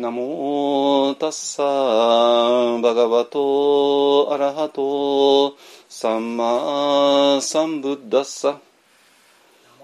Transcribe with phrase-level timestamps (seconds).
[0.00, 1.62] ナモタッサ
[2.80, 5.54] バガバトアラハト
[5.90, 8.58] サンマサンブッダッサ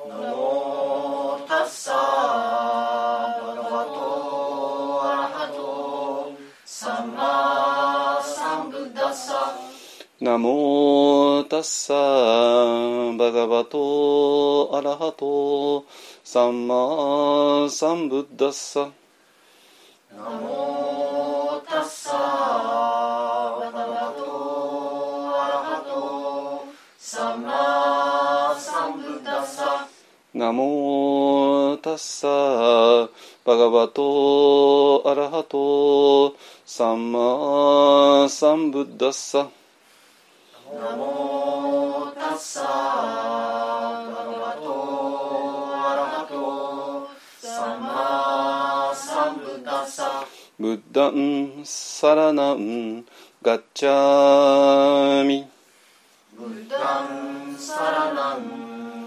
[0.09, 6.33] ナモタッサバガバトアラハト
[6.65, 9.55] サンマサンブッダッサ
[10.19, 11.93] ナモタッサ
[13.19, 15.85] バガバトアラハト
[16.25, 18.89] サンマサンブッダッサ
[30.47, 32.29] ナモタッサ
[33.45, 39.49] バガバトアラハトサンマサンブッダッサ。
[40.73, 42.69] ナモタッサバ
[44.07, 47.09] ガバトアラハト
[47.41, 50.25] サンマサンブッダッサ。
[50.61, 53.05] ブッダンサラナン
[53.43, 55.45] ガッチャミ。
[56.39, 58.76] ブッダンサラナン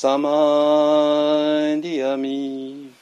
[0.00, 2.92] サマンディアミ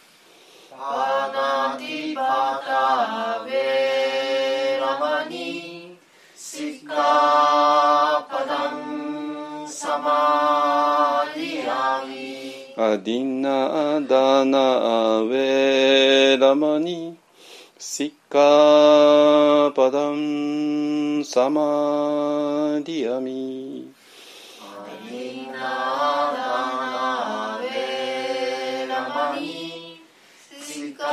[0.71, 5.99] パナティパタウェラマニ。
[6.35, 9.69] シッカパダン。
[9.69, 17.19] サマディアミアディナダナウェラマニ。
[17.79, 21.23] シッカパダン。
[21.27, 23.93] サマディアミ
[24.63, 26.36] アリナダナ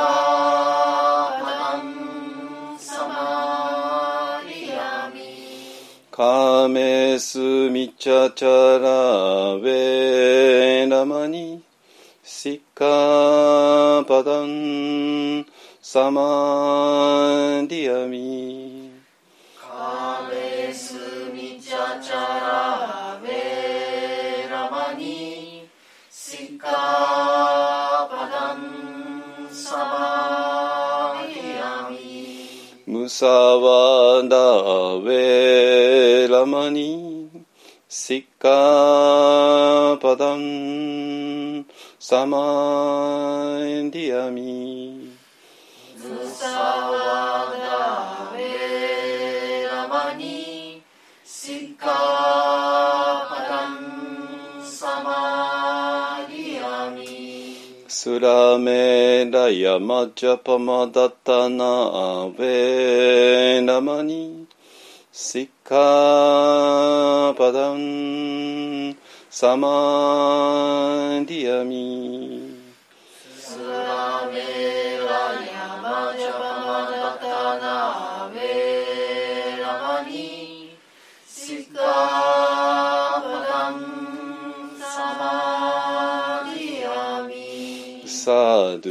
[0.03, 5.21] カパダンサマディアミ
[6.11, 11.63] カメスミチャチャラウェラマニ
[12.21, 15.45] シッカパダン
[15.81, 18.52] サマディアミ
[33.15, 37.29] サワダウェラマニ
[37.87, 41.63] シッカパダン
[41.99, 45.11] サマエンディアミ
[45.95, 50.81] ムサワダウェラマニ
[51.23, 52.12] シッカ
[58.03, 64.45] スラメラヤマジャパマダタナアベラマニ。
[65.09, 68.97] シッカパダン。
[69.29, 72.32] サマディアミ。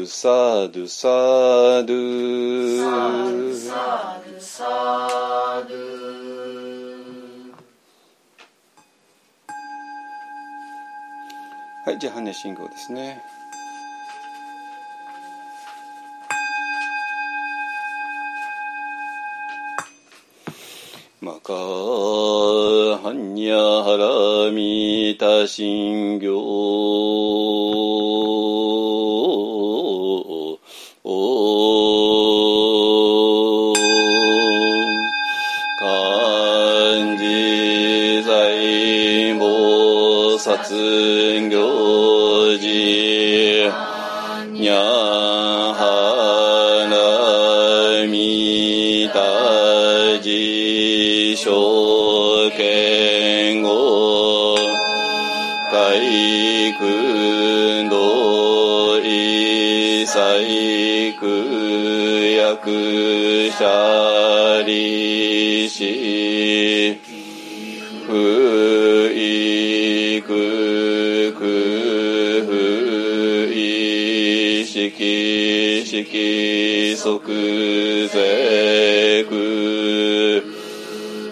[0.02, 1.06] ドゥサドゥサ
[1.84, 2.90] ドゥサ
[3.31, 5.75] ドサドサド
[11.84, 13.22] はいじゃあ羽信号ですね。
[21.20, 27.92] マカハンニャハラミタ信行
[40.72, 43.70] 発行事。
[44.52, 44.74] にゃ
[45.74, 45.84] は
[46.88, 54.56] なみたじしょけんご。
[55.70, 56.84] かいく
[57.84, 61.26] んどいさいく
[62.34, 67.01] やくしゃりし。
[75.02, 80.43] 識識即税空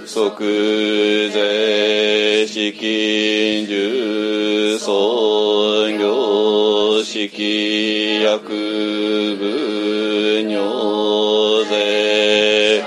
[0.04, 12.82] 即税資金重創業式薬部尿税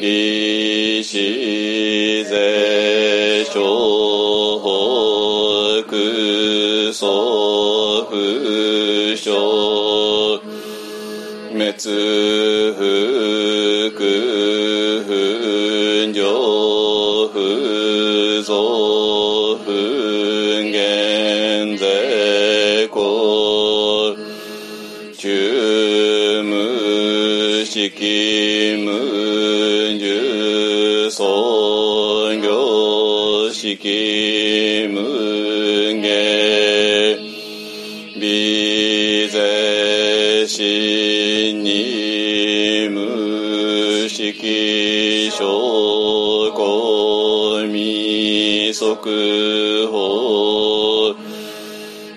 [0.00, 3.54] 利子税小
[5.86, 7.27] 北総
[11.78, 14.02] つふく
[15.06, 19.70] ふんじょうふぞふ
[20.60, 24.16] んげんぜこ
[25.16, 35.17] ちゅむしきむんじゅそんぎょうしきむんじゅ
[48.78, 48.94] 速
[49.90, 51.16] 報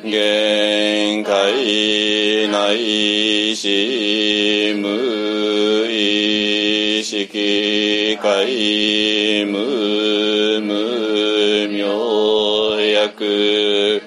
[0.03, 14.03] 限界ないし無意識界無無明薬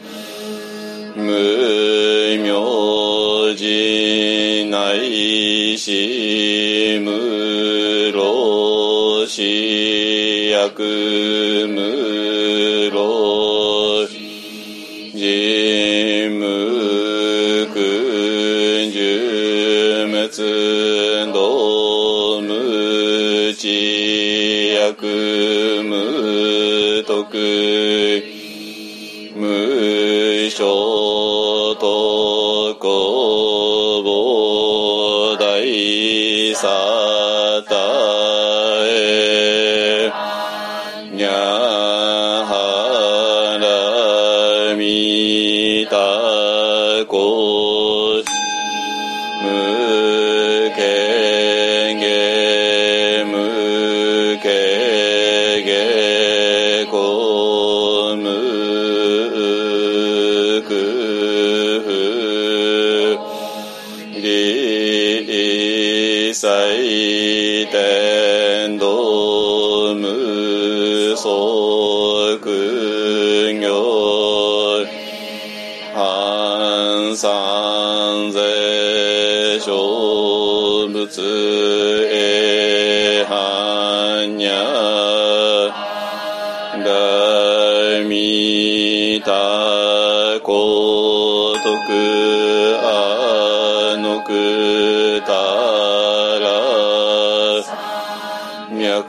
[1.17, 11.34] 無明寺ないし無老死薬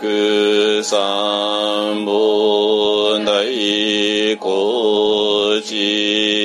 [0.06, 3.34] 脈三本大
[4.40, 6.45] 高知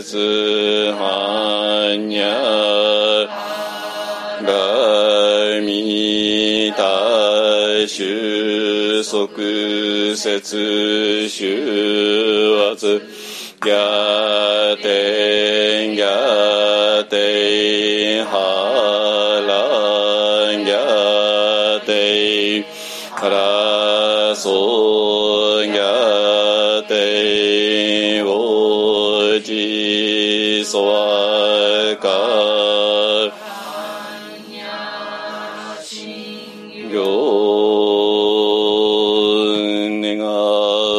[0.00, 3.28] 公説般若
[4.46, 9.28] 来未大収束
[10.16, 13.02] 節収圧
[13.60, 14.09] 逆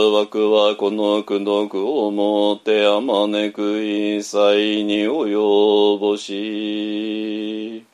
[0.10, 7.86] わくはこの苦毒をもってあまねく一切に及ぼし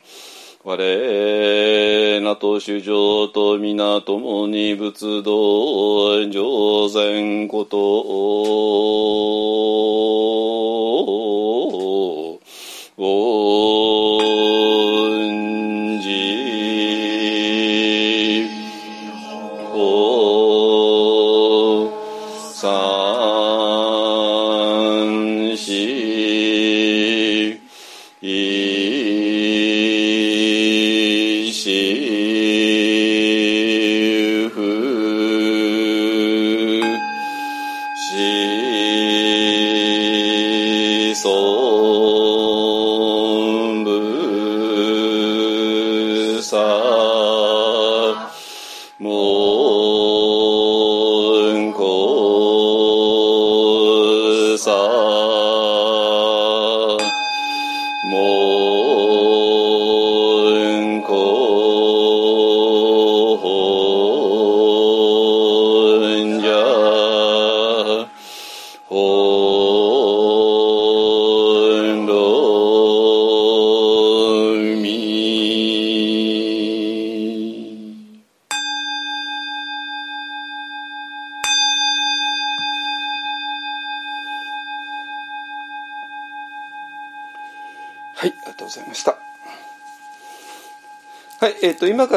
[0.64, 9.48] 我なと主情と皆共に仏道上善ことを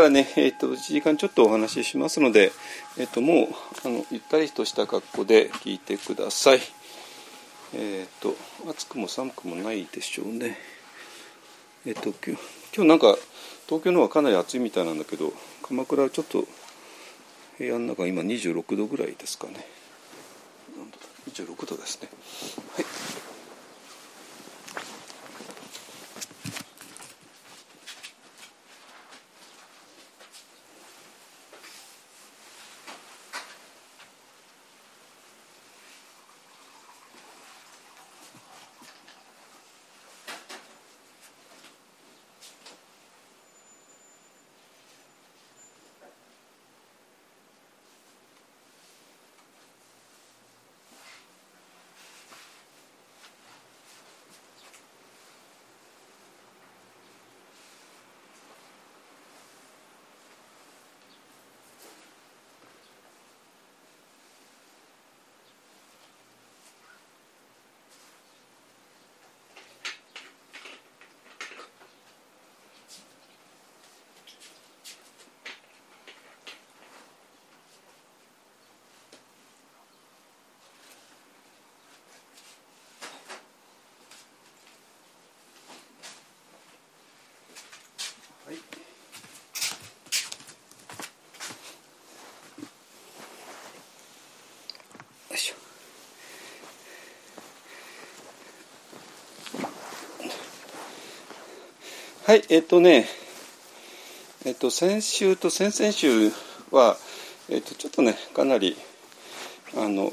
[0.00, 2.52] からね、えっ、と、1時間ちょっとお話ししますので、
[2.96, 3.46] えっ、と、もう、
[3.84, 6.60] あの、ゆったりとした格好で聞いてください。
[7.74, 8.34] えっ、と、
[8.68, 10.56] 暑くも寒くもないでしょうね。
[11.84, 12.38] えっ、と、今
[12.72, 13.16] 日、なんか、
[13.66, 16.46] 東京の方がかなり暑いみたいなんだけど、鎌倉はちょっと、
[17.58, 19.66] 部屋の中今26度ぐらいですかね。
[21.28, 22.08] 26度ですね。
[102.30, 103.08] はいえっとね
[104.44, 106.30] えっと先週と先々週
[106.70, 106.96] は
[107.48, 108.76] えっとちょっとねかなり
[109.76, 110.12] あの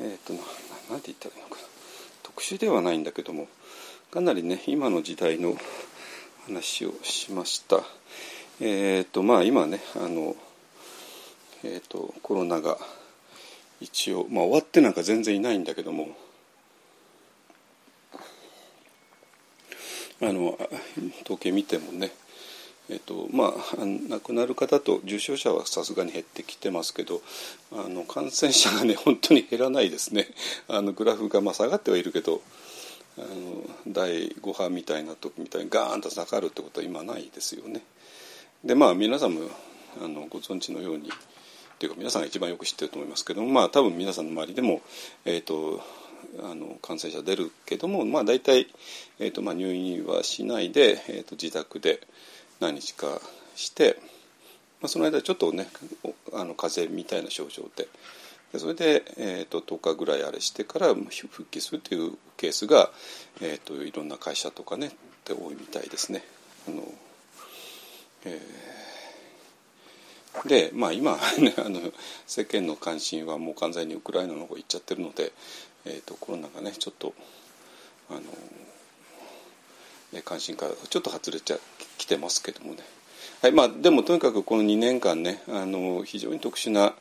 [0.00, 0.38] えっとな
[0.92, 1.62] なんて言ったらいいのかな
[2.22, 3.48] 特殊ではないんだけども
[4.10, 5.58] かなりね今の時代の
[6.46, 7.82] 話をしました。
[8.62, 10.34] えっ、とまあ今ねあの、
[11.64, 12.78] えー、とコロナが
[13.82, 16.08] 一応、まあ、終わってなんか全然いないんだけども
[20.22, 20.58] あの
[21.24, 22.10] 統計見てもね
[22.90, 27.22] えっとまあ、亡くなる方と重症者はさすがに減ってきてますけど
[27.72, 30.26] あの感染者がね本当に減らないですね
[30.66, 32.42] あのグラフがまあ下がってはいるけど
[33.16, 37.82] あの第5波みたいな時みたいにガーンと下がるってことは今ないですよね。
[38.64, 39.42] でまあ皆さんも
[40.02, 44.82] あのご存知のようにっていうか皆さんが一番よく知ってると思いますけどもまあ多分皆さんの周りでも、
[45.24, 45.80] えーと、
[46.38, 48.68] あの感染者出るけどもまあ大体、
[49.18, 52.00] えーとまあ、入院はしないで、えーと、自宅で
[52.60, 53.20] 何日か
[53.56, 53.96] して、
[54.80, 55.66] まあ、その間ちょっとね
[56.32, 57.88] あの風邪みたいな症状で。
[58.52, 62.90] でそれで、えーと、10日ぐらいあれしてから復帰するというケースが、
[63.40, 64.90] えーと、いろんな会社とかねっ
[65.24, 66.24] て多いみたいですね。
[66.68, 66.82] あの
[68.24, 71.80] えー、でまあ今、ね、あの
[72.26, 75.32] 世間の関心はもう完全にウクライナの方行っちゃってるので、
[75.84, 77.14] えーと、コロナがねちょっと
[78.10, 78.20] あの
[80.24, 81.58] 関心からちょっと外れちゃ
[81.98, 82.78] きてますけどもね。
[83.42, 86.94] はいまあ、でもとにかくこの2年間ねあの非常に特殊な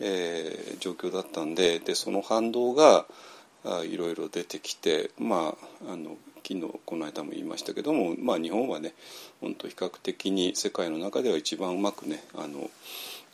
[0.00, 3.06] えー、状況だったんででその反動が
[3.84, 5.54] いろいろ出てきてま
[5.88, 6.16] ああの
[6.46, 8.94] 昨日この間も言いましたけども、まあ、日本はね
[9.40, 12.70] 本当比較的に世界の中では一番うまくねあの、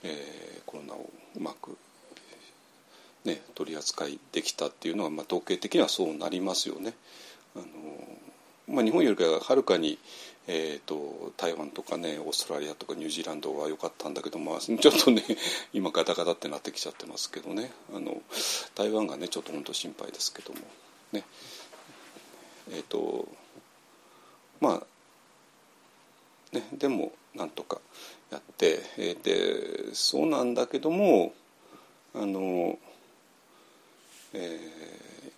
[0.03, 1.77] えー、コロナをうまく、
[3.25, 6.95] ね、取り扱いできたっていうのは、まあ、統計的にはそうなりますよね。
[7.57, 7.65] あの
[8.67, 9.99] まあ、日本よりかはるかに
[10.47, 15.25] えーと、台湾とかねオーストラリアとかニュージーランドは良かったんだけど、まあ、 ちょっとね
[15.73, 17.73] 今ガタガタってなってきちゃってますけどね。
[17.95, 18.21] あの
[18.75, 20.61] 台湾がねちょっと本当心配ですけども。
[21.13, 21.25] ね。
[22.73, 23.27] えっ、ー、と
[24.61, 24.83] ま
[26.53, 27.81] あねでもなんとか
[28.31, 31.33] やって、えー、でそうなんだけども
[32.15, 32.79] あの、
[34.35, 34.61] え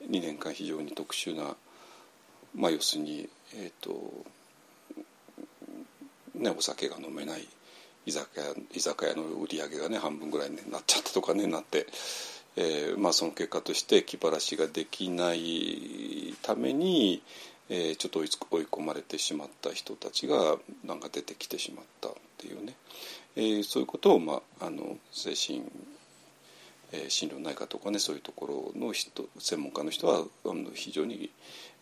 [0.02, 1.54] ー、2年間非常に特殊な
[2.54, 4.24] まあ要するにえ、ー、と
[6.34, 7.48] ね、お酒が飲めない
[8.04, 11.86] 居酒屋居酒屋の売り上げがね半分ぐらいになっちゃったとかねなって、
[12.56, 17.22] えーまあ、その結果として気晴らしができないために、
[17.68, 22.74] えー、ちょっと追い込まれてしまった人たちがなんか出てきてしまったっていうね、
[23.34, 25.64] えー、そういうことを、まあ、あの精神
[26.92, 31.30] えー、心療内科とかねそういうところの人専門家の人はあの非常に、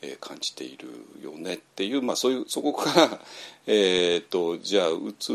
[0.03, 0.89] えー、感じている
[1.23, 3.21] よねっていう、まあ、そういうそこから
[3.67, 5.33] えとじゃあうつ、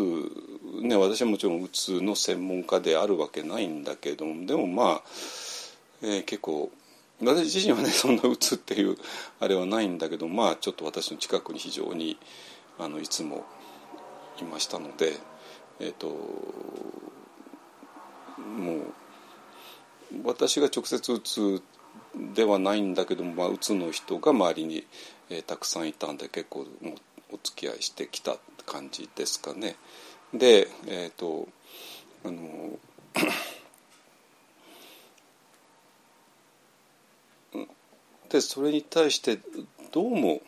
[0.82, 5.04] ね、私はもちろんうつの専門家であるわけないんだけどもでもまあ、
[6.02, 6.72] えー、結構
[7.22, 8.98] 私自身はねそんなうつっていう
[9.40, 12.18] あれはないんだけどまあちょっと私の近くに非常に
[12.78, 13.46] あのいつも
[14.42, 15.18] いましたので
[15.80, 16.08] えっ、ー、と
[18.40, 18.94] もう
[20.24, 21.62] 私が直接うつ
[22.34, 24.86] ではないんだけども、まあ、うつの人が周りに、
[25.30, 26.66] えー、たくさんいたんで結構
[27.32, 29.76] お付き合いしてきた感じですかね。
[30.34, 31.48] でえっ、ー、と
[32.26, 32.80] あの
[38.30, 39.40] でそれに対して
[39.92, 40.42] どうも、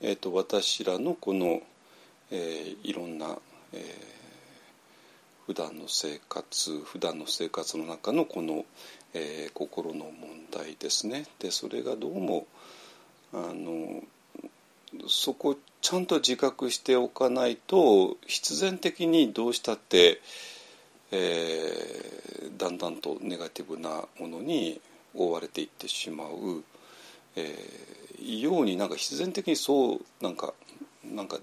[0.00, 1.60] えーと、私らのこの、
[2.32, 3.38] えー、いろんな、
[3.72, 4.15] えー
[5.46, 8.64] 普段の生活普段の生活の中のこの、
[9.14, 10.12] えー、心の問
[10.52, 12.46] 題ですねでそれがどうも
[13.32, 14.02] あの
[15.08, 20.20] そこちゃんと自覚しておかないと必然的にどうしたって、
[21.12, 24.80] えー、だんだんとネガティブなものに
[25.14, 26.64] 覆われていってしまう、
[27.36, 30.54] えー、ようになんか必然的にそうなんか
[31.04, 31.38] なんか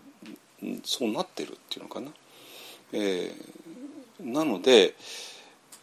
[0.83, 2.11] そうなってるっていうのかな。
[2.91, 3.62] えー
[4.19, 4.95] なので、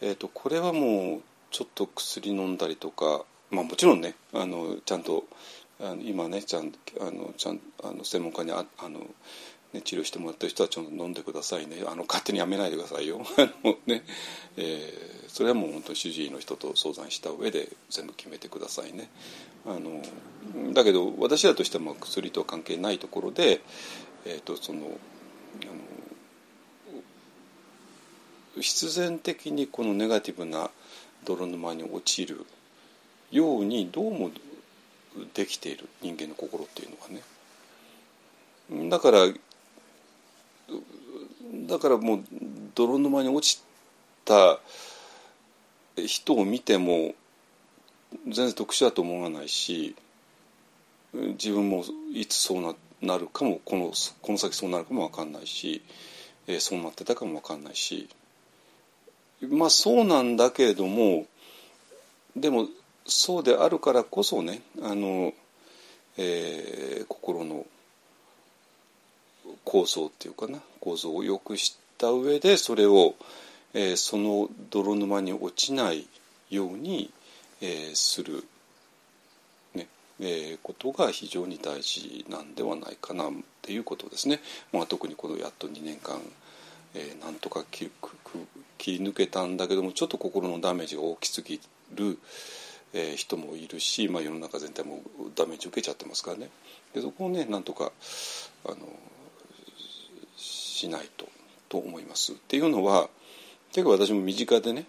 [0.00, 5.24] えーと、これはもうちょっと薬飲んだりとか、まあ、もちろんねあのちゃんと
[5.80, 9.00] あの今ねちゃんあのちゃんあの専門家にああの、
[9.72, 11.82] ね、治療してもらってる人はちょっと飲んでくださいね。
[11.86, 13.20] あの勝手にやめないでくださいよ。
[13.36, 14.04] あの、ね
[14.56, 19.10] えー、それはもう本当主治医の人と相談した上で全部決めてくださいね。
[19.66, 20.02] あの
[20.72, 23.60] だけど私らとしては薬とは関係ないところで、
[24.24, 24.80] えーとその
[25.62, 25.99] あの
[28.60, 30.70] 必然的にこのネガティブな
[31.24, 32.46] 泥沼に落ちる
[33.30, 34.30] ようにどうも
[35.34, 37.20] できている人間の心っていうのはね。
[38.88, 39.26] だから
[41.66, 42.24] だからもう
[42.74, 43.62] 泥沼に落ち
[44.24, 44.60] た
[45.96, 47.14] 人を見ても
[48.26, 49.96] 全然特殊だと思わないし
[51.12, 53.92] 自分もいつそうななるかもこの
[54.22, 55.82] この先そうなるかも分かんないし、
[56.46, 58.08] えー、そうなってたかも分かんないし。
[59.48, 61.26] まあそうなんだけれども
[62.36, 62.66] でも
[63.06, 65.32] そうであるからこそねあの、
[66.16, 67.66] えー、心の
[69.64, 73.14] 構造っていうかな構造をよく知った上でそれを、
[73.74, 76.06] えー、その泥沼に落ちない
[76.50, 77.10] ように、
[77.60, 78.44] えー、する、
[79.74, 79.86] ね
[80.20, 84.40] えー、ことが非常に大事なんではないかなっていうことですね。
[84.72, 86.20] まあ、特にこのやっと2年間
[86.94, 87.90] えーなんとか切
[88.78, 91.60] 切り抜けたんだけどもちょっと心のダメージが大きすぎ
[91.94, 92.18] る、
[92.92, 95.02] えー人もいるし、まあ、世の中全体も
[95.36, 96.50] ダメージ受けちゃってますからね。
[96.94, 97.92] でそこをねなんとか
[98.64, 98.76] あの
[100.36, 101.28] しないと
[101.68, 102.32] と思います。
[102.32, 103.08] っていうのは
[103.72, 104.86] 結構私も身近でね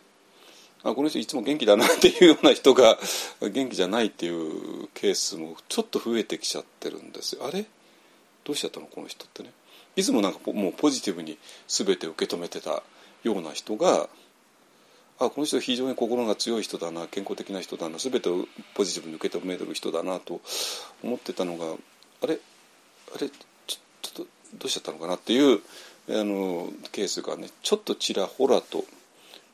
[0.83, 2.97] あこの人いつも元気だなっていうような人が
[3.41, 7.45] 元気じゃないっていうケースもちょっと増えてきちゃってるんですよ。
[7.45, 7.67] あれ？
[8.43, 8.87] どうしちゃったの？
[8.87, 9.51] この人ってね。
[9.95, 12.83] いつもなんかもうポジティブに全て受け止めてた
[13.23, 14.09] ような人が
[15.19, 20.41] あこの人非常に心が強い人だな健康的な人だな全てをポジティブに受け止める人だなと
[21.03, 21.75] 思ってたのが
[22.23, 22.39] あれ
[23.15, 23.77] あれちょ
[24.09, 24.23] っと
[24.57, 25.59] どうしちゃったのかなっていう
[26.09, 28.83] あのケースがねちょっとちらほらと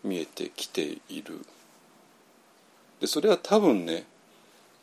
[0.03, 1.45] 見えてきている。
[3.01, 4.05] でそれは多分ね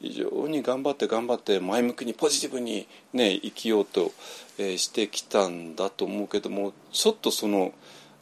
[0.00, 4.12] 非常に頑張って頑張って前向きにポジティブにね生きようと、
[4.59, 7.72] えしてきたんだと思うけどもちょっとその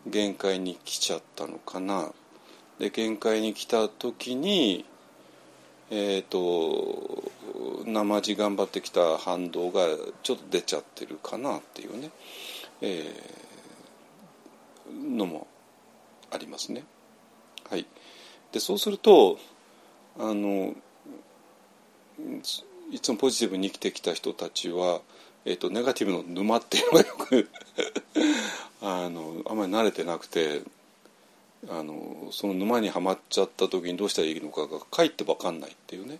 [0.06, 2.10] 限界に来ちゃったのかな
[2.78, 4.84] で限界に来た時に
[5.90, 7.30] えっ、と
[7.84, 9.86] 生地頑張ってきた反動が
[10.22, 12.10] ちょっと出ちゃってるかなっていうね、
[12.80, 13.42] えー
[14.92, 15.46] のも
[16.30, 16.84] ありますね。
[17.68, 17.86] はい、
[18.52, 19.38] でそうすると
[20.18, 20.74] あの
[22.90, 25.00] いつもポジティブに生きてきた人たちは、
[25.44, 27.48] えー、とネガティブの沼っていうのがよく
[28.82, 30.62] あのあんまり慣れてなくて
[31.68, 36.18] あのその沼にはまっちゃった時にどうしたらいいのかがかえって分かんないっていうね。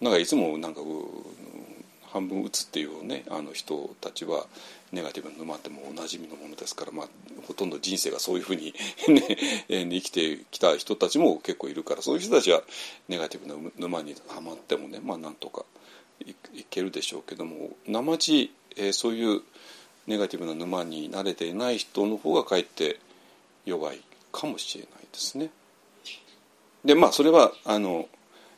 [0.00, 0.80] なんかいつもなんか
[2.06, 4.46] 半分打つっていうねあの人たちは
[4.92, 7.08] ネガティブな沼ってもおなじみのものですから、まあ、
[7.46, 8.74] ほとんど人生がそういうふうに、
[9.08, 12.62] ね、生きてきた人たちも結構いるからそういう人たちは
[13.08, 15.64] ネガティブな沼にはまってもね、まあ、なんとか
[16.54, 19.42] いけるでしょうけども生地、えーそういう
[20.06, 22.98] ネガティブな沼に慣れていない人の方がかえって
[23.64, 24.00] 弱い
[24.32, 25.50] かもしれないですね。
[26.84, 28.08] でまあそれはあの、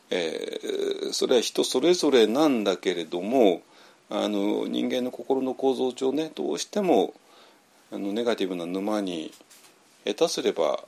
[0.09, 3.61] えーそれは人それぞれなんだけれども
[4.15, 7.15] あの人間の心の構造上ねどうしても
[7.91, 9.33] あのネガティブな沼に
[10.05, 10.83] 下手すれば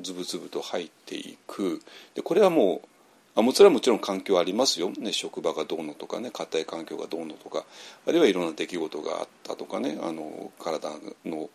[0.00, 1.80] ズブズブと入っていく。
[2.16, 2.88] でこれはもう
[3.36, 7.64] あもちろんもちろん環境ありますよ、ね、職場がどうのとかね家庭環境がどうのとか
[8.08, 10.88] あるいはいろんな出来事があったとかねあの体
[11.24, 11.50] の,、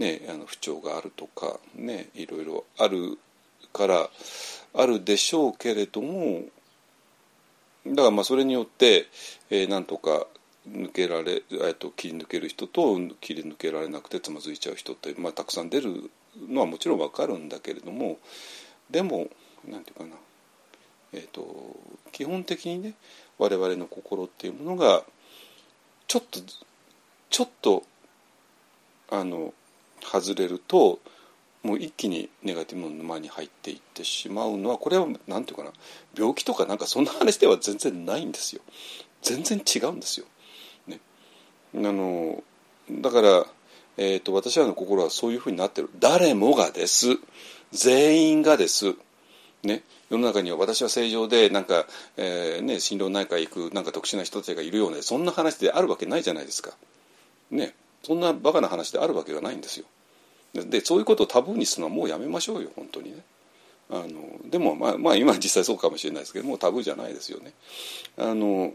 [0.00, 3.18] ね、あの不調があるとかねいろいろある
[3.72, 4.10] から
[4.74, 6.42] あるでしょうけれども
[7.86, 9.06] だからまあそれによって、
[9.50, 10.26] えーなんとか
[10.70, 16.10] 抜けられ、えっと切り抜ける人と切り抜けられなくてつまずいちゃう人って、まあ、たくさん出る
[16.48, 18.18] のはもちろんわかるんだけれども
[18.90, 19.28] でも
[19.68, 20.10] なんていうかな、
[21.12, 21.76] えー、と
[22.12, 22.94] 基本的にね
[23.38, 25.02] 我々の心っていうものが
[26.08, 26.40] ちょっと
[27.30, 27.82] ちょっと
[29.10, 29.54] あの
[30.02, 31.00] 外れると
[31.62, 35.72] もう一気にネガティブの沼に入っていってしまうのはこれは何て言うかな
[36.16, 38.62] 病気とかなんかそんな話では全然ないんですよ
[39.22, 40.26] 全然違うんですよ。
[41.74, 42.42] あの
[42.90, 43.46] だから、
[43.96, 47.18] えー、と私らの心はそういうふうになってる誰もがです
[47.72, 48.94] 全員がです。
[49.62, 56.72] ね、世の中には私は正常でなんか、えーね、心療内科行くなんか特殊な人たちがいるようなそんな話であるわけないじゃないですか。
[57.50, 59.86] ね、そんなバカな話であるわけがないんですよ。
[60.54, 63.18] でそういうことをタブーにするのはもうやめましょうよ本当にね。
[63.90, 67.52] あのでもまあ、まあ、今実際そうかもしれないですけどもうタブーじゃないですよね。
[68.16, 68.72] あの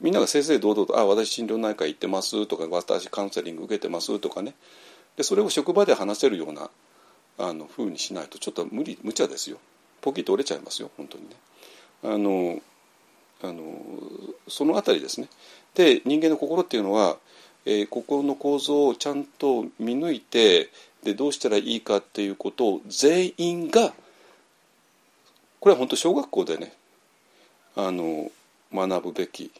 [0.00, 4.54] みんなが正々堂々と「あ私心療内科行ってます」とか「私カウンセリング受けてます」とかね
[5.16, 6.70] でそれを職場で話せるような
[7.38, 9.58] あの風にしないとちょっと無理無茶ですよ
[10.00, 11.36] ポキッと折れちゃいますよ本当にね。
[12.02, 12.60] あの
[13.42, 13.62] あの
[14.48, 15.28] そのあたりですね。
[15.74, 17.18] で人間の心っていうのは、
[17.64, 20.70] えー心の構造をちゃんと見抜いて
[21.02, 23.92] でどうしたらいいかっていうことを全員が
[25.60, 26.72] これは本当小学校でね
[27.76, 28.30] あの
[28.72, 29.50] 学ぶべき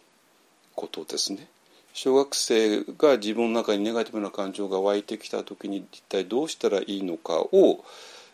[0.81, 1.47] ことですね。
[1.93, 7.85] 小学生が自分の中にネガティブな感情が湧いてきた時に一体どうしたらいいのかを、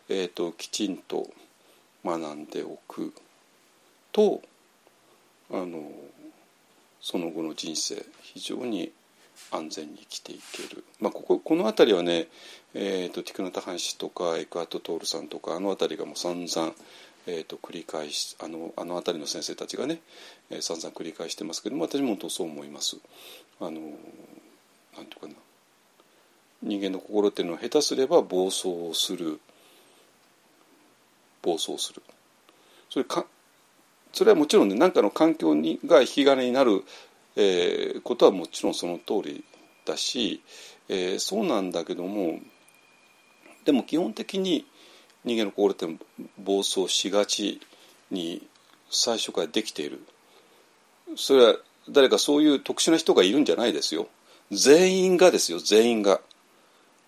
[0.09, 1.29] えー、ときちんと
[2.05, 3.13] 学んでおく
[4.13, 4.43] と
[5.51, 5.91] あの
[7.01, 8.93] その後の人生非常に
[9.51, 12.29] 安全に生きていける、まあ、こここの辺りはね、
[12.75, 16.75] えー、とティクナタハン氏とかエクアト・トールさんとかあの辺りがもう散々、
[17.27, 20.01] えー、と繰り返しあのあの辺りの先生たちがね、
[20.51, 22.97] えー、散々繰り返してますけども私も本当そう思います。
[23.61, 25.35] あのなんていうかな。
[26.63, 29.41] 人間の心っていうのは下手すれば暴走する。
[31.43, 32.03] 暴走する。
[32.89, 33.27] それか
[34.13, 36.85] それはもちろんね何かの環境にが引き金になる、
[37.37, 39.45] えーことはもちろんその通り
[39.85, 40.43] だし、
[40.89, 42.39] えーそうなんだけども
[43.65, 44.65] でも基本的に
[45.27, 45.87] 人間の心って
[46.39, 47.61] 暴走しがち
[48.11, 48.47] に
[48.91, 50.01] 最初からできている。
[51.17, 51.57] それは
[51.91, 54.09] 誰かそういう特殊な人がいるんじゃないですよ。
[54.51, 55.59] 全員がですよ。
[55.59, 56.21] 全員が。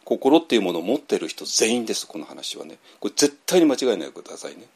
[0.05, 2.07] 心っていうものを持ってる人全員です。
[2.07, 2.79] この話はね。
[2.99, 4.67] これ絶対に間違いないでくださいね。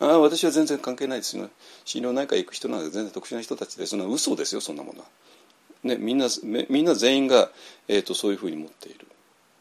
[0.00, 1.48] ああ私は全然関係ないですよ。
[1.84, 5.06] 心療内科行く人なんて全然特殊な人たちでそんな嘘ですよそんなものは、
[5.84, 6.26] ね、みんな
[6.68, 7.50] みんな全員が、
[7.88, 9.06] えーと、そういうふうに持っている、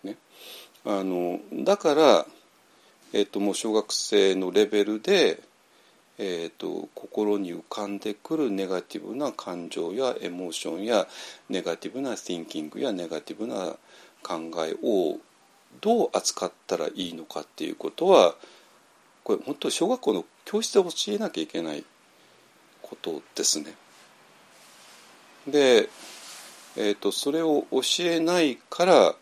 [0.03, 0.17] ね、
[0.85, 2.25] あのだから、
[3.13, 5.41] えーと、もう小学生のレベルで、
[6.17, 11.07] えーと心に浮かんでくるネガティブな感情やエモーションや
[11.49, 13.75] ネガティブな thinking やネガティブな
[14.21, 15.17] 考えを
[15.81, 18.35] どう扱ったらいいのかっていうことは
[19.23, 21.83] これ本当小学校の教室で教えなきゃいけない
[22.81, 23.73] ことですね。
[25.47, 25.89] で、
[26.75, 29.15] えーと、それを教えないから、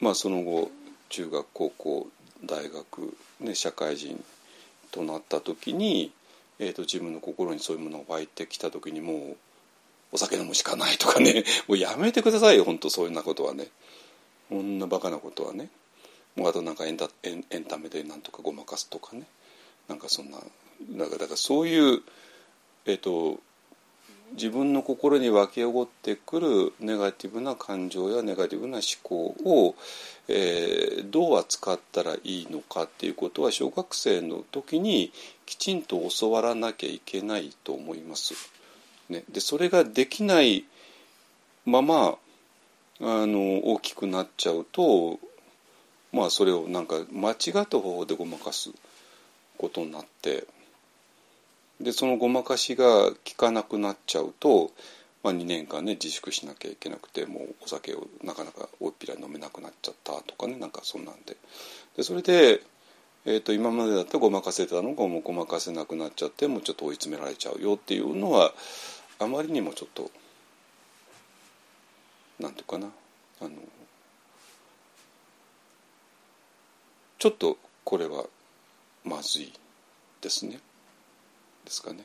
[0.00, 0.70] まあ、その後
[1.08, 2.08] 中学高校
[2.46, 4.22] 大学、ね、社会人
[4.90, 6.12] となった時に、
[6.58, 9.36] えーと、自分の心にそういうものが湧いてきた時にもう
[10.12, 13.68] お酒飲むしかないとかね もうやめてくださいよ本当そういうなことはね。
[14.48, 15.68] こんなバカなことはね。
[16.36, 19.26] もうあとなんかエンタエンエンタメでなんとかごまかすとかね。
[19.88, 20.38] なんかそんな
[20.90, 22.02] だかだからそういう
[22.84, 23.40] えっ、ー、と
[24.32, 29.74] 自分の心に湧き起こってくるネガティブな感情やネガティブな思考を、
[30.28, 35.12] えー、どう扱ったらいいのかっていうことは小学生の時に
[35.46, 38.34] きちんと教わらなきゃいけないと思います。
[39.08, 40.64] ね、でそれができない
[41.64, 42.18] まま
[43.00, 45.20] あの大きくなっちゃうと
[46.12, 48.70] まあそれをなんか間違った方法でごまかす
[49.58, 50.46] ことになって
[51.80, 54.72] でそのごまかしが効かなくなっちゃうと、
[55.22, 61.36] まあ、2年間ね自粛しなきゃいけなくてもうお酒をなかなかおっぴらに飲めなくなっちゃったとかねなんかそんなんで
[61.96, 62.60] でそれで、
[63.26, 68.52] えーと、今までだったらごまかせたのがもうごまかせなくなっちゃってもうちょっと追い詰められちゃうよっていうのは
[69.18, 70.10] あまりにもちょっと
[72.40, 72.88] なんていうかな
[73.40, 73.50] あの
[77.18, 78.24] ちょっとこれは
[79.04, 79.52] まずい
[80.20, 80.60] ですね。
[81.66, 82.04] ですかね。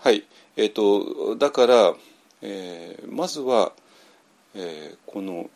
[0.00, 0.24] はい。
[0.56, 1.94] え、ー、とだから、
[2.42, 3.72] えー、まずは、
[4.54, 5.48] えー、この、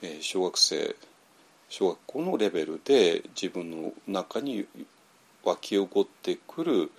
[0.00, 0.96] えー、小学生
[1.68, 4.66] 小学校のレベルで自分の中に
[5.44, 6.90] 湧き起こってくる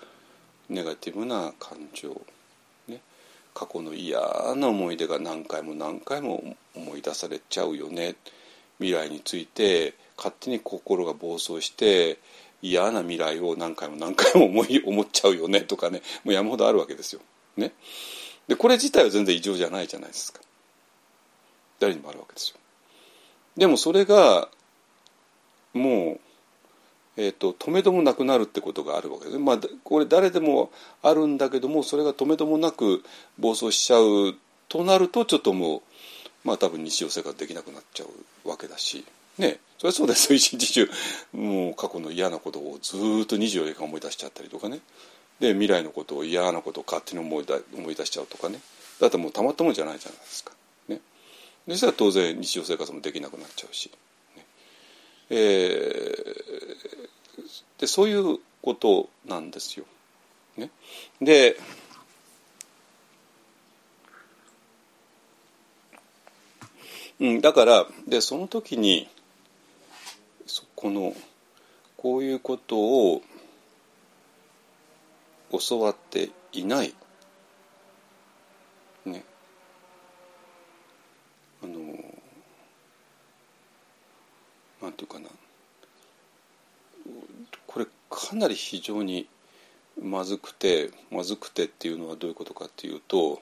[0.70, 2.22] ネガティブな感情
[2.88, 3.00] ね
[3.54, 4.20] 過去の嫌
[4.56, 8.16] な思い出が何回も何回も思い出されちゃうよね
[8.80, 12.18] 未来について勝手に心が暴走して
[12.70, 17.22] 嫌な未来を何回も何回も思い思っちゃうよねとかねもう山ほどあるわけですよ。
[17.58, 17.72] ね、
[18.48, 20.42] でこれ自体は全然異常じゃないじゃないですか。
[21.80, 22.58] 誰にもあるわけですよ。
[23.58, 24.50] でもそれが
[25.74, 26.20] もう
[27.18, 30.70] えーと、止めどもなくなるってことがあるわけです、まあ、これ誰でも
[31.02, 33.04] あるんだけどもそれが止めどもなく
[33.40, 34.36] 暴走しちゃう
[34.68, 35.82] となるとちょっともう
[36.44, 38.06] まあ多分日常生活できなくなっちゃ
[38.46, 39.06] うわけだし
[39.38, 40.90] ねそれはそうです一日中
[41.34, 44.80] もう過去の嫌なことをずっと24時間思い出しちゃったりとかね
[45.40, 48.60] で未来のことを嫌なことを勝手に思いだ思い出しちゃうとかね
[49.00, 50.54] だってもうたまったもんじゃないじゃないですか。
[50.88, 51.02] ね、
[51.68, 53.92] でしたら当然日常生活もできなくなっちゃうし。
[54.38, 54.46] ね
[55.32, 59.86] えー、でそういうことなんですよ。
[60.56, 60.70] ね、
[61.22, 61.58] で
[67.20, 69.10] うん、だからでその時に
[70.86, 71.16] この
[71.98, 73.24] こういうことを
[75.52, 76.94] 教わっていない。
[79.04, 79.24] ね。
[81.64, 81.74] あの
[84.84, 85.28] なんていうかな。
[87.66, 89.28] これかなり非常に
[90.00, 93.42] まずくてまずくてっていうのはどういうことかっていうと,、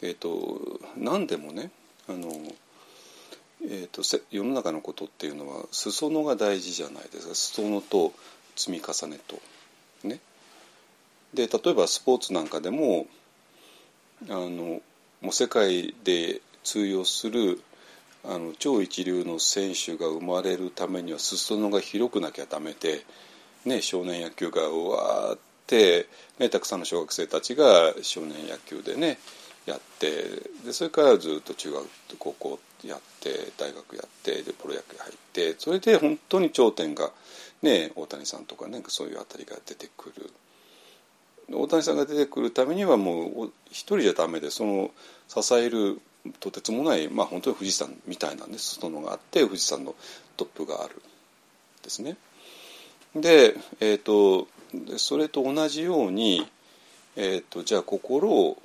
[0.00, 1.70] えーと、何でもね
[2.08, 2.30] あの、
[3.62, 8.12] えーと、世の中のことっていうのは裾野が大事じゃないですか裾野と
[8.54, 9.40] 積み重ねと。
[10.04, 10.20] ね、
[11.34, 13.06] で例えばスポーツなんかでも
[14.28, 14.80] あの
[15.20, 17.60] もう世界で通用する
[18.24, 23.04] あの超一流の選手が生まれるためには裾野が広くなきゃダメで、
[23.64, 29.18] ね、少年野球が終わって、ね、たくさんの小学生たちが少年野球でね
[29.66, 30.24] やって
[30.64, 31.86] でそれからずっと中学
[32.18, 37.10] 高校やって大学やってでプロ野球入ってそれで本当に頂点が、
[37.62, 40.30] ね、大谷さんとかねそういうあたりが出てくる。
[41.52, 44.90] 大谷さんが出てくるためにはもう一人じゃダメでその
[45.28, 46.00] 支える
[46.40, 49.94] とてつもない、まあ、本当に富士山みたいなんです裾野があって富士山の
[50.36, 51.00] トップがある
[51.82, 52.16] ですね。
[53.14, 54.48] で,、えーと、
[54.98, 56.46] それと同じように、
[57.14, 58.58] えーと、じゃあ心を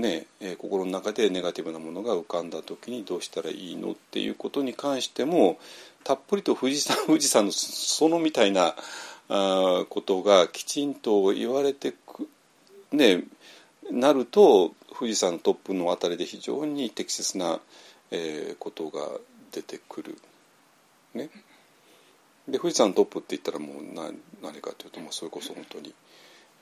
[0.00, 5.58] ね、え、心の中でネガティブなものが浮かんだ時にどうしたらいいのっていうことに関しても
[6.04, 8.74] たっぷりと富士山富士山の園みたいな
[9.28, 12.28] あことがきちんと言われてく、
[12.92, 13.24] ね、
[13.90, 17.60] なると富士山トップのあたりで非常に適切な、
[18.10, 19.00] えー、ことが
[19.52, 20.18] 出てくる。
[21.14, 21.30] ね、
[22.46, 25.94] で富士山トップって言ったらもう何何かというともうそれこそ本当に、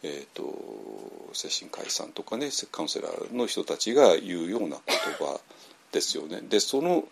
[0.02, 0.44] えーと、
[1.32, 5.40] 精神科医さんとかねカウンセラーの人たちが言うような言葉
[5.92, 6.40] ですよね。
[6.42, 7.04] でその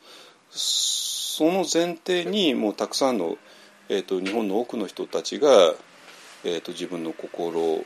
[0.51, 3.37] その前提にもうたくさんの、
[3.89, 5.49] えーと、日本の多くの人たちが、
[6.45, 7.85] えーと自分の心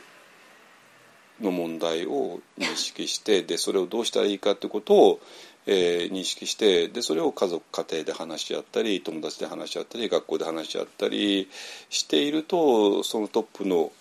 [1.41, 5.19] の問題を認識してでそれをどうしたらいいかってことを、
[5.65, 11.49] えー、認識してでそれを家族家庭で話し合ったり友達で話し合ったり学校で話し合ったり
[11.89, 13.91] しているとそのトップの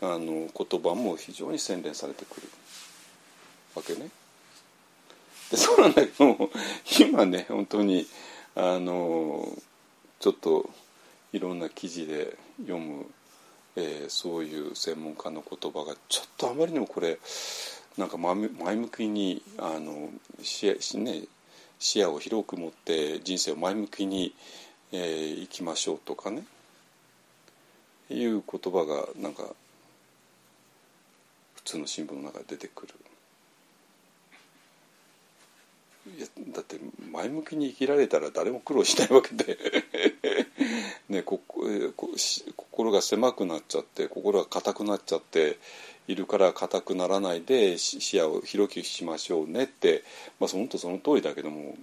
[0.00, 2.48] あの言葉も非常に洗練されてくる
[3.74, 4.10] わけね。
[5.50, 6.50] でそうなんだけど
[7.00, 8.06] 今ね本当に
[8.54, 9.48] あの
[10.18, 10.70] ちょっと
[11.32, 13.06] いろんな記事で読む
[13.76, 17.18] えー、そういう専門家の言葉がちょっとあまりにもこれ
[17.98, 20.08] なんか前向きにあの
[20.42, 21.24] 視野,、ね、
[21.78, 24.34] 視野を広く持って人生を前向きに、
[24.92, 26.44] えー、生きましょうとかね
[28.08, 29.44] いう言葉がなんか
[31.66, 32.94] 通の新聞の中で出てくる。
[36.16, 36.78] いやだって
[37.10, 39.58] 前向きに生きられたら誰も苦労しないわけで。
[41.08, 41.64] ね、ここ
[42.56, 45.58] 心が狭くなっちゃって心が硬くなっちゃって
[46.08, 50.04] いるから硬くならないで視野を広くしましょうねって、
[50.40, 51.76] まあ、本当その通りだけども。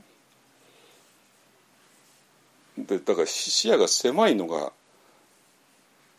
[2.78, 4.72] でだから視野が狭いのが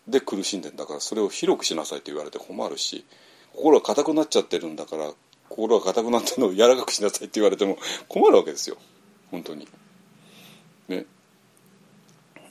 [0.07, 3.05] で苦しんでんだからそれを広くしなさいって言われて困るし。
[3.57, 5.11] 心が硬くなっちゃってるんだから
[5.49, 8.77] 心が硬くなってるのを柔らかくしなさいって言われても困るわけですよ
[9.31, 9.69] 本当に。
[10.88, 11.07] ね。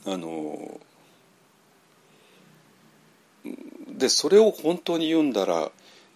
[0.06, 0.80] あの
[3.90, 5.72] でそれを本当に言うんだら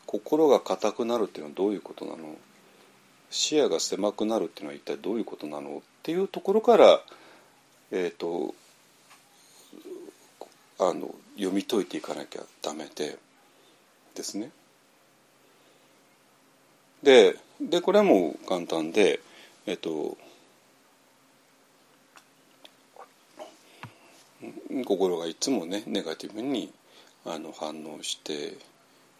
[0.06, 2.36] 心が硬くなるっていうのはどういうことなの？
[3.30, 5.78] 視野が狭くなるっていうのは一体どういうことなの？
[5.78, 7.02] っていうところから、
[7.92, 8.56] えーと、
[10.80, 13.18] あの読み解いていかなきゃダメで
[14.16, 14.52] ですね。
[17.04, 19.20] ででこれはもう簡単で、
[19.66, 20.18] えっ、と
[24.86, 26.72] 心がいつもねネガティブに
[27.26, 28.58] あの反応して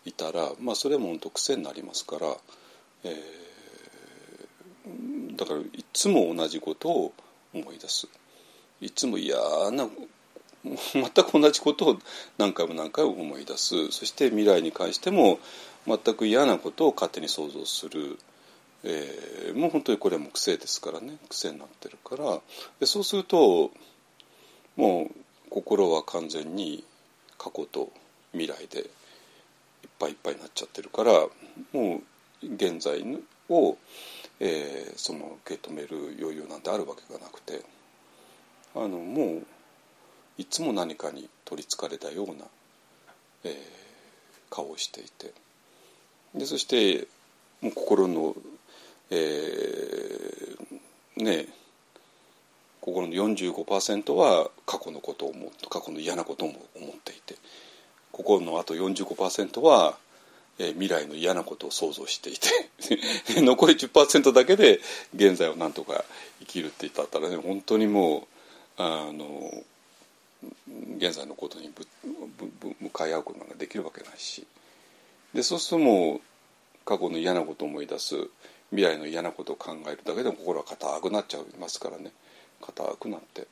[0.06, 2.38] いたら、まあ、それも本当癖になりますから、
[3.04, 7.14] えー、だからいつも同じことを
[7.54, 8.08] 思い出す。
[8.80, 9.38] いつも嫌
[9.72, 9.90] な
[10.64, 11.98] 全く同じことを
[12.38, 13.92] 何回も何回も思い出す。
[13.92, 15.40] そして未来に関しても
[15.88, 18.20] 全く嫌なことを勝手に想像する、
[18.84, 21.18] えー、もう本当にこれも癖ですからね。
[21.30, 22.40] 癖になってるから。
[22.80, 23.72] でそうすると
[24.76, 25.16] もう
[25.50, 26.84] 心は完全に
[27.38, 27.90] 過去と
[28.34, 28.88] 未来でいっ
[29.98, 31.12] ぱいいっぱいになっちゃってるから
[31.72, 32.02] も
[32.44, 33.02] う現在
[33.50, 33.78] を、
[34.40, 37.64] えー、その受け止める余裕なんてあるわけがなくて。
[38.76, 39.44] あのもう
[40.38, 42.46] いつも何かに取りつかれたような、
[43.44, 43.54] えー、
[44.52, 45.34] 顔をしていて。
[46.38, 47.08] でそして
[47.62, 48.36] もう心の、
[49.10, 51.48] えー、ね
[52.82, 57.36] 心の45%は過去のことを思過去の嫌なことも思っていて
[58.12, 59.98] 心のあと45%は、
[60.58, 62.50] えー、未来の嫌なことを想像していて
[63.42, 64.80] 残り10%だけで
[65.16, 66.06] 現在をなんとか
[66.40, 68.28] 生きるって言ったらね本当にも
[68.78, 69.64] うあの
[70.98, 71.86] 現在のことにぶ
[72.38, 74.46] ぶぶ向かい合うことができるわけないし。
[75.34, 76.22] でそうするともう
[76.88, 78.16] 過去の嫌なことを思い出す
[78.70, 82.12] 未来の嫌なことを考えるだけでも心は硬くなっちゃいますからね。
[82.62, 83.48] 硬くなって。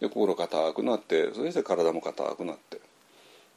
[0.00, 2.80] で心硬くなってそれで体も硬くなって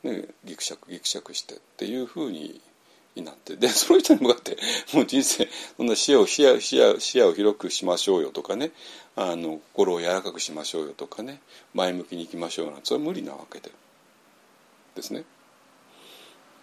[0.04, 2.62] でギクシャクギクシャクしてっていうふうに
[3.16, 3.56] になって。
[3.56, 4.58] でその人に向かって
[4.94, 8.72] もう人生そんな視野を視野視野視野を広くしましょうよとかね。
[9.16, 11.42] あの心を柔らかくしましょうよとかね。
[11.74, 12.82] 前向きにいきましょうなんて。
[12.86, 13.72] それは無理なわけで
[14.94, 15.24] ですね。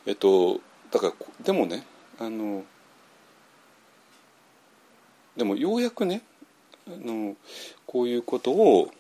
[0.07, 0.61] えっと
[0.93, 1.13] だから
[1.45, 1.85] でもね
[2.23, 2.65] あの
[5.37, 6.23] でもようやくね
[6.87, 7.35] あの
[7.85, 8.93] こういうことを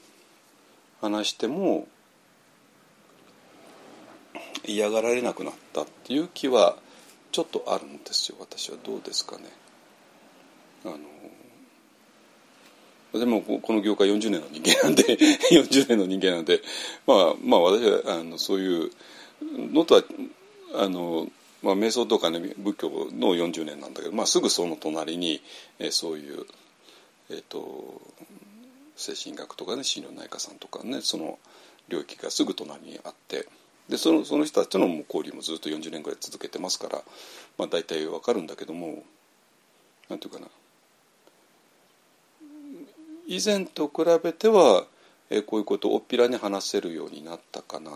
[1.00, 1.86] 話しても
[4.66, 6.76] 嫌がられなくなったっていう気は
[7.30, 9.44] ちょっとあるんですよ私はどうですかね。
[10.84, 10.98] あの
[13.20, 15.04] でもこの業界40年の人間なんで
[15.52, 16.60] 40年の人間なんで
[17.06, 18.90] まあまあ私はあのそういう
[19.72, 20.02] のとは
[20.74, 21.28] あの、
[21.62, 25.40] まあ、瞑想とかね仏教の40年なんだけど、まあ、すぐその隣に、
[25.78, 26.44] えー、そういう、
[27.30, 28.00] えーと、
[28.96, 31.38] 精神学とかね心療内科さんとかねその
[31.88, 33.46] 領域がすぐ隣にあって
[33.88, 37.02] でそのその人たちの交流もずっと40年ぐらい続けてますから、
[37.58, 39.02] まあ、大体わかるんだけども
[40.08, 40.46] なんていうかな
[43.26, 44.84] 以前と比べては、
[45.30, 47.94] えー、こういうことをおっぴらに話せるようになったかなっ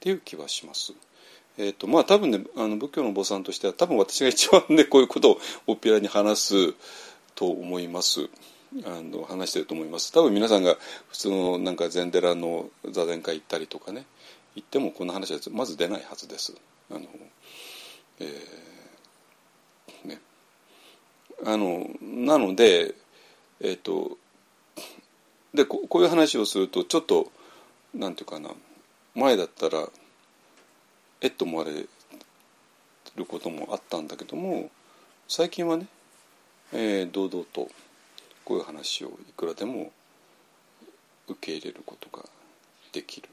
[0.00, 0.92] ていう気はします。
[1.56, 5.38] えーとまあ、多分ねあの仏教のお坊さんとしては多分私が一番ねこういうことを
[5.68, 6.74] おっぴらに話す
[7.34, 8.28] と思います。
[8.84, 10.12] あの話してると思います。
[10.12, 10.76] 多分皆さんが
[11.08, 14.04] 普通のなんか禅寺の座禅会行ったりとかね
[14.56, 16.54] 行ってもこんな話はまず出ないはずです。
[16.90, 17.02] あの、
[18.18, 20.20] えー、ね。
[21.44, 22.94] あのなので
[23.60, 24.18] えっ、ー、と
[25.54, 27.30] でここういう話をするとちょっと
[27.94, 28.50] なんていうかな
[29.14, 29.88] 前だったら
[31.20, 31.72] えっと思われ
[33.16, 34.70] ることもあったんだけども
[35.28, 35.86] 最近はね、
[36.72, 37.68] えー、堂々と
[38.44, 39.90] こういう話をいくらでも
[41.28, 42.24] 受け入れることが
[42.92, 43.28] できる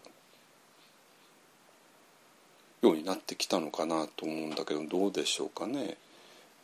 [2.81, 5.97] ようになってきたのかなと思うんだけどどうでしょうかね。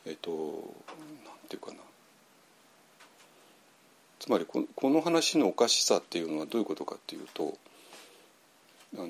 [0.05, 1.77] えっ、ー、となんていうかな
[4.19, 7.57] つまりこの話のおかしさっていうのはどういうことかっていうと
[8.95, 9.07] あの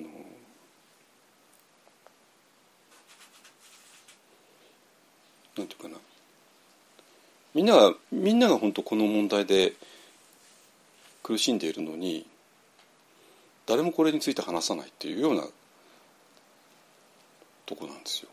[5.57, 5.97] なんていうかな
[7.53, 9.73] みんながみんなが本当この問題で
[11.23, 12.25] 苦しんでいるのに
[13.65, 15.43] 誰もこれについて話さないっていうような
[17.65, 18.29] とこなんですよ。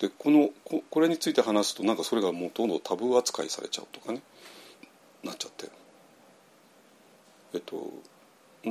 [0.00, 4.20] でこのここれについて話すとなんかそれがもうどんどんタブー扱いされちゃうとかね
[5.24, 5.68] なっちゃって
[7.54, 7.90] えっと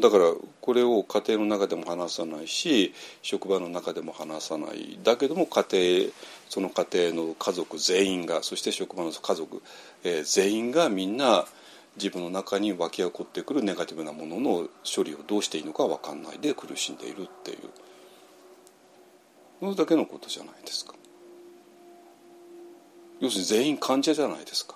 [0.01, 6.11] だからこれを家庭の中でも話さないし職場の中でも話さないだけども家庭
[6.49, 9.61] その家庭の家族全員がそして職場の家族、
[10.03, 11.45] えー、全員がみんな
[11.95, 17.57] 自分の中に湧き起こってくるネガティブなものの処理をどうしていいのか分かんないで苦しんでいるっていう
[19.61, 20.93] それだけのことじゃないですか。
[23.21, 24.75] 要するに全員患者じゃないですか。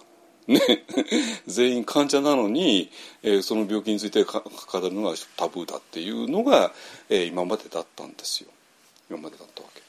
[0.49, 0.59] ね、
[1.45, 2.89] 全員患者なのに、
[3.21, 4.41] えー、その病気について語
[4.81, 6.73] るのがタブーだっていうのが、
[7.07, 8.49] えー、今までだったんですよ。
[9.09, 9.81] 今までだったわけ。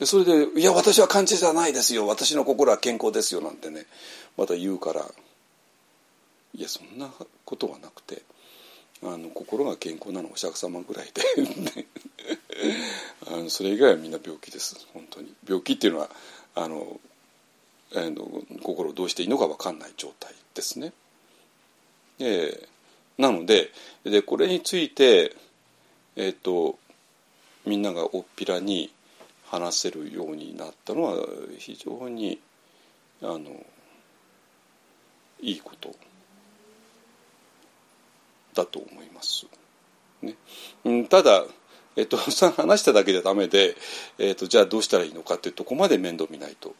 [0.00, 2.08] でそれで「いや私は患者じゃないですよ。
[2.08, 3.86] 私の心は健康ですよ」なんてね
[4.36, 5.08] また言うから
[6.56, 7.12] いやそんな
[7.44, 8.22] ことはなくて
[9.04, 10.30] あの心が健康なの。
[10.32, 11.86] お釈迦様ぐらいで。
[13.26, 14.76] あのそれ以外はみんな病気です。
[14.92, 15.32] 本当に。
[15.46, 16.10] 病気っていうのは
[16.56, 17.00] あの
[17.92, 20.92] えー、心をどうしていいのか分かんない状態ですね。
[22.18, 22.66] えー、
[23.18, 23.70] なので
[24.04, 25.36] でこれについて、
[26.16, 26.78] えーと、
[27.66, 28.92] みんながおっぴらに
[29.46, 31.26] 話せるようになったのは
[31.58, 32.40] 非常に
[33.22, 33.64] あの
[35.40, 35.94] いいこと
[38.54, 39.46] だと思います。
[40.22, 41.44] ね、ただ
[41.96, 43.76] えっと、話しただけじゃダメで、
[44.18, 46.74] えっと、じゃあどうしたらいいのかっていうとこまで面倒見ないと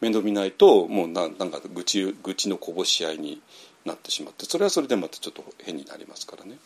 [0.00, 3.40] 面倒見ないともうななんか愚痴愚痴のこぼし合いに
[3.84, 6.56] なってしまってそれはそれでまたちょっと変になりますからね。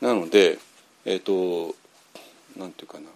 [0.00, 0.58] なので
[1.04, 1.74] えっ、ー、と
[2.58, 3.06] なんていうかな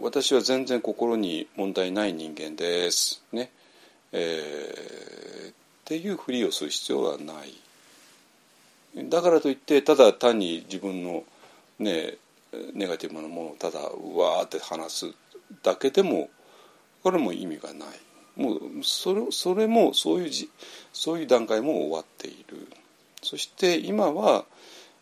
[0.00, 3.50] 私は全然心に問題ない人間ですね、
[4.12, 5.54] えー、っ
[5.84, 7.54] ていうふりをする必要はない。
[9.08, 11.24] だからといってただ単に自分の
[11.78, 12.16] ね
[12.74, 15.14] ネガティブなものをただうわーって話す
[15.62, 16.30] だけでも
[17.08, 17.88] これも意味がない。
[18.36, 20.50] もうそれそれもそういうじ
[20.92, 22.68] そういう段階も終わっている。
[23.22, 24.44] そして今は、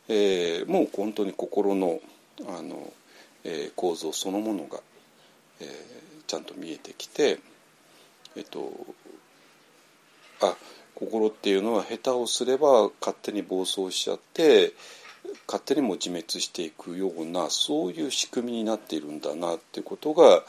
[0.07, 1.99] えー、もう本当に心の
[2.47, 2.93] あの、
[3.43, 4.79] えー、構造そのものが、
[5.61, 5.69] えー、
[6.29, 7.41] ちゃんと見えてきて
[8.37, 8.71] えっと
[10.43, 10.55] あ
[10.95, 14.75] 心っていうのは下手をすれば勝手に暴走しちゃって
[15.49, 20.45] 勝手にも自滅していくようなそういう仕組みになっているんだなっていうことが、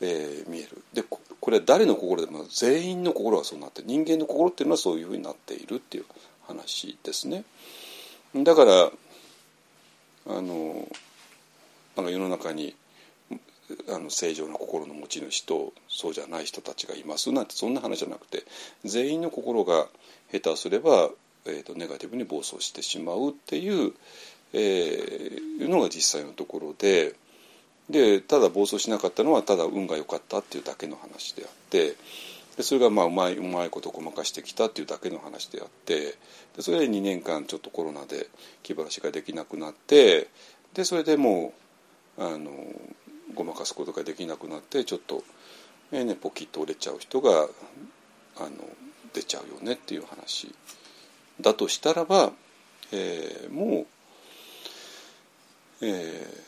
[0.00, 6.04] えー、見えるでこれは誰の心でも全員の心がそうなって人間の心っていうのはそういうふうになっているっていう
[6.46, 7.44] 話ですね。
[8.34, 8.90] だから
[10.26, 10.88] あの
[11.96, 12.74] なんか世の中に
[13.88, 18.44] あの正常な心の持ち主とそうじゃない人たちがいますなんてそんな話じゃなくて
[18.84, 19.88] 全員の心が
[20.32, 21.10] 下手すれば、
[21.46, 23.92] えーと、ネガティブに暴走してしまうっていう、
[24.52, 27.14] えー、いうのが実際のところで。
[27.90, 31.96] でただ暴走しなかったのはただ運が良かったっていうだけの話であって
[32.56, 36.16] でそれがまあうまいうまいことごまかしてきたっていうだけの話であって
[36.56, 38.28] でそれで2年間ちょっとコロナで
[38.62, 40.28] 気晴らしができなくなって
[40.74, 41.54] でそれでも
[42.18, 42.50] うあの
[43.34, 45.22] ごまかすことができなくなってちょっと、
[45.92, 47.30] えーね、ポキッと折れちゃう人が
[48.38, 48.50] あの
[49.14, 50.52] 出ちゃうよねっていう話
[51.40, 52.32] だとしたらば、
[52.92, 53.86] えー、もう、
[55.82, 56.47] えー、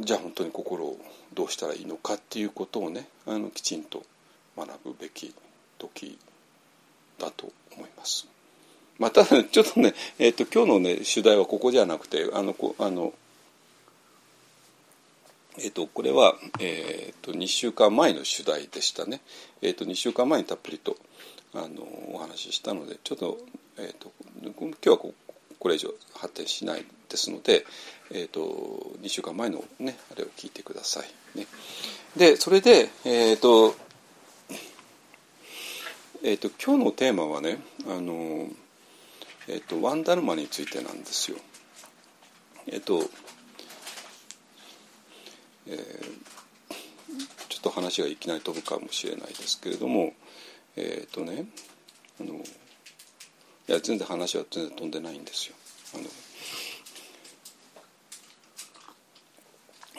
[0.00, 0.98] じゃあ本当に心を
[1.34, 4.04] どうしたらいいのかっていうことをねあのきちんと
[4.56, 5.34] 学ぶべき
[5.78, 6.18] 時
[7.18, 8.26] だと思います。
[8.98, 13.12] またちょっとね、えーと、今日のね主題はここじゃなくてあのこあの
[15.58, 19.22] えーと、これは、えーと、2週間前の主題でしたね、
[19.62, 20.96] えーと、2週間前にたっぷりと
[21.54, 21.82] あの
[22.12, 23.38] お話ししたのでちょっと,、
[23.78, 25.14] えー、と今日はこ
[25.58, 27.64] これ以上発展しないですので、
[28.10, 28.40] えー、と
[29.02, 31.38] 2週間前のねあれを聞いてください。
[31.38, 31.46] ね、
[32.16, 33.74] でそれで、えーと
[36.22, 38.48] えー、と今日のテーマはねあの、
[39.48, 41.38] えー、とワンダルマについてなんですよ。
[42.66, 43.02] えっ、と
[45.68, 45.78] えー、
[47.48, 50.12] ちょっと話がいきなり飛ぶかもしれないですけれども
[50.76, 51.46] えっ、ー、とね
[52.20, 55.54] あのいや全然話は全然飛んでないんですよ。
[55.94, 56.04] あの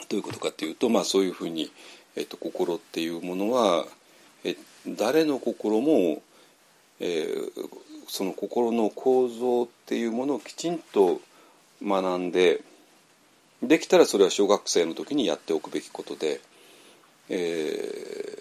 [0.08, 1.70] どういうことかというと、まあ、そういうふうに、
[2.16, 3.86] えっと、心っていうものは、
[4.44, 4.56] え
[4.86, 6.22] 誰の心も、
[7.00, 7.50] えー、
[8.08, 11.20] その心の構造っていうものをきちんと
[11.82, 12.62] 学んで
[13.62, 16.40] できたらそれは小学生の時にやっておくべきことで、
[17.28, 18.37] えー、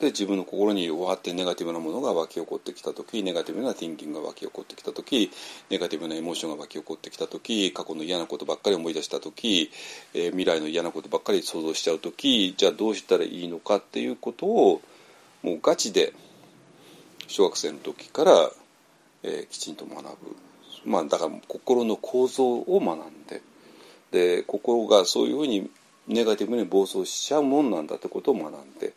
[0.00, 5.30] で自分の心にわってネガティブなものが湧き起こってきた時ネガティブなティンキングが湧き起こってきた時
[5.70, 9.70] ネガティブなエモーションが湧き起こってきた時過去の嫌なことばっかり思い出した時、
[10.14, 14.80] えー、未来の嫌なことばっかり想像しちゃう時じゃあどうしたらいいのかっていうことを
[15.42, 16.12] もうガチで
[17.26, 18.50] 小学生の時から、
[19.24, 20.36] えー、きちんと学ぶ。
[20.84, 23.42] まあ、だから心の構造を学んで
[24.10, 25.70] で心がそういうふうに
[26.06, 28.94] ネガティブに暴走しちゃうもんなんだってことを学んで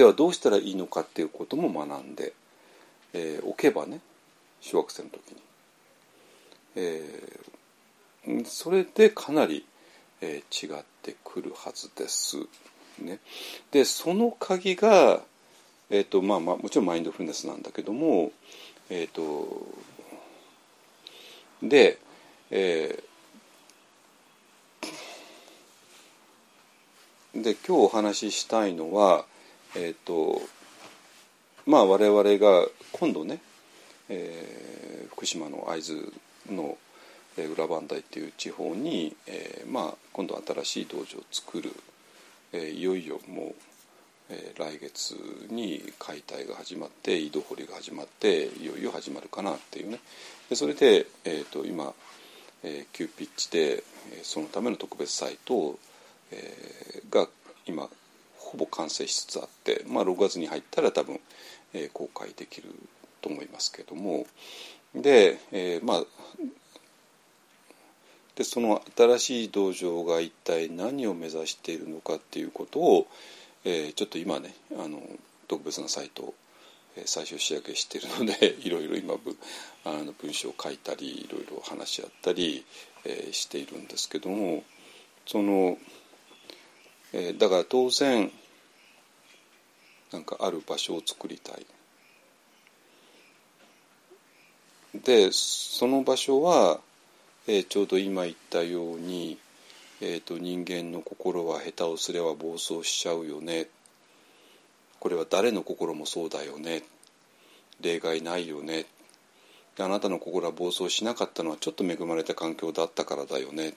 [0.00, 2.32] ではどうしたらいいのかっていうことも学んで、
[3.12, 4.00] えー、おけばね
[4.62, 5.42] 小学生の時に、
[6.76, 9.66] えー、それでかなり、
[10.22, 12.38] えー、違ってくるはずです。
[12.98, 13.18] ね、
[13.72, 15.20] でその鍵が、
[15.90, 18.32] えーとまあまあ、もちろんマインドフルネスなんだけども、
[18.88, 19.66] えーと
[21.62, 21.98] で、
[22.50, 29.26] えー、で今日お話ししたいのは、
[29.76, 30.40] えっ、ー、と
[31.66, 33.40] まあ我々が今度ね、
[34.08, 36.12] えー、福島の会津
[36.50, 36.76] の
[37.36, 41.70] 裏磐梯っていう地方に、えー、まあ今度新しい道場を作る、
[42.52, 43.54] えー、いよいよもう
[44.30, 45.16] えー、来月
[45.50, 49.98] に解体が始まって井戸掘りが始まっていよいよ始まるかなっていうね。
[50.48, 51.92] でそれで、えーと、今、
[52.62, 53.82] えー、急ピッチで、
[54.22, 55.78] そのための特別サイト、
[56.30, 57.28] えー、が
[57.66, 57.88] 今
[58.50, 61.20] ほぼ完成しつつあって、まあ、6月に入ったら多分、
[61.72, 62.68] えー、公開できる
[63.20, 64.26] と思いますけども。
[64.94, 66.04] で,、えー、まあ
[68.34, 73.06] でその新しい道場が一体何を目指しているのかっていうことを、
[73.64, 75.00] えー、ちょっと今ねあの
[75.46, 76.34] 特別なサイトを、
[77.04, 79.14] 最終仕上げしているので いろいろ今
[79.84, 82.64] あの文章を書いたりいろいろ話し合ったり、
[83.04, 84.64] えー、しているんですけども。
[85.26, 85.78] その、
[87.12, 88.32] えー、だから当然
[90.12, 91.66] なんかある場所を作りたい。
[95.04, 96.80] でその場所は、
[97.46, 99.38] えー、ちょうど今言ったように
[100.02, 103.66] えーと、人間の心は下手をすれば暴走しちゃうよね。
[104.98, 106.82] これは誰の心もそうだよね。
[107.82, 108.86] 例外ないよね。
[109.78, 113.74] あなたの心は暴走しなかったのはちょっと恵まれた環境だったからだよね。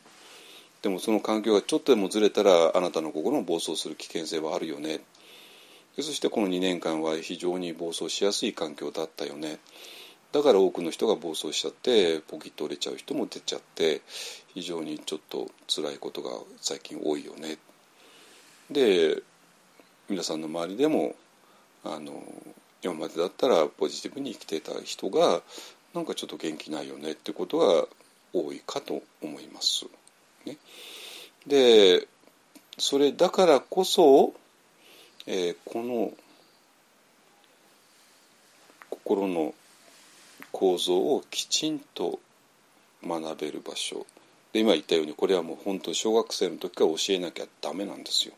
[0.81, 5.01] でもその環境がちょっとでもずれたらあなたの心も暴走する危険性はあるよね。
[5.95, 9.59] そしてこの2年間は非常に暴走しやすい環境だったよね
[10.31, 14.01] だから多くの人が暴走しちゃってポキッと折れちゃう人も出ちゃって
[14.53, 17.57] 非常にちょっと辛いことが最近多いよね。
[18.71, 19.21] で
[20.09, 21.15] 皆さんの周りでも
[21.83, 22.23] あの
[22.81, 25.43] 今までだったらポジティブに生きてた人が
[25.93, 27.87] なんかちょっと元気ないよねってことが
[28.33, 29.85] 多いかと思います。
[30.45, 30.57] ね、
[31.45, 32.07] で
[32.79, 34.33] それだからこそ、
[35.27, 36.11] えー、この
[38.89, 39.53] 心の
[40.51, 42.19] 構造をきちんと
[43.05, 44.05] 学べる場所。
[44.53, 48.33] で今言ったようにこれはもう本当小学生の時から教えなきゃダメなんですよ。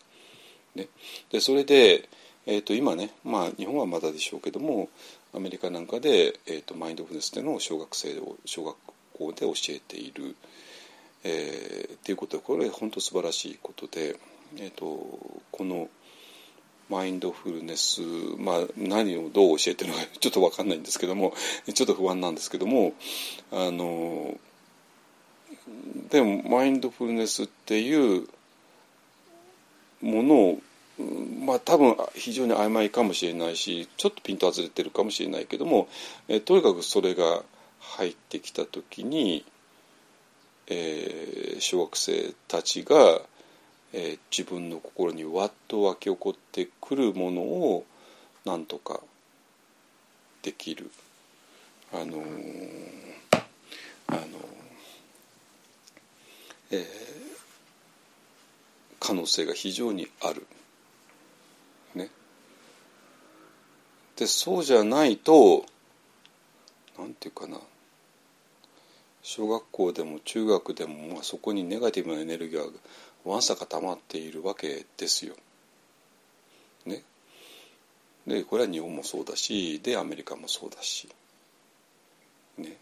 [0.75, 0.87] ね、
[1.31, 2.07] でそれで、
[2.45, 4.89] えー、と今ね、まあ、日本はまだでしょうけども
[5.33, 8.75] アメリカなんかで、えー、とマインドフルネスでの小学生を小学
[9.13, 10.35] 校で教えている、
[11.23, 14.17] えー、っていうことはこれ本当素晴らしいことで、
[14.57, 14.85] えー、と
[15.51, 15.89] この
[16.89, 18.01] マインドフルネス、
[18.37, 21.33] まあ、何をどう教えてるのか ちょっと分かんないんですけども
[21.73, 22.93] ちょっと不安なんですけども
[23.51, 24.37] あの
[26.09, 28.27] でもマインドフルネスっていう
[30.01, 30.61] ものを
[31.45, 35.87] まあ多分非常に曖昧かもしれないしちょっとピント外れてるかもしれないけども、
[36.27, 37.43] えとにかくそれが
[37.79, 39.45] 入ってきた時に、
[40.67, 43.21] えー、小学生たちが、
[43.97, 47.85] えー、自分の心にわっと湧き起こってくるものを
[48.43, 48.99] なんとか
[50.41, 50.91] できる。
[51.93, 52.23] あのー、
[54.07, 54.19] あの
[56.71, 56.85] えー、
[58.99, 60.45] 可能性が非常にある。
[61.95, 62.09] ね。
[64.17, 65.65] でそうじゃないと
[66.99, 67.59] なんていうかな
[69.23, 72.65] 小学校でも中学でも、まあ、そこにネガティブなエネルギーが
[73.25, 75.35] わんさか溜まっているわけですよ。
[76.85, 77.03] ね。
[78.27, 81.09] でこれは日本もそうだしでアメリカもそうだし。
[82.57, 82.77] ね。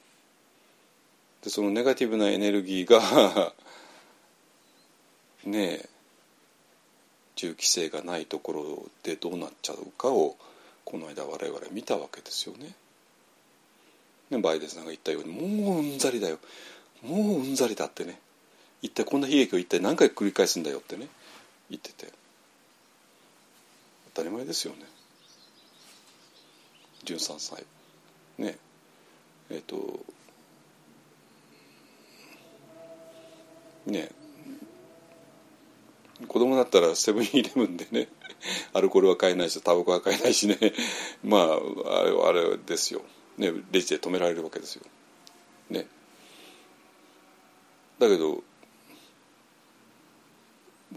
[1.43, 3.53] でそのネガティブなエネルギーが
[5.45, 5.89] ねえ
[7.35, 10.37] 銃規制がないところでどうなっちゃうかを
[10.85, 12.75] この間我々見たわけですよね。
[14.29, 16.39] ねバイデンさんが言ったようにもううんざりだよ
[17.01, 18.19] もううんざりだってね
[18.83, 21.07] 一体こんな悲劇を一体何回繰り返すんだよってね
[21.69, 22.11] 言ってて。
[24.13, 24.85] 当たり前ですよね。
[27.05, 27.63] 13歳
[28.37, 28.57] ね。
[29.49, 30.05] えっ、ー、と
[33.87, 34.11] ね。
[36.27, 38.07] 子供だったらセブンイレブンでね
[38.73, 40.57] アルコールは買えないしタバコは買えないしね。
[41.23, 43.03] まああれあれですよ、
[43.37, 44.83] ね、レジで止められるわけですよ。
[45.69, 45.87] ね、
[47.97, 48.43] だけど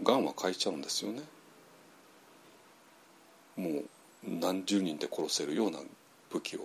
[0.03, 1.21] がんは買えちゃうんですよね。
[3.55, 3.83] もう
[4.23, 5.79] 何十人で殺せるような
[6.31, 6.59] 武器を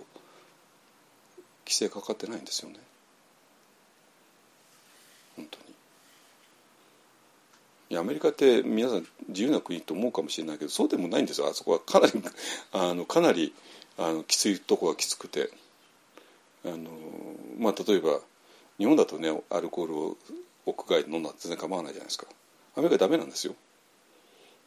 [1.65, 2.79] 規制かかってないんですよね。
[5.35, 5.73] 本当に。
[7.97, 12.13] アメリカって皆さん自由な国と思うかもしれないけどそうでもないんですよあそこはかなり
[12.73, 13.53] あのかなり
[13.97, 15.51] あのきついとこがきつくて
[16.65, 16.89] あの、
[17.59, 18.19] まあ、例えば
[18.79, 20.17] 日本だとねアルコールを
[20.65, 22.25] 屋外で飲んだって全然構わないじゃないですか
[22.75, 23.55] アメリカダメなんですよ。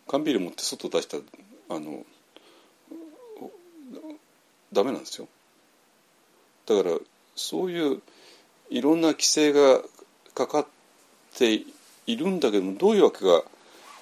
[0.09, 1.22] 缶ビール持って外出したら
[1.70, 2.04] あの
[4.72, 5.28] ダメなんですよ。
[6.66, 6.96] だから
[7.34, 8.02] そういう
[8.70, 9.80] いろんな規制が
[10.34, 10.66] かかっ
[11.34, 11.64] て
[12.07, 13.42] いるんだけどもどういうわけか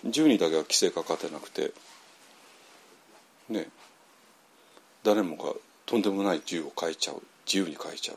[0.05, 1.72] 銃にだけは規制かかってなくて
[3.48, 3.68] ね
[5.02, 5.52] 誰もが
[5.86, 7.22] とんでもない銃を買えちゃう。
[7.46, 8.14] 自由に買えちゃ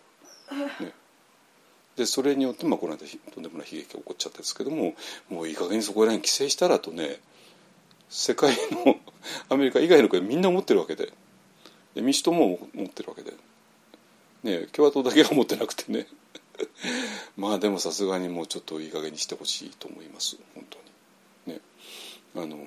[0.51, 0.83] う。
[0.83, 0.93] ね。
[1.97, 4.93] でそれによって、まあ、この間とんでもない悲劇が起こっちゃったんですけども
[5.29, 7.19] もういい加減にそこら辺規制したらとね
[8.09, 8.95] 世界の
[9.49, 11.11] アメリカ以外の国みんな思ってるわけで。
[11.95, 13.33] で民主党も持ってるわけで、
[14.43, 16.07] ね、共和党だけが持ってなくてね。
[17.35, 20.37] まあでもさすがにもうちょっといい加減にしてほしいと思います。
[20.53, 20.77] 本当
[21.51, 21.55] に。
[21.55, 21.61] ね。
[22.35, 22.57] あの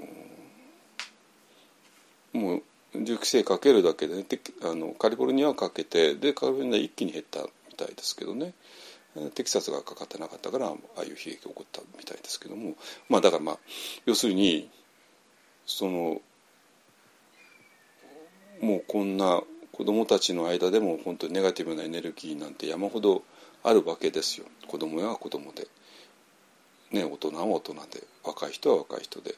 [2.33, 2.63] もう
[2.95, 4.27] 銃規制かけるだけで、ね、
[4.63, 8.53] あのカリフォルニアはかけてでカリフォルニア一気に減ったみたいですけどね。
[9.35, 12.75] テキサスがかかってなかったからああいう悲劇が起こったみたいですけども。
[13.09, 13.59] まあだからまあ
[14.07, 14.71] 要するに
[15.67, 16.21] その
[18.61, 19.43] もうこんな
[19.73, 23.23] 子どもたちの間でも本当にネガティブなエネルギーなんて山ほど
[23.63, 24.47] あるわけですよ。
[24.67, 25.67] 子供は子供で、
[26.93, 28.03] ね、大人は大人で。
[28.25, 29.35] 若い人は若い人で、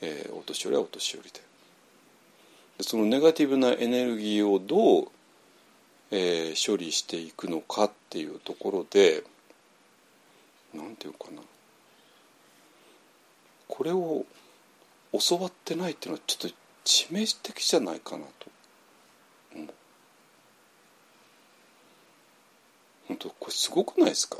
[0.00, 1.40] えー、お年寄りはお年寄りで。
[2.78, 5.08] でそのネガティブなエネルギーをどう、
[6.14, 9.24] えー、処理していくのかっていうところで
[10.74, 11.40] 何て言うかな
[13.66, 14.26] これを
[15.18, 18.50] 教わってないっていうのはちょっと致命的じゃないかなと
[19.54, 19.68] 思う。
[23.08, 24.36] 本当これすごくないですか？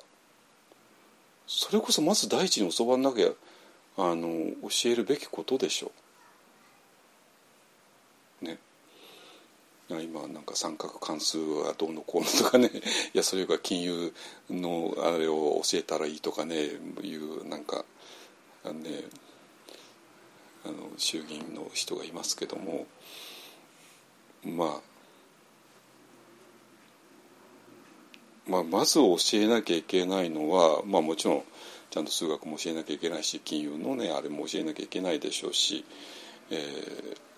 [1.46, 3.28] それこそまず第一に教わんなきゃ
[3.96, 5.92] あの教えるべきことでしょ
[8.42, 8.44] う。
[8.44, 8.58] ね。
[10.00, 12.70] 今なんか三角関数はどうのこうのとかね。
[13.14, 14.12] いやそれが金融
[14.50, 17.84] のあれを教えたらいいとかねいうなんか
[18.64, 19.04] ね
[20.64, 22.86] あの衆議院の人がいますけども。
[24.44, 24.92] まあ。
[28.44, 31.42] まあ、まず教えなきゃいけないのは、まあ、もちろん
[31.90, 35.84] ちゃんと数学も教えなきゃいけないし金融のねあれも教えなきゃいけないでしょうし、
[36.50, 36.56] え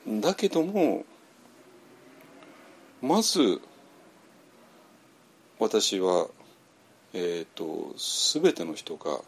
[0.08, 1.04] ー、だけども
[3.04, 3.60] まず
[5.58, 6.26] 私は、
[7.12, 7.94] えーと、
[8.42, 9.20] 全ての人が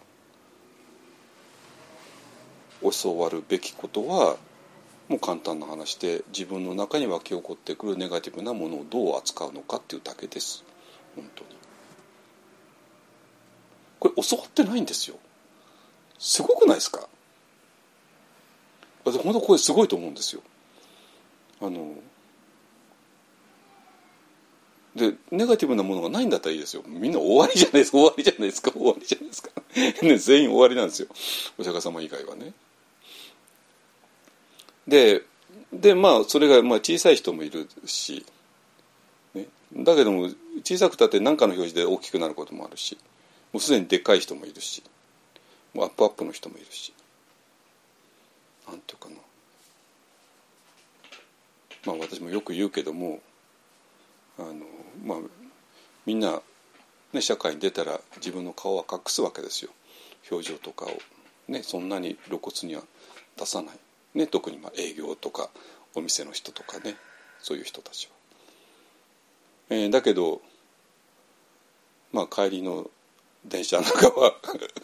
[2.81, 4.37] 教わるべきことは
[5.11, 10.65] もう簡単な話で自分の中に湧き起こってくるネガティブなものをどう扱うのかっていうだけです。
[11.15, 11.51] 本当に。
[14.01, 15.17] これ教わってないんですよ。
[16.19, 17.07] すごくないですか？
[19.05, 20.41] 私本当これすごいと思うんですよ。
[21.61, 21.93] あの
[24.97, 26.83] でネガティブなものがないんだったらいいですよ。
[26.87, 27.99] みんな終わりじゃないですか。
[27.99, 28.71] 終わりじゃないですか。
[28.73, 29.51] 終わりじゃないですか、
[30.03, 31.09] ね、全員終わりなんですよ。
[31.59, 32.55] お釈迦様以外はね。
[34.89, 35.23] で
[35.73, 38.25] でまあそれがまあ小さい人もいるし、
[39.35, 40.31] ね、だけども
[40.65, 42.97] 小さくたって何かの表示で大きくなることもあるし。
[43.53, 44.83] もうすでにでっかい人もいるし。
[45.75, 46.95] もうアップアップの人もいるし。
[48.67, 49.17] なんていうかな。
[51.85, 53.21] まあ私もよく言うけども
[54.39, 54.67] あの
[55.05, 55.19] まあ
[56.05, 56.41] みんな、
[57.13, 59.71] ね、社会に出たら自分の顔は隠すわけですよ。
[60.31, 60.91] 表情とかを、
[61.49, 62.83] ね、そんなに露骨には
[63.39, 63.79] 出さない、
[64.15, 65.51] ね、特にまあ営業とか
[65.95, 66.97] お店の人とかね。
[67.41, 68.13] そういう人たちは。
[69.71, 70.41] えー、だけど
[72.13, 72.91] まあ帰りの
[73.45, 74.35] 電車の中は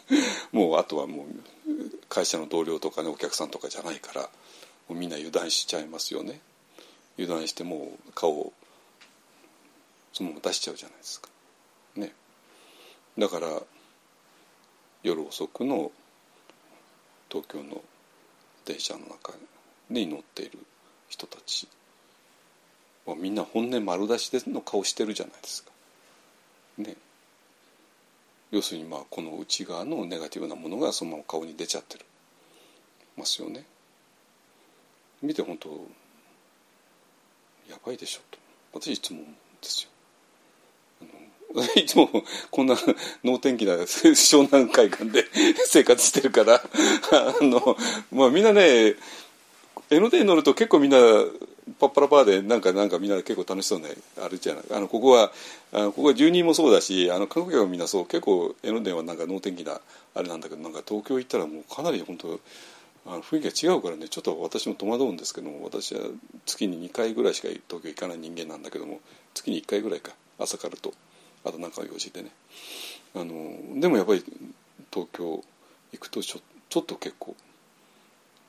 [0.51, 1.27] もうあとはもう
[2.09, 4.29] 会社の同僚とかねお客さんとかじゃないからも
[4.91, 6.39] うみんな油断しちゃいますよね。
[7.17, 8.53] 油断してもう顔を
[10.13, 11.29] そのまま出しちゃうじゃないですか。
[11.95, 12.13] ね。
[13.17, 13.61] だから
[15.01, 15.91] 夜遅くの
[17.29, 17.81] 東京の
[18.65, 19.33] 電車の中
[19.89, 20.59] に乗っている
[21.09, 21.67] 人たち
[23.05, 25.71] はみんな本音丸出しでの顔してるじゃないですか。
[26.77, 26.95] ね。
[28.51, 32.05] 要するにまあこの内側のネガティブなものがそのまま顔に出ちゃってる
[33.17, 33.65] ますよね。
[35.21, 35.69] 見て本当
[37.69, 38.37] やばいでしょと。
[38.79, 39.89] 私いつも思うんですよ。
[41.75, 42.09] いつも
[42.49, 42.75] こんな
[43.23, 45.25] 能天気な湘南海岸で
[45.65, 46.55] 生活してるから
[47.11, 47.77] あの、
[48.11, 48.95] まあ、みんなね
[49.89, 50.97] 江ノ電に乗ると結構みんな
[51.79, 53.89] パッパラパーでなんかなんかみんな結構楽しそうね
[54.21, 54.63] あるじゃない。
[54.71, 55.31] あのここは
[55.71, 58.05] あのここは住人もそうだしあの韓国はみんなそう。
[58.05, 59.79] 結構江ノ電はなんか能天気な
[60.15, 62.39] あれなんだけどなんか東京行ったらもうかなり本当
[63.05, 64.09] あの雰囲気が違うからね。
[64.09, 66.01] ちょっと私も戸惑うんですけども私は
[66.45, 68.99] 月に2回ぐらいしか東京行かない人間なんだけども
[69.33, 70.93] 月に1回ぐらいか朝からと。
[71.45, 72.31] あとなんか用事でね。
[73.15, 74.23] あのでもやっぱり
[74.91, 75.43] 東京
[75.91, 76.39] 行くとちょ
[76.69, 77.35] ちょっと結構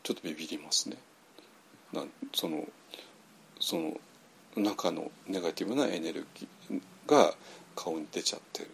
[0.03, 0.97] ちょっとビビりますね。
[1.93, 2.65] なその
[3.61, 3.97] その
[4.57, 6.81] 中のネガティブなエネルギー
[7.11, 7.35] が
[7.75, 8.71] 顔に出ちゃってる。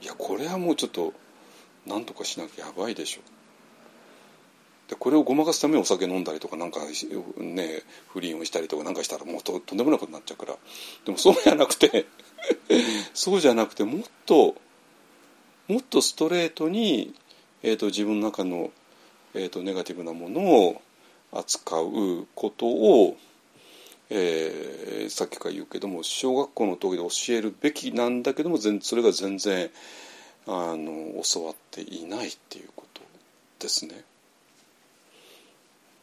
[0.00, 1.12] いやこれはもうちょっと
[1.84, 3.20] 何とかしなきゃやばいでしょ。
[4.88, 6.80] でこれをごまかすためにお酒飲んだりとかなんか
[7.38, 10.56] ね不倫をしたりとかなんかしたらもうととんでもないことになっちゃうから
[11.04, 12.06] でもそうじゃなくて
[13.14, 14.56] そうじゃなくてもっと
[15.68, 17.14] もっとストレートに、
[17.62, 18.70] えーと、自分の中の、
[19.34, 20.82] えーとネガティブなものを
[21.32, 23.16] 扱うことを、
[24.08, 29.70] えー、さっきから言うけども小学校の時で教えるべきなんだけどもそれが全然
[30.46, 33.02] あの教わっていないっていうこと
[33.58, 34.02] ですね。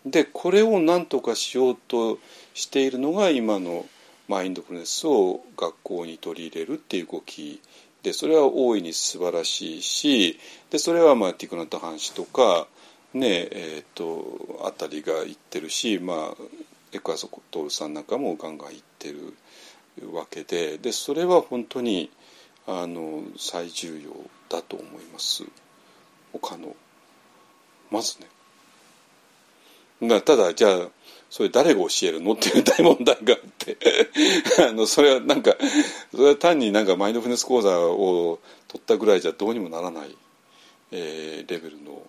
[0.05, 2.19] でこれを何とかしようと
[2.53, 3.85] しているのが今の
[4.27, 7.61] マインドフルネスを学校に取り入れるっていう動き
[8.03, 10.39] でそれは大いに素晴らしいし
[10.69, 12.67] でそれはまあティクナタ・ハン氏とか
[13.15, 16.17] ねえーと、あたりが言ってるし、まあ、
[16.91, 19.33] エクアソトールさんなんかもガンガン言ってる
[20.13, 22.11] わけででそれは本当に
[22.67, 24.11] あの最重要
[24.49, 25.45] だと思います。
[26.33, 26.75] 他の
[27.89, 28.27] まずね
[30.01, 30.89] だただじゃあ
[31.29, 32.33] それ誰が教えるの？
[32.33, 33.77] っていう大問題があって。
[34.67, 35.55] あのそれはなんか
[36.11, 40.15] それは単になんかマインドフルネス講座を取ったぐらいじゃどうにもならない、
[40.91, 42.01] えー、レベルの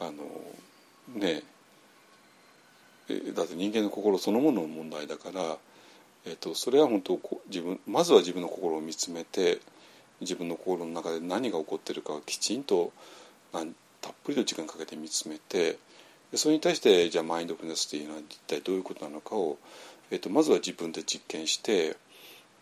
[0.00, 0.12] あの
[1.14, 1.42] ね。
[3.34, 5.58] だって人間の心そのものの問題だから、
[6.24, 9.60] えーと、それは本当自分まずは自分の心を見つめて
[10.20, 12.92] 自分の心の中で何が起こってるかきちんと
[13.52, 13.64] たっ
[14.24, 15.78] ぷりと時間かけて見つめて
[16.34, 19.58] それに対してじゃあマインドフルネスっていうのは一体どういうことなのかを、
[20.10, 21.96] えーとまずは自分で実験して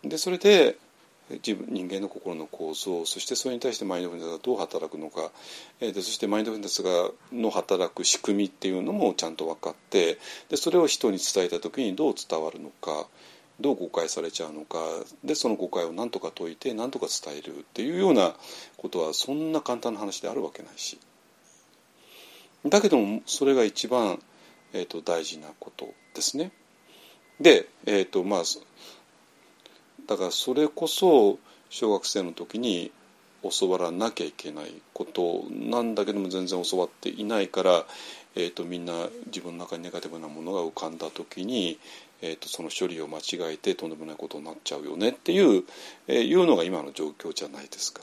[0.04, 0.76] でそれで
[1.30, 5.30] 自分人間の心の構造そしてそれに対してマインドフルネスがどう働くのか、
[5.80, 6.90] えー、でそしてマインドフルネスが
[7.32, 10.18] の働く仕組みっていうのもちゃんと分かって
[10.48, 13.06] でそれを人に伝えた時にどう伝わるのか
[13.60, 14.78] どう誤解されちゃうのか
[15.22, 18.34] でその誤解を何とか解いて何とか伝えるっていうような
[18.78, 20.98] ことはそんな簡単な話であるわけないし。
[22.66, 24.20] だけどもそれが一番、
[24.72, 26.52] えーと、大事なことですね。
[27.40, 28.42] で、えーとまあ、
[30.06, 31.38] だからそれこそ
[31.70, 32.92] 小学生の時に
[33.42, 37.86] 教わらなきゃいけないことなんだけども全然教わっていないから、
[38.34, 41.78] えーと、みんな自分の中にネガティブなものが浮かんだ時に、
[42.20, 45.64] えーと、その処理を間違えてとんでもないことになっちゃうよねっていう,、
[46.06, 48.02] えー、いうのが今の状況じゃないですか。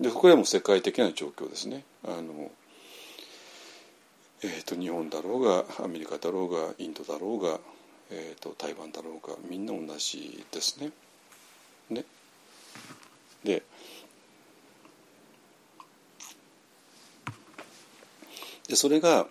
[0.00, 1.84] でこれはもう世界的な状況ですね。
[2.04, 2.50] あの
[4.42, 7.58] えーと、日本だろうがアメリカだろうがインドだろうが、
[8.10, 10.90] えーと台湾だろうがみんな同じですね。
[11.88, 12.04] ね
[13.42, 13.62] で
[18.68, 19.26] でそれが、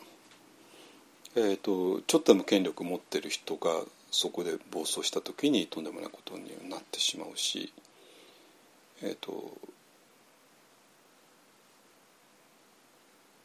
[1.36, 3.70] えーと、ちょっとでも権力持ってる人が
[4.12, 7.74] そこで暴走した時にとんでもないことになってしまうし
[9.04, 9.58] えっ、ー、と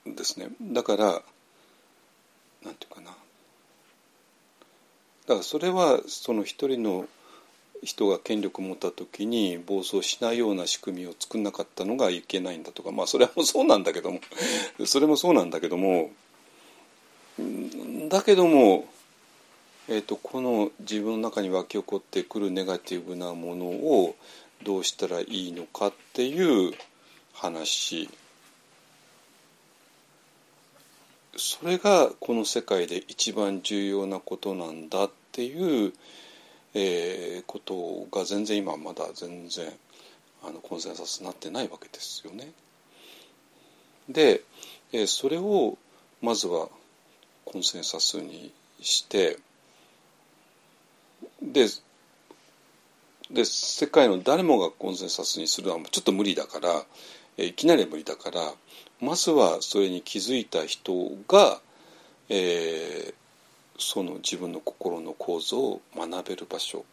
[0.06, 0.48] ですね。
[0.60, 1.04] だから
[2.64, 3.10] なんていうかな。
[3.10, 3.14] だ
[5.26, 7.06] からそれはその一人の
[7.82, 14.20] 人が権力を持った時に暴走しないような仕組みを作んなかったのがいけないんだとかまあそれもそうなんだけども
[14.84, 16.10] それもそうなんだけども
[18.08, 18.86] だけども、
[19.88, 24.14] えーと、この自分の中に湧き起こってくるネガティブなものを
[24.62, 26.74] どうしたらいいのかっていう
[27.32, 28.10] 話
[31.36, 35.92] それがこの世界で一番重要なことなんだっていう
[36.74, 39.72] えー、ことが全然今まだ全然
[40.44, 42.52] あのコンセンサスになってないわけですよね。
[44.08, 44.42] で、
[44.92, 45.76] えー、それを
[46.22, 46.68] まずは
[47.44, 49.38] コンセンサスにして
[51.42, 51.66] で
[53.30, 56.84] で世界の誰もがコンセンサスにするのはちょっと無理だから、
[57.36, 58.52] えー、いきなり無理だから
[59.00, 60.92] まずはそれに気づいた人
[61.26, 61.60] が、
[62.28, 63.14] えー、
[63.78, 66.84] その自分の心の構造を学べる場所。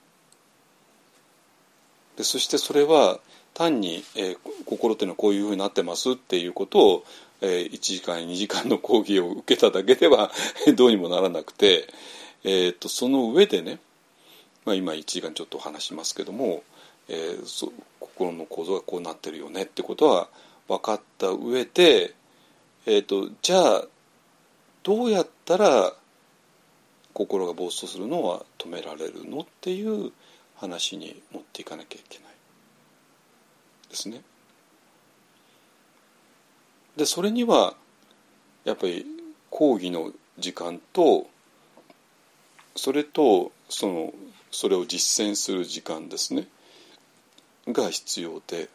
[2.15, 3.19] でそしてそれは
[3.53, 7.03] 単に、えー、心っていうのはこういうふうになってますっていうことを、
[7.41, 10.31] えー、1時間2時間の講義を受けただけでは
[10.75, 11.87] どうにもならなくて、
[12.43, 13.79] えーと、その上でね、
[14.65, 16.63] まあ、今1時間ちょっと話しますけども、
[17.09, 20.29] えー、そ心の構造がこうなってるよねってことは
[20.67, 22.13] 分かった上で、
[22.85, 23.85] えーとじゃあ
[24.83, 25.93] どうやったら
[27.13, 30.11] 心が暴走するのは止められるのっていう
[30.55, 32.27] 話に持っていかなきゃいけない
[33.89, 34.21] ですね。
[36.95, 37.75] でそれには
[38.65, 39.05] やっぱり
[39.49, 41.27] 講義の時間と
[42.75, 44.13] それとその
[44.51, 46.47] それを実践する時間ですね
[47.67, 48.69] が必要で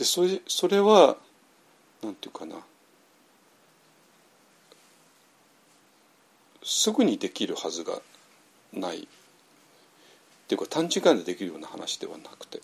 [0.00, 1.18] でそれそれは
[2.02, 2.56] なんていうかな
[6.62, 8.00] すぐにできるはずが
[8.72, 9.06] ないっ
[10.48, 12.62] ていうか短時間でできるような話ではなくて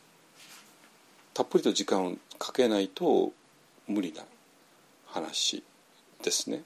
[1.34, 3.32] たっぷりと時間をかけないと
[3.87, 4.22] 無理な
[5.07, 5.62] 話
[6.22, 6.62] ですね。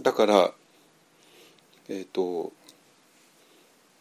[0.00, 0.52] だから
[1.90, 2.50] えっ、ー、と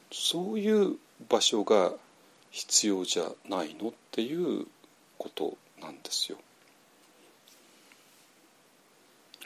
[0.09, 0.95] そういう
[1.28, 1.91] 場所が
[2.56, 4.66] 必要じゃないのっていう
[5.18, 6.38] ことなんですよ。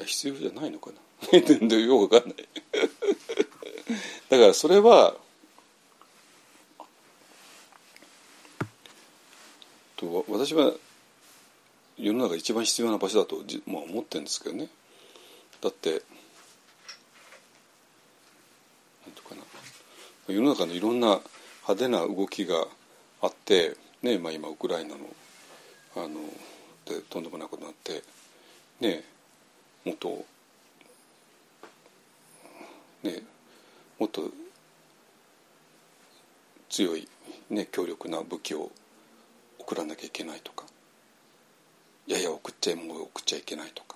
[0.05, 1.37] 必要じゃないのかな？
[1.75, 2.47] よくわかんない。
[4.29, 5.17] だからそれは
[9.97, 10.71] と私は
[11.97, 14.69] 世の中一番必要な場所だと、まあ、思ってるんですけどね。
[15.61, 16.03] だって
[19.03, 19.41] なんとかな。
[20.27, 21.19] 世の中のいろんな
[21.63, 22.67] 派手な動きが
[23.21, 25.01] あってねまあ、今ウクライナの
[25.95, 26.21] あの
[26.85, 28.01] でとんでもないことになって
[28.79, 29.03] ね
[29.83, 30.25] もっと
[33.03, 33.21] ね、
[33.97, 34.29] もっと
[36.69, 37.07] 強い、
[37.49, 38.71] ね、強力な武器を
[39.57, 40.65] 送らなきゃいけないとか
[42.07, 43.95] いやいや送っちゃいもう送っちゃいけないとか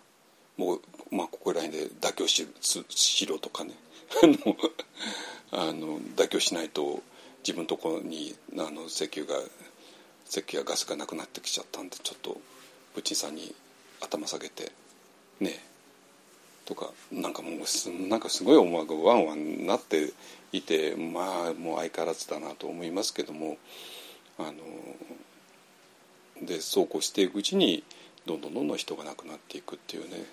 [0.57, 2.47] もう、まあ、ここら辺で妥協し
[2.89, 3.73] しろとかね
[5.51, 7.01] あの妥協しないと
[7.45, 9.39] 自分のところにあの石油が
[10.27, 12.37] 石油やガスがなくなってきちゃったんでちょっと
[12.95, 13.53] プーチンさんに
[14.01, 14.71] 頭下げて
[15.39, 15.59] ね
[16.65, 20.13] とかなんかもうなんかすごい思惑ワンワンなって
[20.53, 23.57] いてまあもう相変わらずだなと思いますけども
[24.39, 24.53] あの
[26.45, 27.83] でそうこうしていくうちに
[28.25, 30.25] どんどんどんどん人が亡くなっていくっていうね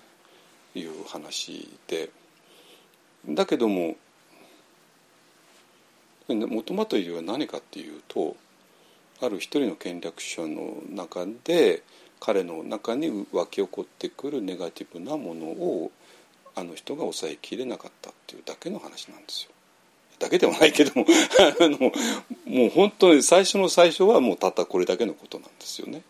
[0.74, 2.10] いう話で
[3.28, 3.96] だけども
[6.34, 8.36] もともといは何かっていうと
[9.20, 11.82] ある一人の権力者の中で
[12.20, 15.90] 彼の中に湧き起こってくるネガティブなものを
[16.54, 19.50] あの人が抑えきれなかったっていうだけの話なんですよ。
[20.18, 21.06] だけではないけども
[21.38, 21.78] あの
[22.44, 26.02] もう本当に最初の最初はもうたったこれだけのことなんですよね。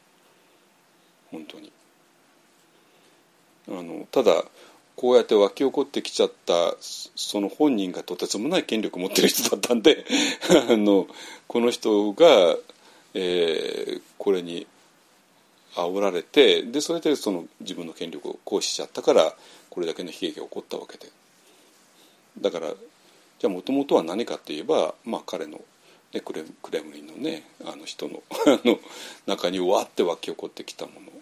[1.31, 1.71] 本当に。
[3.69, 4.45] あのただ
[5.01, 10.05] こうやって湧き起こってきちゃったその本人がとてつもない権力を持ってる人だったんで
[10.69, 11.07] あの
[11.49, 12.59] この人が、
[13.15, 14.67] えー、これに
[15.75, 19.35] 煽られてでそれでその自分の権力を行使しちゃったから
[19.71, 21.11] これだけの悲劇が起こったわけで。
[22.39, 25.63] だからじゃあもともとは何かって言えば、まあ、彼の、
[26.13, 28.23] ね、クレクレムリンのねあの人の
[28.67, 28.79] の
[29.25, 31.20] 中にわって湧き起こってきたもの。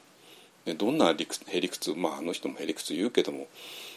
[0.75, 3.49] どんな理屈へ理屈まああの人もへ理屈言うけども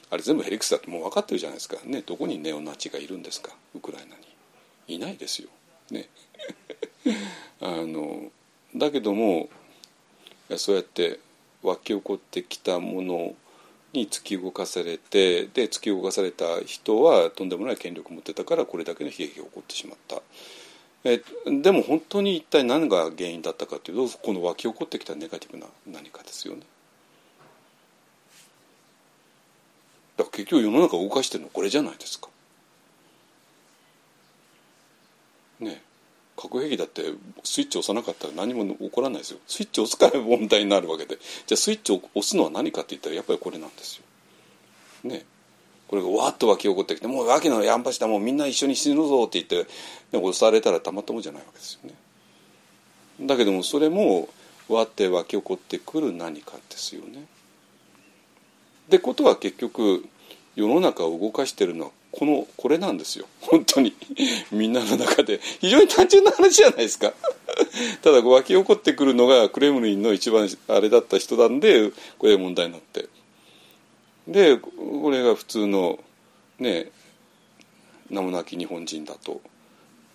[0.09, 3.51] あれ全部へ理屈だってもう分かってるじゃないですかねどこにネオナチがいるんですか？
[3.75, 4.15] ウクライナ
[4.87, 5.49] にいないですよ。
[5.89, 6.09] ね、
[7.61, 8.31] あの
[8.75, 9.49] だけども
[10.57, 11.19] そうやって
[11.63, 13.35] 湧き起こってきたもの
[13.93, 20.21] に突き動かされてで突き動かされた人はとんでもない権力を持ってたからこれだけの悲劇が起こってしまった。
[21.03, 26.61] えでも本当に一体何が原因だったかというとこの湧き起こってきたネガティブな何かですよね。
[30.17, 32.29] だから結局世の中を動かしてるのこれじゃないですか。
[35.59, 35.81] ね
[36.37, 37.03] 核兵器だって
[37.43, 44.03] スイッチ押さなかったら何も起こらないですよスイッチ押すから問題になるわけでじゃあスイッチを押すのは何かって言ったらやっぱりこれなんですよ。
[45.03, 45.25] ね
[45.91, 49.69] これがわっと湧き起こってきてもう秋のやんぱしだもうみんな一緒に死ぬぞって言って
[50.11, 51.95] で押されたらたまったもんじゃないわけですよね。
[53.27, 54.29] だけどもそれも
[54.69, 57.25] わって湧き起こってくる何かですよね。
[58.87, 60.05] ってことは結局
[60.55, 63.25] 世の中を動かしてるのはこのこれなんですよ。
[63.41, 63.93] 本当に。
[64.49, 65.41] みんなの中で。
[65.59, 67.11] 非常に単純な話じゃないですか。
[68.01, 73.09] ただ湧き起こってくるのがクレムリンの一番あれだった人なんでこれ問題になって。
[74.27, 75.99] でこれが普通の
[76.59, 76.91] ね
[78.09, 79.41] 名もなき日本人だと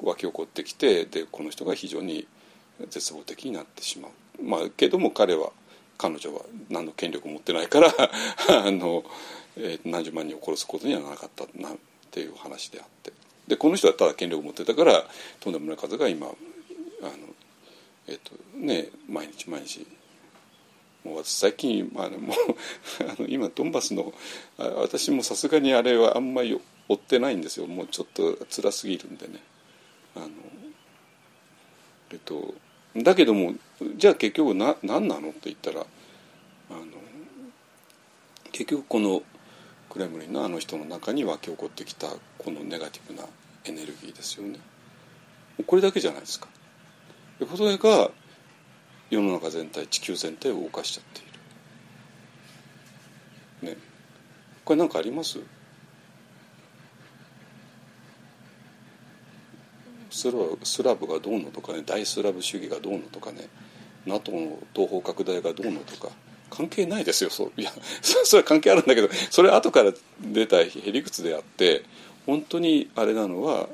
[0.00, 2.26] 湧き起こってきてでこの人が非常に
[2.90, 4.42] 絶望的になってしまう。
[4.42, 5.50] まあけども彼は
[5.98, 7.88] 彼女は何の権力を持ってないから
[8.66, 9.02] あの、
[9.56, 11.76] えー、何十万人を殺すことにはならなかったなっ
[12.10, 13.12] ていう話であって。
[13.48, 15.08] でこの人はただ権力を持ってたから
[15.40, 16.34] とんでもない数が今あの、
[18.08, 19.86] えーとね、毎日毎日
[21.06, 22.20] もう最近、まあ、もう
[23.08, 24.12] あの今ドンバスの
[24.58, 27.66] 私もさすがにあれはあんまり追ってないんですよ。
[27.68, 29.40] もうちょっと辛すぎるんでね。
[30.16, 30.28] あの
[32.10, 32.54] えっと
[32.96, 33.54] だけども
[33.96, 35.84] じゃあ結局な何なのって言ったらあ
[36.74, 36.84] の
[38.50, 39.22] 結局この
[39.90, 43.28] クレムリンのあの人の中に湧き起こってきたこのネガティブな
[43.64, 44.58] エネルギーですよね。
[45.66, 46.48] これだけじゃないですか。
[47.56, 48.10] それが
[49.10, 51.20] 世の中全体地球全体を動かしちゃって
[53.68, 53.74] いる。
[53.74, 53.80] ね。
[54.64, 55.38] これ何かあります？
[60.10, 63.48] スラスラブがどうのとかね大スラブ主義がどうのとかね
[64.06, 66.08] NATO の東方拡大がどうのとか
[66.48, 67.28] 関係ないですよ。
[67.28, 69.92] そういやそれは関係あるんだけどそれ後から
[70.22, 71.84] 出たへりくつであって
[72.24, 73.68] 本当にあれなのは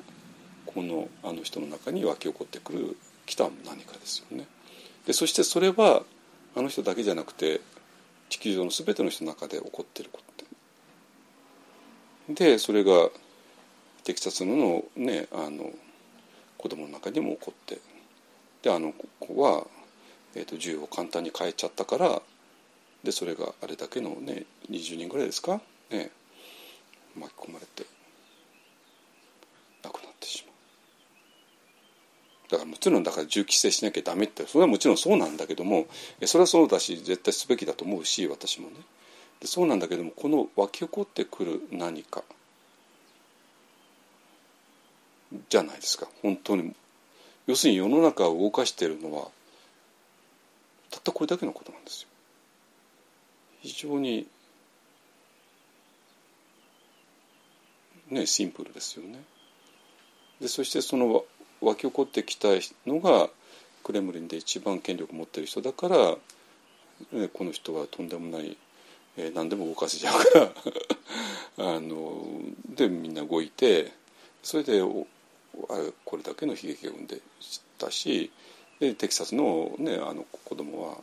[0.67, 4.47] このあの人の中に湧き起こってくる来た何かですよね。
[5.07, 6.03] でそしてそれは
[6.55, 7.61] あの人だけじゃなくて
[8.29, 10.33] 地球上の全ての人の中で起こってること。
[12.35, 13.11] でそれが
[14.05, 15.71] テキサスのねあの
[16.57, 17.79] 子供の中にも起こって。
[18.63, 19.67] であの子は、
[20.37, 22.23] えーと、銃を簡単に変えちゃったから
[23.03, 25.61] でそれがあれだけのね20人ぐらいですか？
[25.91, 26.13] ね
[27.19, 27.85] 巻き込まれて
[29.83, 30.52] 亡くなってしまう。
[32.53, 35.87] だからもちろんだから銃規制しなきゃダメってそれはもちろんそうなんだけども
[36.27, 38.75] それはそうだし絶対すべきだと思うし私もね。
[39.41, 42.23] でそうなんだけどもこの湧き起こってくる何か
[45.49, 46.07] じゃないですか。
[46.21, 46.75] 本当に。
[47.47, 49.29] 要するに世の中を動かしているのは
[50.91, 52.09] たったこれだけのことなんですよ。
[53.63, 54.29] 非常に
[58.11, 59.23] ねシンプルですよね。
[60.39, 61.25] でそしてその
[61.63, 62.49] 湧き起こってきた
[62.87, 63.31] のが
[63.83, 65.97] クレムリンで一番権力を持ってる人だから、
[67.13, 68.57] ね、この人はとんでもない、
[69.17, 70.53] えー、何でも動かせちゃうから
[71.77, 73.93] あのでみんな動いて
[74.43, 75.07] それでこ
[76.17, 77.21] れだけの悲劇を生んで
[77.79, 78.31] たし
[78.81, 80.99] でテキサスの,、ね、あの子供は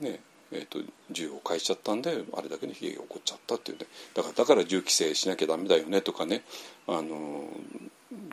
[0.00, 0.20] ね
[0.52, 0.78] えーと、
[1.10, 3.86] 銃を返しちゃったんであれだけの悲劇が起こっちゃったっていうね。
[4.14, 6.44] だからだから銃規制しなきゃダメだよねとかね。
[6.86, 7.48] あの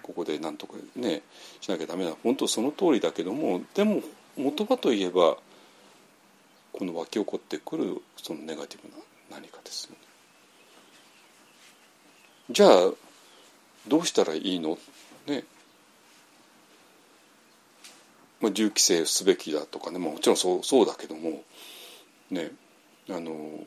[0.01, 1.21] ここでなんとかね
[1.59, 2.13] しなきゃダメだ。
[2.23, 4.01] 本当その通りだけどもでも
[4.37, 5.37] 元はといえば
[6.73, 8.95] この湧き起こってくるそのネガティブな
[9.31, 9.97] 何かですよね。
[12.49, 12.91] じゃあ
[13.87, 14.77] どうしたらいいの？
[15.27, 15.43] ね。
[18.39, 21.43] まあ、銃規制すべきだとかね、まあ、もちろんそうそうだけども
[22.31, 22.51] ね。
[23.09, 23.59] あの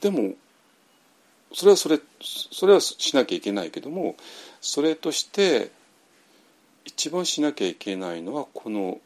[0.00, 0.34] でも
[1.52, 4.16] それはそれそれはしなきゃいけないけども
[4.60, 5.70] それとして
[6.84, 8.98] 一番しなきゃいけないのはこの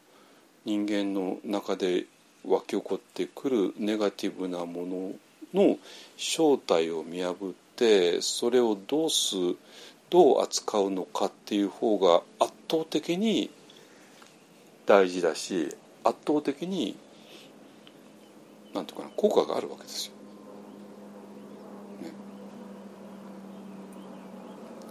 [0.65, 2.05] 人間の中で
[2.45, 5.11] 湧き起こってくるネガティブなもの
[5.53, 5.77] の
[6.17, 9.35] 正体を見破ってそれをどうす
[10.09, 13.49] どう扱うのかっていう方が圧倒的に
[14.85, 16.97] 大事だし圧倒的に
[18.73, 20.13] なんていうかな効果があるわけですよ。
[22.01, 22.11] ね、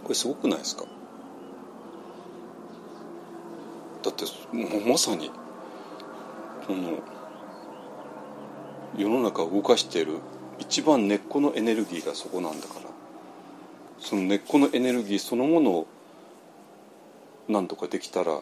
[0.11, 0.85] れすごくないですか？
[4.03, 5.29] だってもうまさに
[6.67, 6.99] この
[8.97, 10.19] 世の中を動かしている
[10.59, 12.81] 一番根っこのエネルギーがそこなんだから。
[13.99, 15.87] その根っこのエネルギーそのものを
[17.47, 18.41] 何とかできたら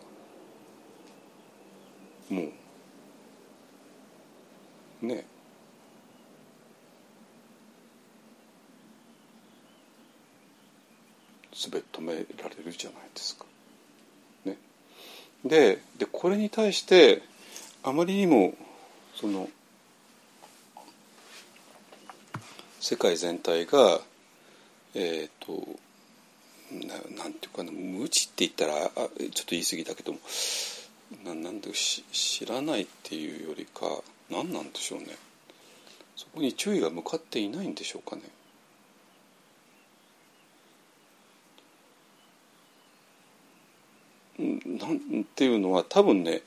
[2.30, 2.44] も
[5.04, 5.39] うねす
[11.70, 13.46] べて止められるじゃないですか。
[14.46, 14.58] ね、
[15.44, 17.22] ででこれに対して
[17.84, 18.54] あまりにも
[19.16, 19.50] その
[22.80, 24.00] 世界全体が
[24.94, 25.68] えっ、ー、と
[26.72, 30.20] ななんていうかな無知って言ったらあちょっと言い過ぎだけども
[31.26, 33.86] ななんで知らないっていうよりか
[34.30, 35.08] 何なんでしょうね
[36.16, 38.24] そこに注意が向かっていないんでしょうかね。
[44.66, 46.42] なんていうのは多分ね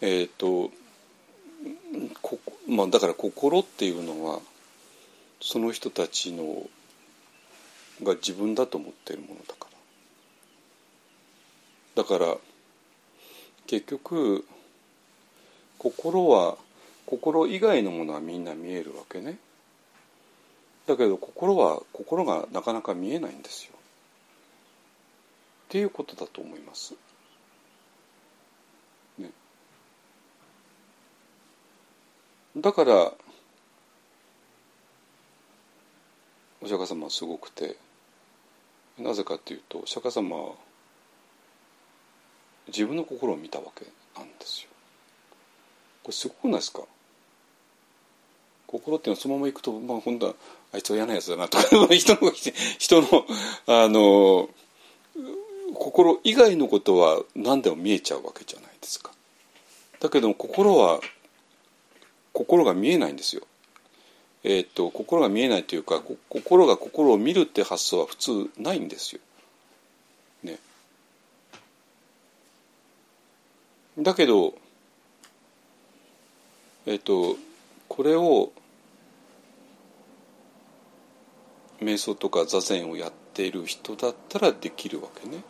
[0.00, 0.70] えっ、ー、と
[2.22, 4.40] こまあだから心っていうのは
[5.40, 6.68] その人たちの
[8.02, 9.68] が自分だと思ってるものだか
[11.96, 12.02] ら。
[12.02, 12.36] だから
[13.66, 14.44] 結局
[15.78, 16.56] 心は
[17.06, 19.38] 心以外のものはみんな見えるわけね。
[20.86, 23.72] だけど心は心がなかなか見えないんですよ。
[23.74, 23.76] っ
[25.68, 26.94] ていうことだと思います。
[32.56, 33.12] だから
[36.62, 37.76] お釈迦様はすごくて
[38.98, 40.52] なぜかっていうとお釈迦様は
[42.66, 43.86] 自分の心を見たわけ
[44.18, 44.68] なんですよ。
[46.02, 46.82] これすごくないですか？
[48.66, 50.34] 心っていうのはそのままいくと、まあ、本当は
[50.72, 52.30] あいつは嫌なやつだなとか 人の
[52.78, 53.26] 人の
[53.66, 54.48] あの
[55.74, 59.12] 心以外のことは何でも見えちゃうわけじゃないですか。
[59.98, 61.00] だけど心は
[62.32, 63.42] 心が見えないんですよ。
[64.42, 69.20] えーと、と心が見えないというか心が心を見るって発想は普通ないんですよ。
[70.42, 70.58] ね
[73.98, 74.54] だけど
[76.86, 77.36] えっと
[77.88, 78.52] これを
[81.82, 85.42] 瞑想とか座禅をやっている人だったらできるわけね。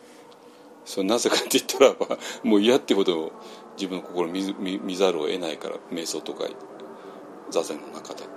[0.85, 1.95] それなぜかって言ったら
[2.43, 3.31] もう嫌ってことを
[3.75, 6.47] 自分の心を見見見ざるを得ないから瞑想とか
[7.51, 8.21] 座禅の中で。
[8.21, 8.27] ね、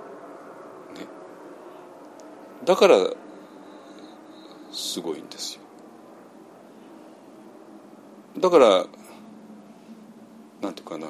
[2.65, 2.97] だから
[4.71, 5.61] すごいんですよ。
[8.37, 8.85] だから
[10.61, 11.07] なんていうかな、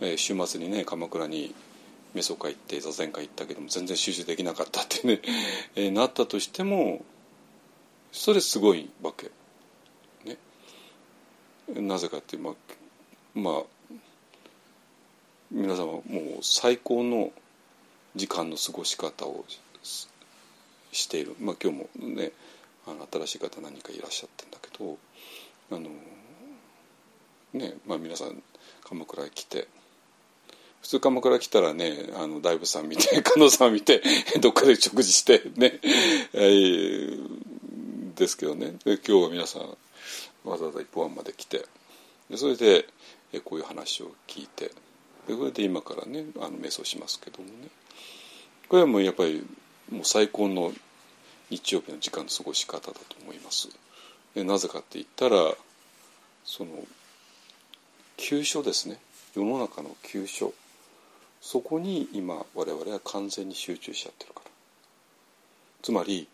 [0.00, 1.54] えー、週末にね鎌倉に
[2.14, 5.22] 瞑想会行って座禅会行ったけども全然集中できなかったってね、
[5.74, 7.04] えー、なったとしても
[8.10, 9.30] それすごいわけ。
[10.24, 10.36] ね、
[11.68, 12.54] なぜかってまあ
[13.34, 13.62] まあ
[15.52, 16.02] 皆様もう
[16.40, 17.30] 最高の
[18.16, 19.44] 時間の過ごし方を
[20.92, 22.32] している、まあ、今日もね
[22.86, 24.96] あの新しい方何かいらっしゃってんだけど
[25.70, 25.90] あの
[27.52, 28.42] ねまあ、皆さん
[28.82, 29.68] 鎌倉へ来て
[30.80, 34.02] 普通鎌倉来たらねあの大仏さん見て加納さん見て
[34.40, 35.78] どっかで食事してね、
[36.32, 38.78] えー、ですけどね。
[38.84, 39.76] で今日は皆さん
[40.44, 41.66] わざわざ一本まで来て
[42.30, 42.88] でそれで
[43.44, 44.70] こういう話を聞いて
[45.28, 47.68] でこれで今からねあの瞑想しますけどもね。
[48.68, 49.46] これはもうやっぱり
[49.90, 50.72] もう最高の
[51.50, 53.68] 日曜日の時間の過ごし方だと思います。
[54.34, 55.36] でなぜかって言ったら
[56.44, 56.70] その
[58.16, 58.98] 急所ですね。
[59.34, 60.52] 世の中の急所。
[61.40, 64.50] そこに今我々は完全に集中しちゃってるから。
[65.82, 66.28] つまり、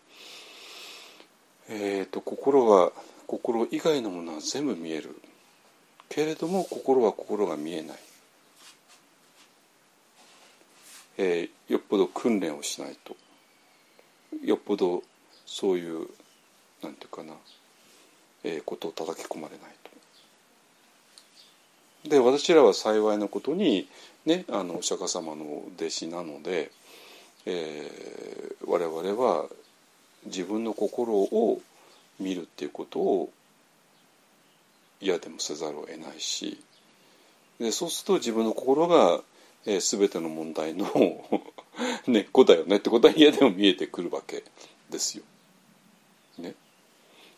[1.67, 2.91] えーと、心は
[3.25, 5.19] 心以外のものは全部見える。
[6.09, 7.99] けれども心は心が見えない、
[11.21, 13.17] えー、よっぽど訓練をしないと
[14.41, 15.03] よっぽど
[15.45, 16.07] そういう
[16.81, 17.33] なんていうかな、
[18.45, 19.71] えー、ことを叩き込まれない
[22.03, 22.09] と。
[22.09, 23.89] で私らは幸いなことに、
[24.25, 26.71] ね、あのお釈迦様の弟子なので、
[27.45, 29.47] えー、我々は
[30.25, 31.61] 自分の心を
[32.17, 33.29] 見るっていうことを
[35.01, 36.61] 嫌でもせざるを得ないし
[37.59, 39.19] でそうすると自分の心が、
[39.65, 40.87] えー、全ての問題の
[42.07, 44.43] 根っこだよねってことは嫌でも見えてくるわけ
[44.89, 45.23] ですよ。
[46.37, 46.55] ね、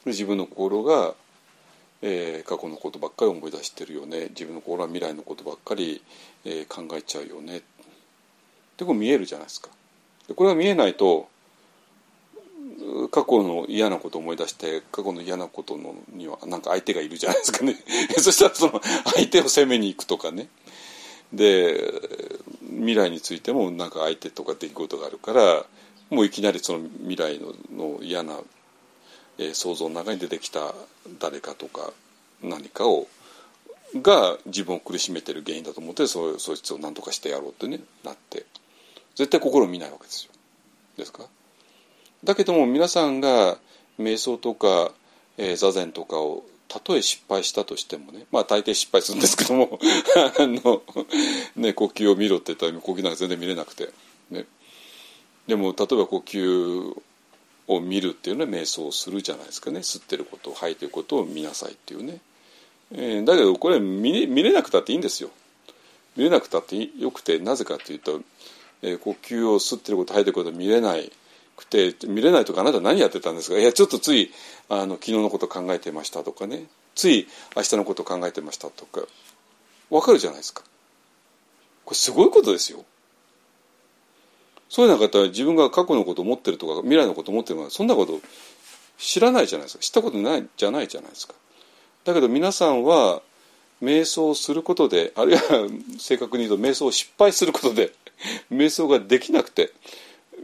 [0.05, 1.15] 自分の心が、
[2.01, 4.29] えー、過去のことばっかり思い出してるよね。
[4.29, 6.01] 自分の心は未来のことばっかり、
[6.45, 7.57] えー、考えちゃうよね。
[7.57, 7.61] っ
[8.77, 9.69] てこう見えるじゃないですか。
[10.27, 11.29] でこれが見えないと
[13.11, 17.75] 過去の嫌なことを思い出して過去の嫌なことのにはなんか相手がいるじゃないですかね。
[18.17, 18.81] そしたらその
[19.15, 20.47] 相手を責めに行くとかね。
[21.33, 21.93] で
[22.69, 25.65] 未来についてもなんか相手とか出来事があるから
[26.09, 27.53] もういきなりその未来の
[27.93, 28.37] の嫌な、
[29.37, 30.73] えー、想像の中に出てきた
[31.19, 31.91] 誰かとか
[32.43, 33.07] 何かを
[33.95, 38.45] が自分を苦しめてる原因だと思ってそそいつを何とかしてやろうってねなって
[39.15, 40.31] 絶対心を見ないわけですよ。
[40.97, 41.23] ですか？
[42.23, 43.57] だけども皆さんが
[43.99, 44.91] 瞑想とか、
[45.37, 49.77] えー、座禅とかをたとえ失敗したとしてもねまあ大抵失敗するんですけども
[50.39, 50.81] あの、
[51.57, 53.89] ね、呼吸を見ろって言ったら呼吸なんか全然見れなくて、
[54.29, 54.45] ね、
[55.47, 56.97] でも例えば呼吸
[57.67, 59.81] を見るっていうのは瞑想をするじゃないですかね。
[59.81, 62.21] 吸ってること吐いてることを見なさいっていうね、
[62.93, 65.29] えー、だけどこれ見見れなくたっていいんですよ。
[66.15, 68.21] 見れなくたってよくてなぜかというと、
[68.81, 71.11] えー、呼吸を吸ってること吐いてること見れない
[71.61, 73.59] くて見れないとかあなた何やってたんですか？
[73.59, 74.31] いやちょっとつい
[74.69, 76.65] あの昨日のこと考えてましたとかね。
[76.95, 79.01] つい明日のこと考えてましたとか。
[79.89, 80.63] わかるじゃないですか。
[81.85, 82.83] これすごいことですよ。
[84.69, 88.21] そういうな方は自分が過去のこと思ってるとか未来のこと思ってるのかそんなこと
[88.97, 89.83] 知らないじゃないですか。
[89.83, 91.33] 知ったことないじゃないじゃないですか。
[92.05, 93.21] だけど皆さんは
[93.83, 95.41] 瞑想することであるいは
[95.99, 97.93] 正確に言うと瞑想を失敗することで
[98.51, 99.73] 瞑想ができなくて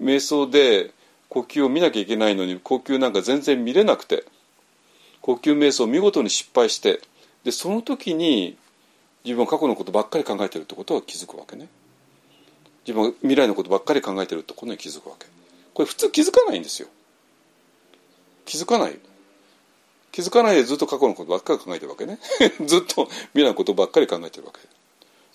[0.01, 0.91] 瞑想で
[1.37, 4.23] 呼吸を見なきゃいけないのに呼吸なんか全然見れなくて
[5.21, 7.01] 呼吸瞑想を見事に失敗して
[7.43, 8.57] でその時に
[9.23, 11.67] 自分は過去のことばっかり考えてるってことは気づくわけね。
[12.85, 15.27] 自分は未来のことばっかり考えてるってことに気づくわけ。
[15.73, 16.87] これ普通気づかないんですよ。
[18.45, 18.97] 気づかない。
[20.13, 22.19] 気づかないでずっと過去のことばっかり考えてるわけね。
[22.65, 24.59] ずっと未来のことばっかり考えてるわけ。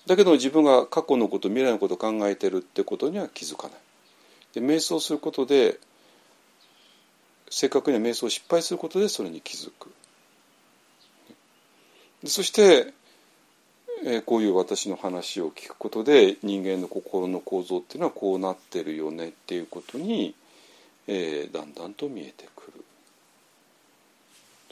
[0.07, 3.77] だけど自分が過去のこと未来のことを考えてるってことには気づかない。
[4.55, 5.79] で瞑想することで
[7.53, 9.93] 正確には瞑想を失敗することでそれに気づく。
[12.25, 12.95] そして、
[14.05, 20.35] えー、こういう私の話を聞くことで人間の心の構造っていうのはこうなってるよねっていうことに、
[21.07, 22.85] えー、だんだんと見えてくる。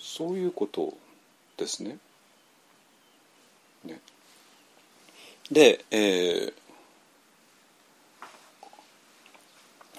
[0.00, 0.94] そういうこと
[1.58, 1.98] ですね。
[3.84, 4.00] ね。
[5.52, 6.52] で、えー、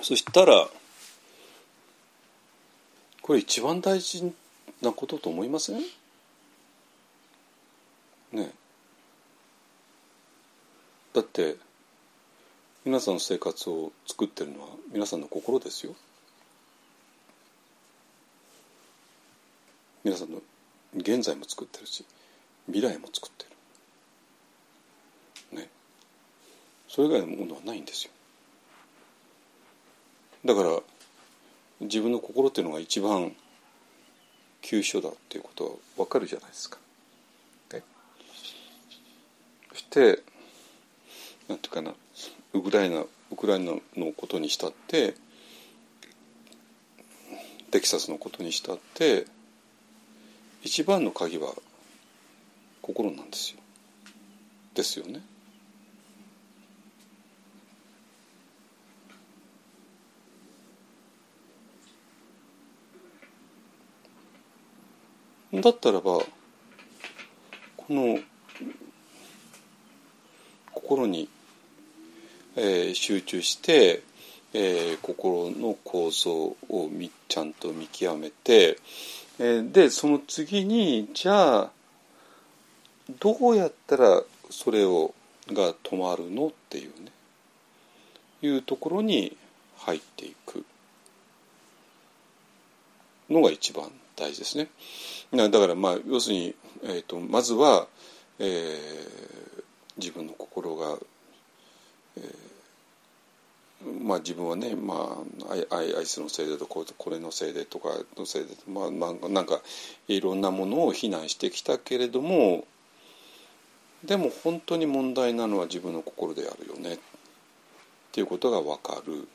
[0.01, 0.67] そしたら
[3.21, 4.33] これ一番大事
[4.81, 5.81] なことと思いません？
[8.31, 8.51] ね
[11.13, 11.57] だって
[12.83, 15.93] 皆さんの生活を作ってるのは皆さんの心ですよ。
[20.03, 20.41] 皆さんの
[20.95, 22.03] 現在も作ってるし
[22.65, 23.45] 未来も作って
[25.51, 25.59] る。
[25.61, 25.69] ね
[26.87, 28.11] それ以外のものはないんですよ。
[30.43, 30.79] だから
[31.81, 33.35] 自分の心っていうのが一番
[34.61, 36.77] 急所だっていうことは分かるじゃないですか。
[37.73, 37.83] ね、
[39.71, 40.21] そして
[41.47, 41.93] なんていうかな
[42.53, 45.15] ウクライナウクライナのことにしたって
[47.71, 49.25] テキサスのことにしたって
[50.61, 51.53] 一番の鍵は
[52.81, 53.59] 心なんですよ。
[54.75, 55.21] ですよね。
[65.53, 66.25] だったらばこ
[67.89, 68.19] の
[70.73, 71.27] 心に、
[72.55, 74.01] えー、集中して、
[74.53, 78.77] えー、心の構造をみちゃんと見極めて、
[79.39, 81.71] えー、でその次にじゃあ
[83.19, 85.13] どうやったらそれを
[85.49, 87.11] が止まるのっていうね
[88.41, 89.35] いうところに
[89.79, 90.63] 入っていく
[93.29, 93.91] のが一番
[94.21, 94.69] 大事ですね。
[95.31, 97.87] だからまあ要するに、えーと、まずは、
[98.37, 99.63] えー、
[99.97, 100.97] 自分の心が、
[102.17, 105.17] えー、まあ自分はね、ま
[105.49, 109.59] あ、アイアイスのせいでとこれのせいでとかのせいでまあ、まあ、なんか
[110.07, 112.65] いろんなものを非難してきたけれども
[114.03, 116.99] でも本当に問題なのは自分の心であるよねっ
[118.11, 119.27] ていうことが分かる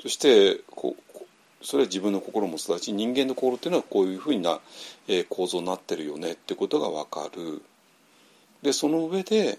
[0.00, 0.96] そしてこ
[1.64, 4.60] それは自分の心もそうだし人間の心っていうのはこういうふうな、
[5.08, 7.62] えー、構造になってるよねってことが分かる
[8.62, 9.58] でその上で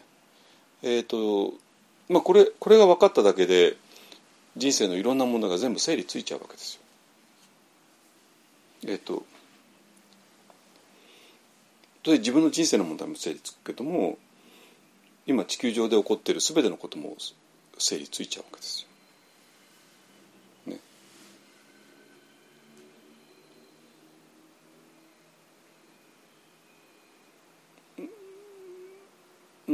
[0.84, 1.54] えっ、ー、と
[2.08, 3.76] まあこれこれが分かっただけで
[4.56, 6.82] 人生のいろんなものが全部整理ついちゃうわけですよ。
[8.88, 9.26] えっ、ー、と
[12.04, 14.20] で自分の人生の問題も整理つくけども
[15.26, 17.18] 今地球上で起こっている全てのことも
[17.80, 18.85] 整理ついちゃうわけですよ。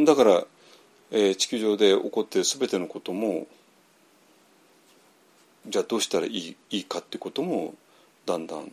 [0.05, 0.45] だから、
[1.11, 3.47] えー、地球上で起こっている全てのことも
[5.67, 7.75] じゃあどうしたらいいいいかってことも
[8.25, 8.71] だんだん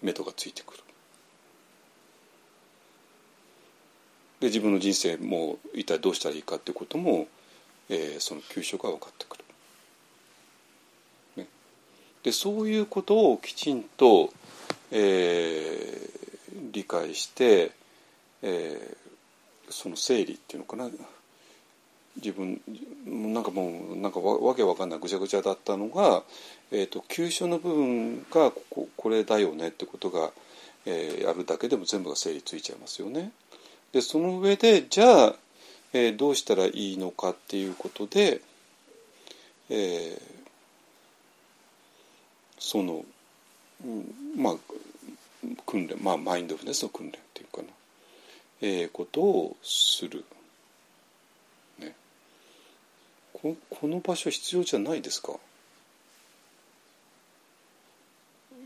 [0.00, 0.82] 目処がついてくる。
[4.40, 7.28] で自分の人生も一体どうしたらいいかってことも、
[7.88, 9.44] えー、その給食が分かってくる。
[11.36, 11.48] ね、
[12.24, 14.32] でそういうことをきちんと、
[14.90, 17.70] えー、理解して、
[18.42, 19.01] えー、
[19.70, 20.88] その整理っていうのかな
[22.16, 22.60] 自分
[23.06, 26.22] なんかもうなんかわけわかんないぐちゃぐちゃだったのが、
[26.70, 30.30] えーと、急所の部分がここれだよねってことが、
[30.84, 33.32] えー、やるだけでも全部が整理ついちゃいますよね。
[33.92, 35.34] でその上でじゃあ、
[35.92, 38.42] えー、どうしたらいいのかっていうことで、
[39.70, 40.20] えー、
[42.58, 43.04] その、
[44.36, 44.54] まあ
[45.66, 47.18] 訓練まあマインドフルネスの訓練
[48.64, 50.24] えー、ことをする、
[51.80, 51.94] ね、
[53.32, 55.32] ここの場所必要じゃないですか。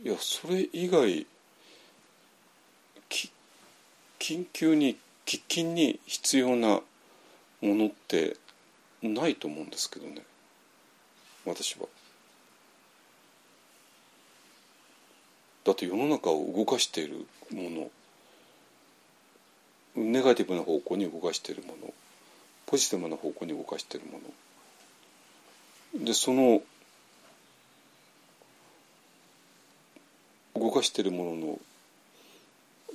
[0.05, 1.27] いやそれ以外
[4.19, 6.83] 緊急に喫緊に必要なも
[7.63, 8.37] のって
[9.03, 10.23] ないと思うんですけどね。
[11.47, 11.87] 私は。
[15.65, 17.91] だって世の中を動かしているもの。
[19.97, 21.93] ネガティブな方向に動かしているもの
[22.67, 24.19] ポジティブな方向に動かしているも
[25.95, 26.05] の。
[26.05, 26.61] でその
[30.55, 31.59] 動かしているものの、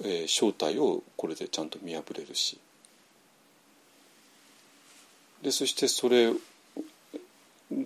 [0.03, 2.59] えー、正体をこれでちゃんと見破れるし。
[5.41, 6.33] でそしてそれ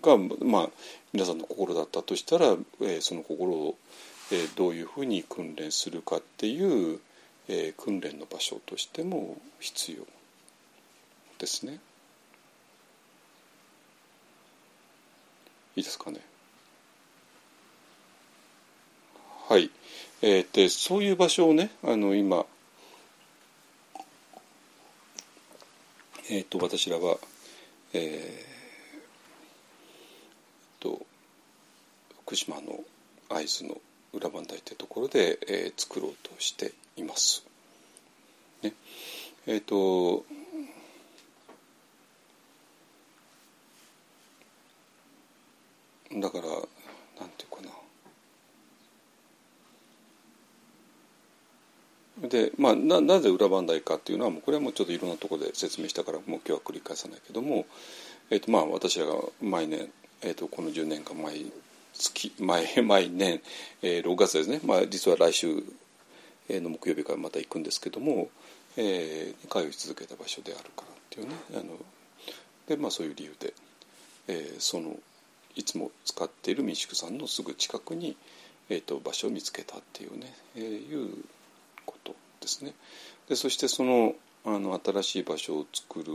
[0.01, 0.69] がまあ
[1.13, 3.77] 皆さんの心だったとしたら、えー、その心を、
[4.31, 6.99] えー、どういうふうに訓練するかっていう
[7.47, 10.05] えー、訓練の場所としても必要
[11.37, 11.79] ですね。
[15.75, 16.21] いいですかね。
[19.47, 19.69] はい。
[20.21, 22.45] えー、でそういう場所をねあの今、
[26.29, 27.17] えーと、私らは、
[27.93, 31.05] えーと、
[32.23, 32.79] 福島の
[33.29, 33.77] 会津の
[34.15, 37.45] 裏磐梯というところで、えー、作ろうとしています。
[38.63, 38.73] ね、
[39.47, 40.25] えっ、ー、と
[46.19, 47.61] だからなんていうか
[52.21, 57.65] なでまあななぜ裏磐梯かっていうのはもうこれはもうちょっといろんなところで説明したからもう今日は繰り返さないけども、
[58.29, 59.89] えーとまあ、私らが毎年、
[60.21, 61.51] えーと、この10年間毎
[61.97, 63.41] 月毎 毎年、
[63.81, 65.63] えー、6月ですね、まあ、実は来週
[66.49, 68.29] の木曜日からまた行くんですけども、
[68.77, 71.77] えー、通い続けた場所であるからっていうねあの
[72.67, 73.53] で、まあ、そういう理由で、
[74.27, 74.97] えー、その
[75.55, 78.17] いつも使っている民宿さんのすぐ近くに、
[78.69, 81.23] えーと、場所を見つけたっていうね、えー、いう
[81.85, 82.73] ことですね。
[83.29, 86.13] でそしてそのあの新しい場所を作る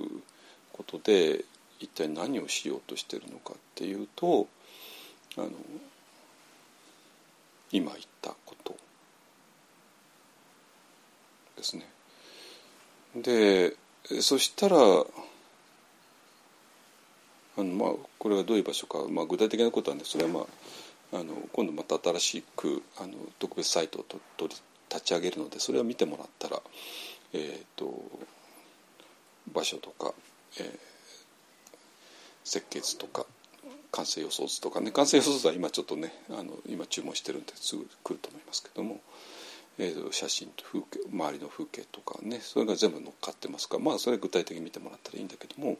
[0.72, 1.44] ことで
[1.80, 4.46] 一体何をしようとしてるのかっていうと
[5.36, 5.50] あの
[7.72, 8.76] 今言ったこと
[11.56, 11.86] ですね。
[13.14, 13.76] で
[14.20, 14.82] そしたらあ
[17.58, 20.40] の、まあ、これがどういう場所か、まあ、具体的なことはねそれは、ま
[21.12, 26.60] あ、あの今度また新しくあの特別サイトをとと立ち上げるのでそれを見てもらったら、
[27.32, 28.02] えーと、
[29.52, 30.12] 場所とか、
[30.58, 30.78] えー、
[32.44, 33.24] 設計図とか
[33.92, 39.00] 完成予想図とかね完成予想図は今ちょっとねあの今注文してるんですぐ来ると思いますけども、
[39.78, 45.78] えー、写真と風景周りの風景とかねそれが全部乗っかってますからまあそれ具体的に見てもらったらいいんだけども、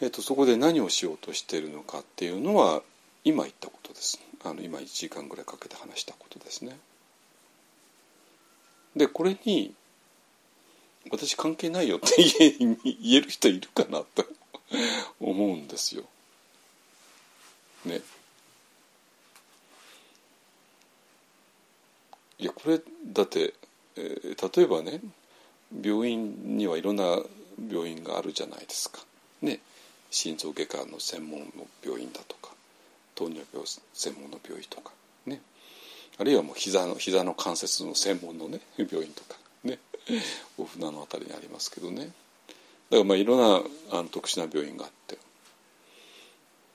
[0.00, 2.82] えーと、そこで何をしようとしてるのかっていうのは
[3.24, 6.76] 今言ったことですあの今1時間ぐらいかけて話したことですね。
[8.94, 9.74] でこれに
[11.10, 12.08] 私関係ないよって
[12.50, 14.24] 言える人いるかなと
[15.20, 16.04] 思うんですよ。
[17.84, 18.00] ね。
[22.38, 23.54] いやこれだって、
[23.96, 25.00] えー、例えばね
[25.82, 27.18] 病院にはいろんな
[27.70, 29.00] 病院があるじゃないですか。
[29.42, 29.60] ね。
[30.14, 32.52] 心臓外科の専門の病院だとか
[33.16, 34.92] 糖尿病専門の病院とか
[35.26, 35.40] ね
[36.18, 39.80] あるいはもう膝の膝の関節の専門のね病院とかね
[40.56, 42.12] 大船の辺りにありますけどね
[42.90, 45.18] だからまあいろんなあの特殊な病院があって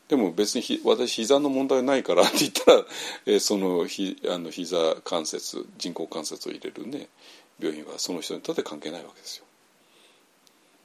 [0.09, 2.83] でも別にひ私膝の問題ないからって言ったら、
[3.27, 7.07] えー、そのひあの膝関節人工関節を入れるね
[7.59, 9.45] 病院はその人にとって関係ないわけですよ。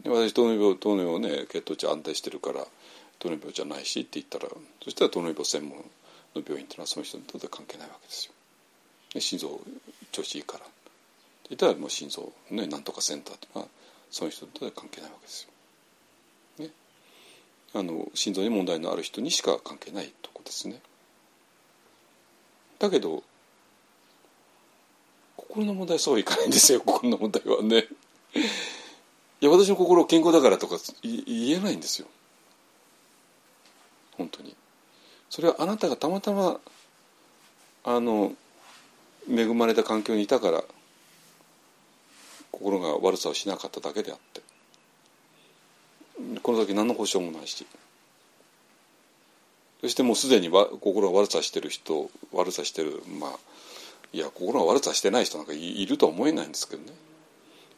[0.02, 2.66] で私糖尿病糖尿病ね血糖値安定してるから
[3.18, 4.48] 糖尿病じゃないしって言ったら
[4.82, 8.32] そしたら糖尿病専門の病院っていうのはその人にとって関係ないわけですよ。
[9.14, 9.60] で心臓
[10.12, 10.72] 調子いいからって
[11.50, 13.66] 言ったらもう心臓ねなんとかセンターとか
[14.10, 15.53] その人にとは関係ないわけですよ。
[17.74, 20.80] あの心臓に問題のある人にしか関係ないとこですね。
[22.78, 23.22] だけど
[25.36, 27.88] 心の問題そうはいかないんですよ 心の問題はね。
[29.40, 32.06] いや私の心健康だからとか言えないんですよ。
[34.16, 34.56] 本当に。
[35.28, 36.60] それはあなたがたまたま
[37.82, 38.34] あの
[39.28, 40.64] 恵まれた環境にいたから
[42.52, 44.42] 心が悪さをしなかっただけであって
[46.44, 47.66] この先何の保証もないし。
[49.80, 53.30] そしてもうすでにわ心が悪さしてる人悪さしてるまあ
[54.12, 56.92] いや心が悪さしてない人なんかいるとは思えないんですけどね。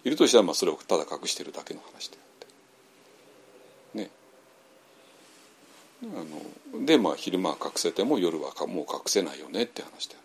[0.04, 2.18] いるとしたらまあそれをただ隠してるだけの話で
[3.94, 4.04] あって。
[4.04, 4.10] ね。
[6.02, 10.22] あのでまあ昼間は隠せても夜はもう隠せないよねって話であっ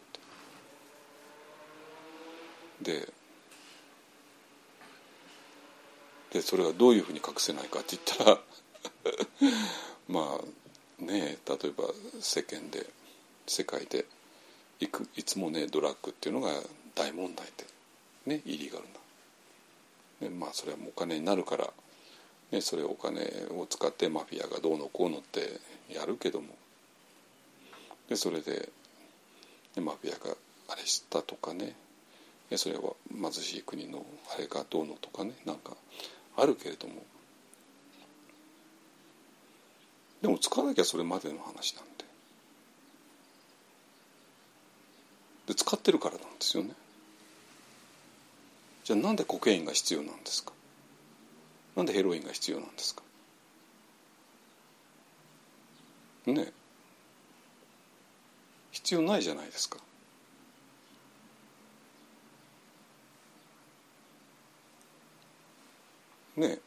[2.83, 2.99] て。
[3.01, 3.13] で
[6.31, 8.39] でそれがどういうふうに隠せないかって言ったら
[10.07, 12.85] まあね例えば世間で
[13.47, 14.05] 世界で
[14.79, 16.51] いくいつもねドラッグっていうのが
[16.95, 17.65] 大問題で
[18.25, 18.85] ねイリーガル
[20.21, 21.69] な、ね、まあそれはもうお金になるから、
[22.51, 23.21] ね、それお金
[23.51, 25.59] を使ってマフィアがどうのこうのって
[25.89, 26.55] やるけども。
[28.09, 28.69] でそれで、
[29.75, 30.35] ね、マフィアが
[30.67, 31.75] あれしたとかね。
[32.57, 34.05] それは貧しい国の
[34.35, 35.33] あれがどうのとかね。
[35.45, 35.77] なんか
[36.41, 36.95] あるけれども。
[40.21, 42.05] でも使わなきゃそれまでの話なんで
[45.47, 46.71] で使ってるからなんですよね。
[48.83, 50.53] じゃあなんでコケインが必要なんですか？
[51.75, 53.01] なんでヘロインが必要なんですか？
[56.27, 56.51] ね
[58.71, 59.77] 必要ないじゃないですか。
[66.37, 66.59] ね。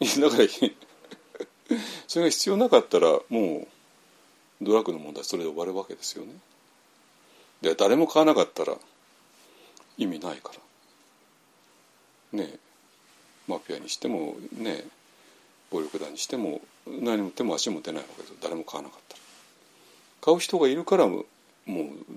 [0.20, 0.44] だから
[2.06, 3.66] それが必要なかったらも
[4.60, 6.34] うドラッグの問題それで終わるわけですよね。
[7.62, 8.76] で誰も買わなかったら
[9.98, 10.52] 意味ないか
[12.32, 12.38] ら。
[12.44, 12.58] ね
[13.48, 14.84] マフィアにしてもね
[15.70, 19.20] 暴力団にしても何も手も足も出ないわけです誰も買わなかったら。
[20.20, 21.24] 買う人がいるからもう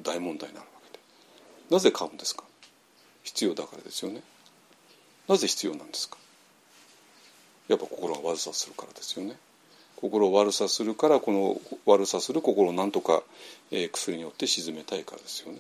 [0.04, 1.00] 大問題になるわけで。
[1.70, 2.44] なぜ買うんですか？
[3.24, 4.22] 必要だからですよね。
[5.30, 6.18] なぜ必要なんですか？
[7.70, 9.36] やっぱ心が悪さするからですよね
[9.96, 13.22] 心を悪さするからこの悪さする心をなんとか、
[13.70, 15.60] えー、薬によって鎮めたいからですよね。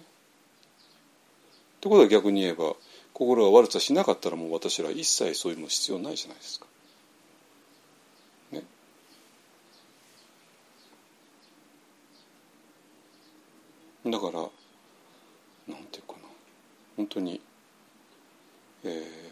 [1.81, 2.73] ということは逆に言えば
[3.13, 6.65] 心が悪さしなかったらもう私ら一切そういうの必要ないじゃないですか。
[8.51, 8.63] ね？
[14.05, 14.39] だから
[15.73, 16.19] なんていうかな
[16.97, 17.39] 本当に、
[18.83, 19.28] えー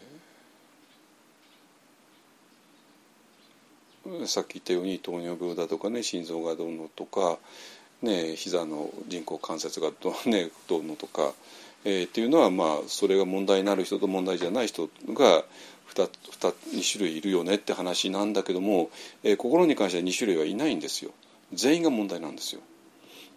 [4.26, 7.38] さっき言ったように糖尿病だとかね心臓がどうのとか、
[8.02, 11.34] ね、膝の人工関節がど, ね、どうのとか、
[11.84, 15.44] えー、っていうのはまあそれが問題になる人と問題じゃない人が
[15.94, 16.08] 2,
[16.40, 18.90] 2, 2種類いるよねって話なんだけども、
[19.22, 21.12] えー、心に関しては2種類はいないんですよ
[21.52, 22.60] 全員が問題なんですよ。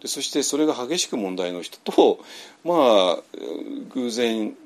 [0.00, 2.18] でそしてそれが激しく問題の人と
[2.64, 3.22] まあ
[3.94, 4.56] 偶然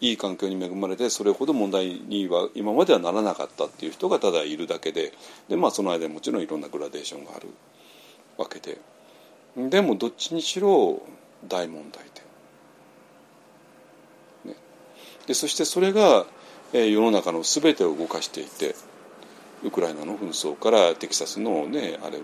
[0.00, 5.12] いい環境に恵まれてそれほど問題には今まではならなかったっていう人がただいるだけで
[5.48, 7.48] で、まあ、その間にもちろんいろんなグラデーションがある
[8.36, 8.78] わけで。
[9.56, 11.00] でもどっちにしろ
[11.48, 12.04] 大問題
[14.44, 14.56] で,、ね、
[15.26, 16.26] でそしてそれが、
[16.72, 18.74] 世の中の全てを動かしていて
[19.62, 22.18] ウクライナの紛争からテキサスの、ね、あれ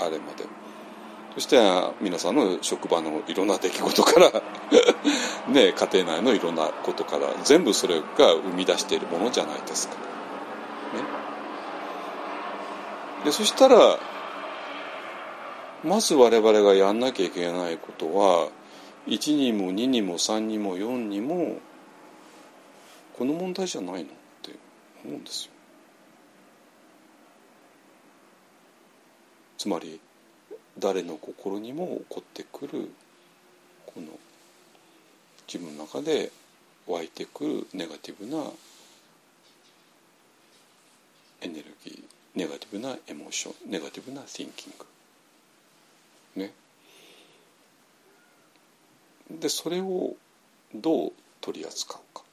[0.00, 0.44] あれまで。
[1.34, 1.58] そして
[2.00, 4.30] 皆さんの職場のいろんな出来事から
[5.52, 9.94] ね、家庭内のいろんなことから全部それが生み出しているものじゃないですか。
[9.94, 10.00] ね、
[13.24, 13.98] でそしたら
[15.82, 18.48] まず我々がやんなきゃいけないことは
[19.06, 21.58] 1にも2にも3にも4にも
[23.18, 24.04] この問題じゃないのっ
[24.40, 24.52] て
[25.04, 25.52] 思うんですよ。
[29.58, 30.00] つまり
[30.78, 32.90] 誰の心にも起こってくる
[33.86, 34.08] この
[35.46, 36.32] 自分の中で
[36.86, 38.44] 湧いてくるネガティブな
[41.42, 42.02] エネルギー
[42.34, 44.50] ネガティブなエモーションネガティブな thinking
[46.36, 46.52] ね。
[49.30, 50.14] でそれを
[50.74, 52.24] どう取り扱うか。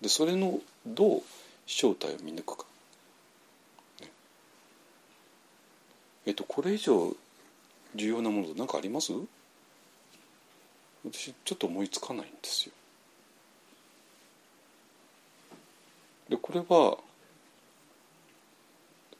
[0.00, 1.22] でそれのどう
[1.66, 2.64] 正体を見抜くか、
[4.00, 4.10] ね、
[6.26, 7.14] えっとこれ以上
[7.94, 9.12] 重要なもの何かあります？
[11.04, 12.72] 私ちょっと思いつかないんですよ。
[16.28, 16.98] でこれは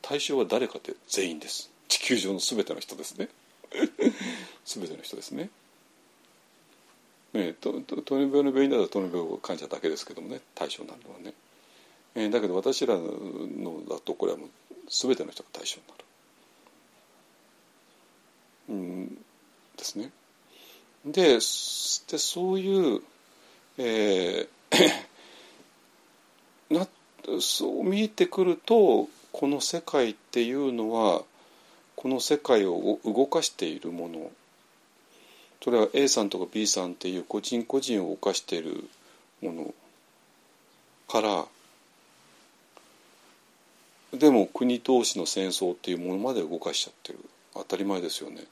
[0.02, 3.28] 対象は誰かって全員です地球上の全ての人ですね
[4.64, 5.50] 全ての人ですね。
[7.32, 11.34] ね糖尿病の病院だと糖尿病患者だけですけどもね対象になるのはね、
[12.14, 14.50] えー、だけど私らのだとこれはもう
[14.88, 16.04] 全ての人が対象になる。
[18.72, 19.08] ん
[19.76, 20.10] ですね。
[21.04, 23.02] ででそういう、
[23.78, 24.92] えー、
[26.74, 26.86] な
[27.40, 31.22] そう見えてくるとこの世界っていうのは
[31.96, 34.30] この世界を動かしているもの
[35.62, 38.88] それは A さんとか B さんっていう個人個人を動かしている
[39.42, 39.74] もの
[41.08, 41.46] から
[44.18, 47.18] でも国同士の戦争っていうものまで動かしちゃってる
[47.54, 48.44] 当たり前ですよね。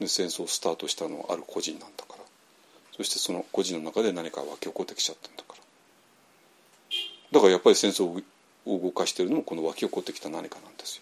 [0.00, 2.24] で戦争をスタートしたのはある個人なんだから
[2.96, 5.64] そしてその個人の中で何か湧き起こってきちゃってんだから
[7.32, 8.20] だからやっぱり戦争を
[8.66, 10.96] 動かしてるのもこの湧き起こってきた何かなんです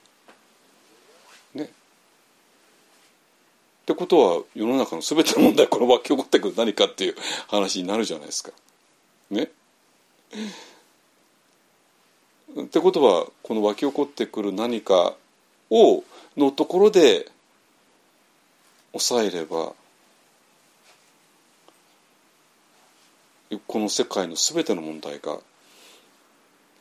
[1.55, 1.61] よ。
[1.63, 1.65] ね。
[1.65, 1.69] っ
[3.85, 7.17] てことは世の中の全ての問題この湧き起こってくる何かっていう
[7.49, 8.53] 話になるじゃないですか。
[9.31, 9.51] ね。
[12.61, 15.15] ってことはこの湧き起こってくる何か
[15.71, 16.05] を
[16.37, 17.32] のところで
[18.93, 19.73] 抑えれば
[23.67, 25.39] この世界の全ての問題が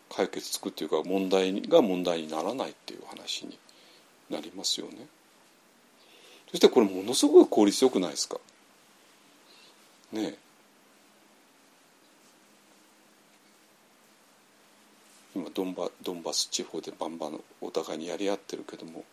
[0.10, 3.58] 解決つくっていうか問題が問題にならないっていう話に
[4.30, 5.08] なりますよね。
[6.50, 8.38] そしてこれものすごく効率よくないですか？
[10.12, 10.36] ね
[15.34, 19.06] 今ドンバドンバス地方でバンバンお互いにやり合ってるけども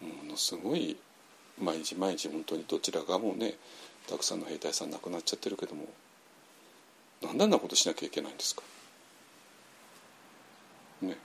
[0.00, 0.96] ものすごい
[1.60, 3.54] 毎日毎日本当にどちら側もうね
[4.08, 5.86] たくさんの兵隊さん亡くなっちゃってるけども
[7.22, 8.62] なんであんなことしなきゃいけないんですか？
[11.02, 11.16] ね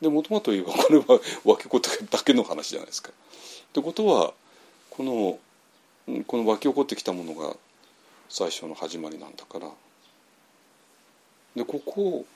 [0.00, 1.04] でもともと言えばこれは
[1.44, 3.10] 分け事だけの話じゃないですか。
[3.10, 3.12] っ
[3.72, 4.34] てことは
[4.90, 5.38] この
[6.26, 7.56] この湧き起こってきたものが
[8.28, 9.68] 最初の始まりなんだから
[11.54, 12.26] でここを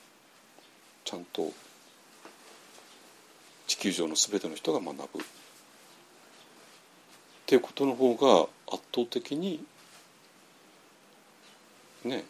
[1.03, 1.51] ちゃんと
[3.67, 5.19] 地球上の全ての人が学ぶ。
[5.19, 5.23] っ
[7.45, 9.63] ていうことの方が圧倒的に
[12.03, 12.25] ね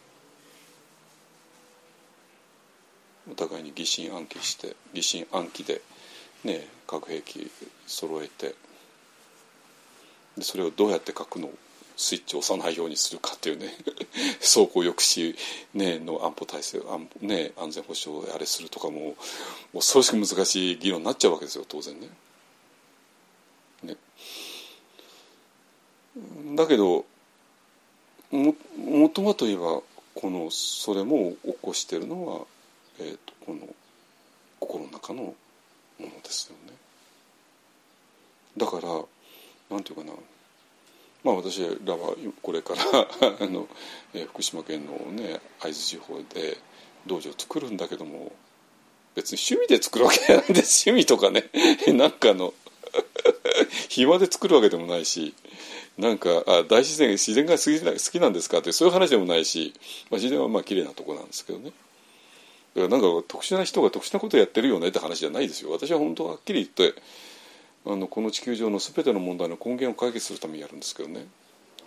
[3.30, 5.82] お互いに疑心暗鬼して疑心暗鬼で、
[6.44, 7.50] ね、核兵器
[7.86, 8.54] 揃えて
[10.36, 11.50] でそれをどうやって核の
[12.00, 13.74] スイッチを押さないようにするかっていうね
[14.38, 15.36] 走行抑止、
[15.74, 19.16] ね、の安保体制安,、ね、安全保障あれするとかも
[19.74, 22.08] 恐ろしく難しい議論になっちゃうわけですよ当然ね。
[23.82, 23.96] ね
[26.54, 27.04] だけど
[28.30, 29.82] ももともと言えば
[30.14, 32.46] このそれも起こしているのは、
[33.00, 33.74] えーと、この
[34.60, 35.34] 心の中のも
[35.98, 36.74] のですよね。
[38.56, 38.88] だから
[39.68, 40.12] なんていうかな
[41.24, 42.82] まあ私らはこれから
[43.40, 43.68] あの、
[44.14, 46.58] え、福島県のね会津地方で
[47.06, 48.32] 道場を作るんだけども
[49.14, 51.50] 別に趣味で作るわけなんで趣味とかね
[51.88, 52.54] なんかの
[53.88, 55.34] 暇で作るわけでもないし
[55.96, 59.74] なんかあ大自然自然が好きなんですかってそういう話でもないし、
[60.10, 61.72] まあ、自然はまあ綺麗なとこなんですけどね。
[62.74, 65.72] だからなんか特殊な人が特殊なことやってるよねって話じゃないですよ。
[65.72, 67.00] 私は本当はっきり言って
[67.88, 71.26] あのこの地球上の全ての問題の根源を解決するためにやるんですけどね。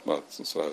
[0.03, 0.71] まあそれは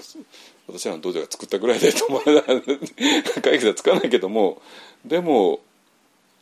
[0.66, 2.06] 私らの道場が作ったぐらいでと
[3.42, 4.62] 解決はつかないけども。
[5.04, 5.60] でも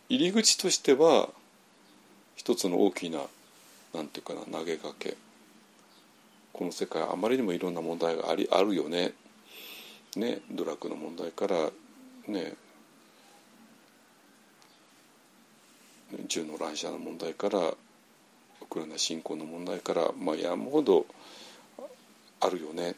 [0.09, 1.31] 入り口としては
[2.37, 3.23] 一つの大きな
[3.93, 5.17] なんていうかな投げかけ。
[6.53, 9.15] この世界あまりにもいろんな問題がありあるよね。
[10.15, 11.73] ねドラッグの問題から
[12.29, 12.55] ね。
[16.29, 17.75] 銃の乱射の問題から
[18.68, 21.06] ウクライナ侵攻の問題から、まあ、山ほど
[22.40, 22.94] あるよね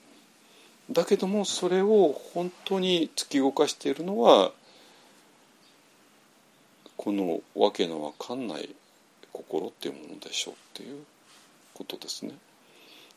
[0.90, 4.52] だけどもそれを本当に突き動かしているのは
[6.96, 8.74] このわけのわかんない
[9.32, 11.04] 心っていうものでしょうっていう
[11.74, 12.32] ことですね。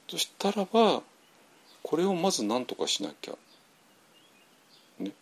[0.08, 1.02] そしたらば
[1.82, 3.34] これをまず何とかしなきゃ。
[5.00, 5.10] ね。
[5.10, 5.14] っ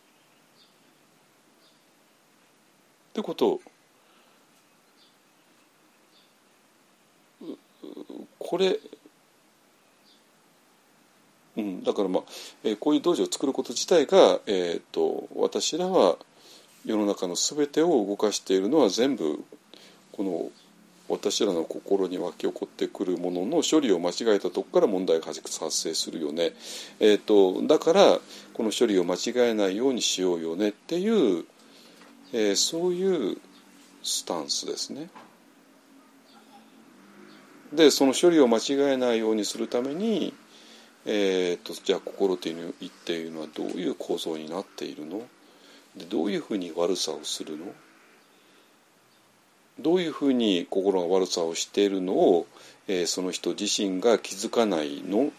[3.13, 3.61] てことを
[8.37, 8.79] これ、
[11.57, 12.23] うん、だからまあ、
[12.63, 16.17] えー、こういう道場を作ること自体が、えーと、私らは
[16.85, 19.43] 世の中の全てを動かしているのは全部
[20.11, 20.49] この
[21.09, 25.41] 私らの心に湧き起こってくるものの処理を間違えたとこから問題が発
[25.71, 26.51] 生するよね、
[26.99, 28.19] えーと、だから
[28.53, 31.45] この処理を間違えないようにしようよねっていう、
[32.31, 33.37] えー、そういう
[34.03, 35.09] スタンスですね。
[37.73, 40.33] でその処理を間違えないようにするために、
[41.05, 45.21] えーと、じゃあ心というっていうのはどういう構造になっているの？
[45.95, 47.65] でどういうふうに悪さをするの？
[49.79, 52.47] どういうふうに心が悪さをしているのを、
[52.87, 55.31] えー、その人自身が気づかないの？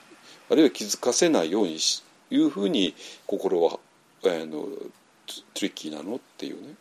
[0.51, 2.94] あるいは気づかせないようにしいうふうに
[3.27, 3.78] 心は、
[4.24, 6.16] えー、のトリッキーなの？
[6.16, 6.74] っていうね。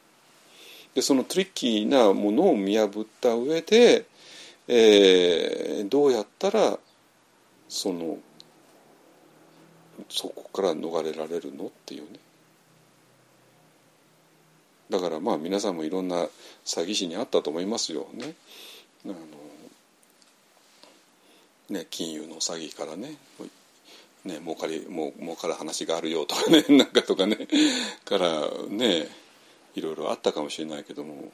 [0.96, 4.06] でそのトリッキーなものを見破った上で、
[4.72, 6.78] えー、どうやったら
[7.68, 8.20] その
[10.10, 12.20] そこから逃れられるのっていうね。
[14.92, 16.18] だからまあ皆さんもいろんな
[16.66, 18.08] 詐欺師にあったと思いますよ。
[18.14, 18.36] ね。
[19.06, 19.16] あの
[21.70, 23.16] ね金融の詐欺からね。
[24.24, 26.64] ね儲かりもう儲かる話があるよとかね。
[26.78, 27.38] なんかとかね。
[28.06, 29.08] からね
[29.74, 31.32] いろいろあったかもしれないけども、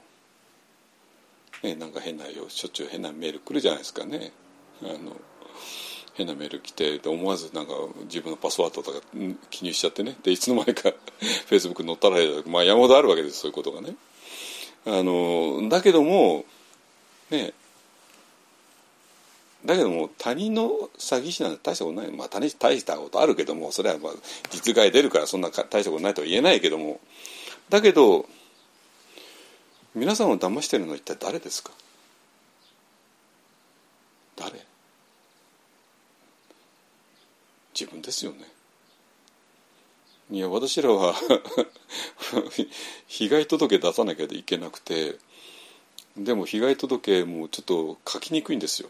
[1.64, 4.32] ね、なんか変なよしょっちゅう変なメール来るじゃないですかね。
[4.84, 5.16] あの
[6.16, 7.74] 変なメール来て思わずなんか
[8.04, 9.00] 自分のパスワードとか
[9.50, 12.18] 記入しちゃってねでいつの間にかフェイスブックに載ったら
[12.48, 13.96] まあ山ほどあるわけですそういうことがね。
[14.86, 16.46] あのだけども
[17.32, 17.54] ね
[19.66, 24.12] だけども他人の詐欺師なんて大したことないまあ他人大したことあるけどもそれはまあ
[24.52, 27.00] 実害出るからそんな大したことないとは言えないけども
[27.70, 28.28] だけど
[29.96, 31.72] 皆さんを騙してるのは一体誰ですか？
[34.36, 34.52] 誰？
[37.78, 38.40] 自分ですよね。
[40.32, 41.14] いや私らは
[43.08, 45.18] 被害届出さなきゃいけなくて
[46.18, 48.90] でも被害届もちょっと書きにくいんですよ。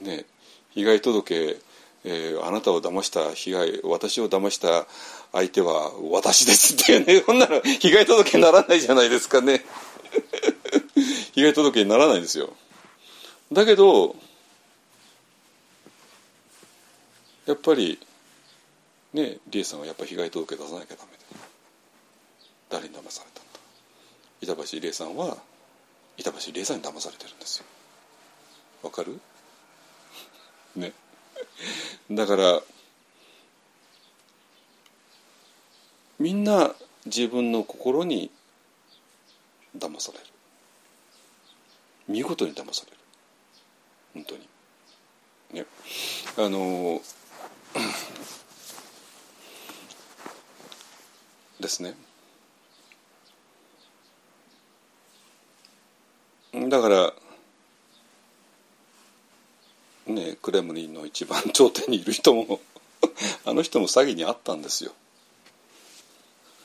[0.00, 0.24] ね
[0.70, 1.58] 被害届、
[2.04, 4.86] えー、あなたを騙した被害私を騙した
[5.32, 7.20] 相手は私ですっていうね。
[7.26, 9.64] こんなの被害届にならないじゃないですかね。
[11.34, 12.56] 被害届にならないんですよ。
[13.52, 14.16] だけど
[17.46, 17.98] やっぱり
[19.12, 21.18] ね理恵さんはやっぱ被害届出さなきゃダメで
[22.70, 23.60] 誰に騙されたんだ。
[24.40, 25.36] 板橋理恵さんは
[26.16, 27.64] 板橋理恵さんに騙されてるんですよ。
[28.82, 29.20] わかる？
[30.76, 30.92] ね。
[32.10, 32.62] だから
[36.18, 36.74] みんな
[37.06, 38.30] 自分の心に
[39.76, 40.24] 騙される。
[42.08, 42.98] 見事に騙される。
[44.14, 44.48] 本当に。
[45.52, 45.66] ね。
[46.36, 47.00] あの
[51.60, 51.94] ですね。
[56.68, 57.12] だから
[60.06, 62.60] ねクレムリンの一番頂点にいる人も
[63.44, 64.92] あの人も詐欺にあったんですよ。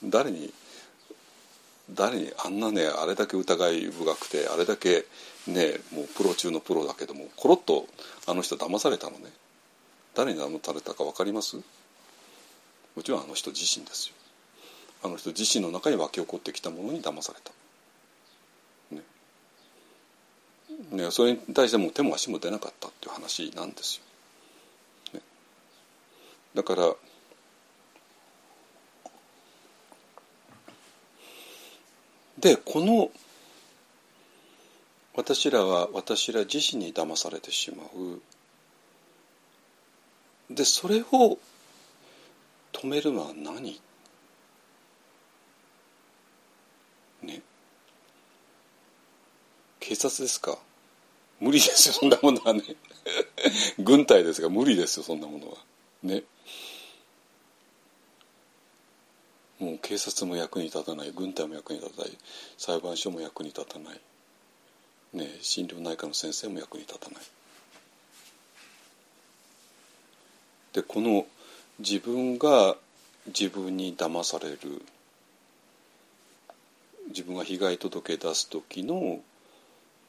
[0.04, 0.54] 誰に
[1.94, 5.06] 誰にあんなねあれだけ疑い深くてあれだけ
[5.48, 7.88] ねもうプロ中のプロだけどもコロッと
[8.28, 9.32] あの人騙されたのね。
[10.16, 11.58] 誰に騙されたか分かります？
[11.58, 11.64] も
[13.04, 14.16] ちろんあの人自身ですよ。
[15.04, 17.52] あの人自身の中に湧き起こってきたものに騙された、
[18.96, 19.04] ね、
[21.04, 24.02] ね、それに対しても手も足も出なかったっていう話なんです
[25.14, 25.20] よ。
[25.20, 25.22] ね、
[26.56, 26.96] だから
[32.38, 33.10] でこの
[35.16, 38.22] 私らは私ら自身に騙されてしまう。
[40.54, 41.40] でそれを
[42.72, 43.82] 止めるのは何？
[47.24, 47.42] ね。
[49.80, 50.58] 警察ですか？
[51.40, 52.62] 無理ですよそんなものはね。
[53.80, 55.58] 軍隊ですが無理ですよそんなものは。
[56.04, 56.24] ね。
[59.60, 62.18] もう警察も役に立たない軍隊も役に立たない
[62.58, 64.00] 裁判所も役に立たない、
[65.14, 67.22] ね、心療内科の先生も役に立たない。
[70.74, 71.26] でこの
[71.80, 72.76] 自分が
[73.28, 74.58] 自分に騙される
[77.08, 79.20] 自分が被害届出す時の、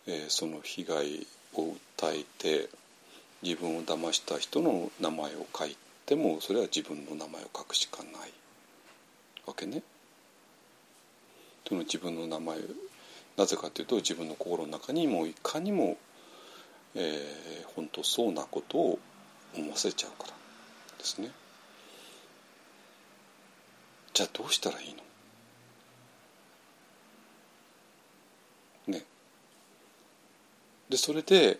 [0.06, 2.68] えー、その被害を訴えて
[3.42, 5.76] 自分を騙した人の名前を書い
[6.06, 8.37] てもそれは自分の名前を書くしかない。
[9.48, 9.82] わけね。
[11.66, 12.58] その自分の名前
[13.36, 15.98] なぜかというと自分の心の中にもいかにも、
[16.94, 18.98] えー、本当そうなことを
[19.54, 20.34] 思わせちゃうから
[20.98, 21.30] ですね。
[24.14, 24.94] じゃあどうしたらいい
[28.88, 28.94] の？
[28.98, 29.04] ね。
[30.88, 31.58] でそれで、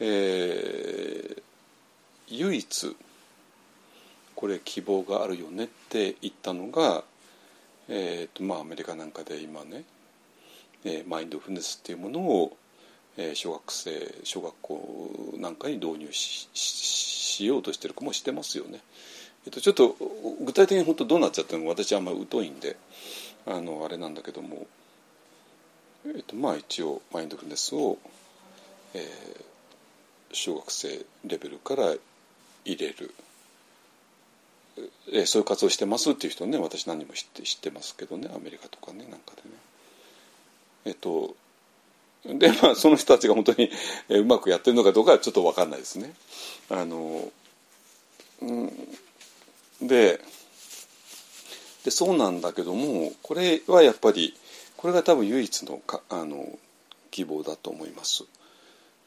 [0.00, 1.42] えー、
[2.28, 2.96] 唯一
[4.44, 7.02] これ希望があるよねって言ったのが、
[7.88, 9.84] えーとまあ、アメリカなんかで今ね、
[10.84, 12.54] えー、マインドフルネスっていうものを、
[13.16, 18.80] えー、小学生小学校なんかに導入しようとしてる子もしてますよね。
[19.46, 19.96] えっと、ちょっと
[20.44, 22.76] 具体的に本当どうなっちゃったのか私はあんまり疎いんで
[23.46, 24.66] あのあれなんだけども、
[26.04, 27.96] えっと、まあ一応マインドフルネスを、
[28.92, 29.02] えー、
[30.34, 31.94] 小学生レベルから
[32.66, 33.14] 入れる。
[35.12, 39.56] えそういう活動してますっていう人ね私何人も知って知ってますけどねアメリカとかねなんかでね。
[40.86, 41.34] えっと
[42.24, 43.70] でまあその人たちが本当に
[44.08, 46.12] えうまくやってるのかどうかはちょっと分かんないですね。
[46.70, 47.30] あの
[48.40, 48.72] うん
[49.82, 50.20] で
[51.84, 54.34] でそうなんだけどもこれはやっぱり
[54.76, 56.58] これが多分唯一のかあの
[57.10, 58.24] 希望だと思います。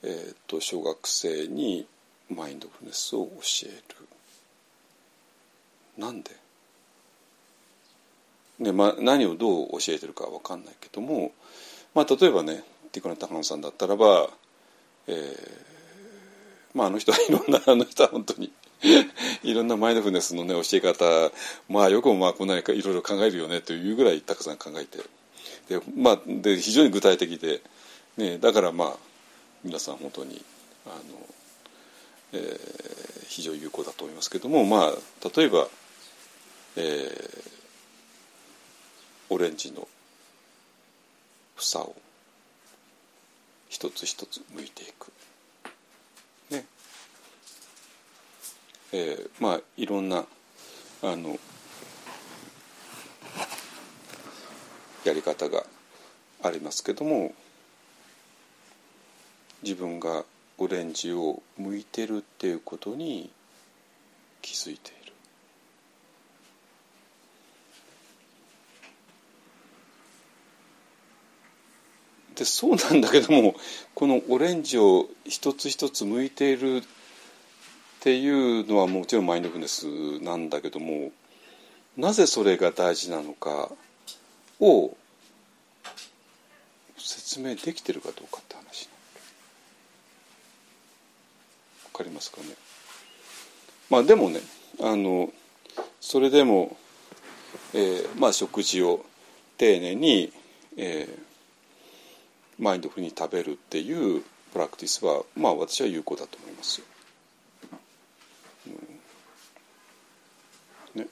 [0.04, 1.88] えー、と小学生に
[2.30, 4.08] マインドフルネスを教える。
[5.98, 6.32] なんで？
[8.60, 11.32] で、まあ、何をどう教えてるかは分かんないけども、
[11.94, 14.30] まあ、例えばねティコナ・タカノさんだったらば、
[15.08, 15.68] えー
[16.74, 18.52] まあ、あの人はいろんな あの人は本当に
[19.44, 21.32] いろんなマインドフネスの、ね、教え方
[21.70, 25.00] まあよくもまあこんなにいろいろ考えるよねというぐらいたくさん考えて
[25.70, 27.62] で,、まあ、で非常に具体的で、
[28.18, 28.98] ね、だからまあ
[29.64, 30.44] 皆さん本当に
[30.86, 30.96] あの、
[32.34, 35.68] えー、非常に有効だと思いますけどもまあ例えば
[36.80, 37.52] えー、
[39.30, 39.88] オレンジの
[41.56, 41.96] 房を
[43.68, 45.12] 一つ一つ剥いていく。
[46.52, 46.66] ね。
[48.92, 50.26] えー、まあいろんな
[51.02, 51.40] あの
[55.04, 55.64] やり方が
[56.44, 57.34] ありますけども
[59.64, 60.26] 自分が
[60.60, 63.32] オレンジを剥いてるっていうことに
[64.44, 64.97] 気づいて
[72.38, 73.56] でそうなんだけども
[73.96, 76.82] このオレンジを一つ一つ剥いているっ
[78.00, 79.86] ていうのはもちろんマインドフルネス
[80.22, 81.12] なんだけども
[81.98, 83.72] なぜそれが大事なのか
[84.60, 84.96] を
[86.98, 88.88] 説明できてるかどうかって話
[91.86, 92.50] わかりますかね？
[93.90, 94.42] まあでもね
[94.80, 95.32] あの
[96.00, 96.78] それでも、
[97.74, 99.04] えー、まあ食事を
[99.58, 100.32] 丁寧に、
[100.78, 101.27] えー、
[102.60, 106.82] マインドフルに食べるっていうプラクティスはまあ私は有効だと思います。
[110.96, 111.08] うん、ね、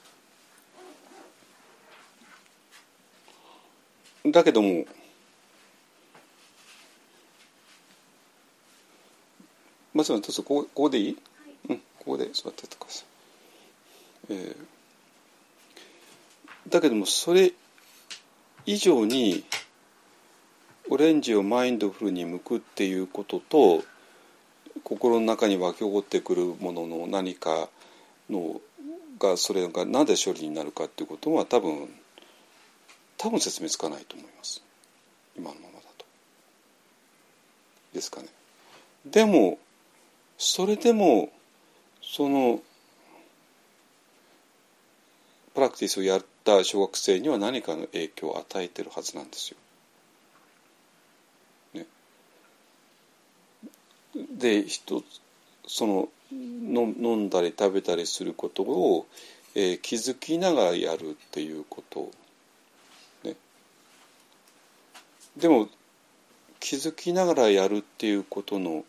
[4.32, 4.86] だけども
[9.94, 11.16] まずはどうぞここここでいい、はい、
[11.70, 13.06] うんここで座っててください。
[14.30, 17.54] えー、だけどもそれ
[18.66, 19.44] 以上に
[20.90, 23.84] オレンジをマインドフルに向くっていうことと
[24.84, 27.70] 心の中に湧き起こってくるものの何か
[28.30, 28.62] の
[29.20, 31.90] がそれがなぜ処理になるかっていうことは多分
[33.18, 34.62] 多分説明つかないと思います
[35.38, 36.06] 今のままだと。
[37.94, 38.28] ですかね
[39.06, 39.58] でも
[40.38, 41.30] それでも
[42.02, 42.62] その
[45.54, 49.58] プラクティスをやった小学生には何かの影響を与えてるはずなんですよ。
[54.38, 55.04] で人
[55.68, 59.06] そのの飲んだり食べたりすることを、
[59.54, 62.12] えー、気づきながらやるっていうこと、
[63.24, 63.36] ね、
[65.38, 65.70] でも
[66.60, 68.84] 気づきながらやるっていうことの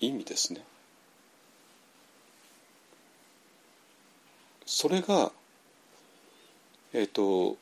[0.00, 0.64] 意味ですね。
[4.66, 5.30] それが
[6.92, 7.56] えっ、ー、と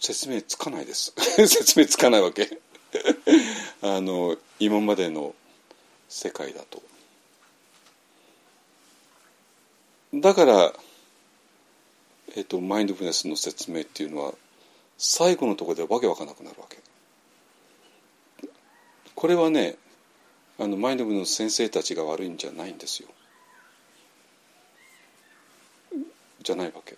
[0.00, 1.12] 説明つかないです。
[1.46, 2.58] 説明つかないわけ。
[3.82, 5.34] あの今までの
[6.10, 6.82] 世界だと。
[10.12, 10.72] だから、
[12.34, 14.34] えっ、ー、と、マインドフルネスの説明っていうのは
[14.98, 16.78] 最後のところでわけわかなくなるわけ。
[19.14, 19.76] これはね
[20.58, 23.08] あのマインドフルネスの先生たちが悪いんじゃないんですよ。
[26.42, 26.96] じゃないわけ。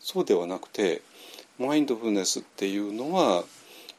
[0.00, 1.02] そうではなくて
[1.58, 3.44] マインドフルネスっていうのは、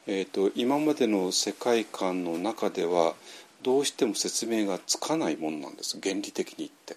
[0.06, 3.14] えーと、今までの世界観の中では
[3.62, 5.98] どうしても説明がつかないものなんです。
[6.00, 6.96] 原理的に言って。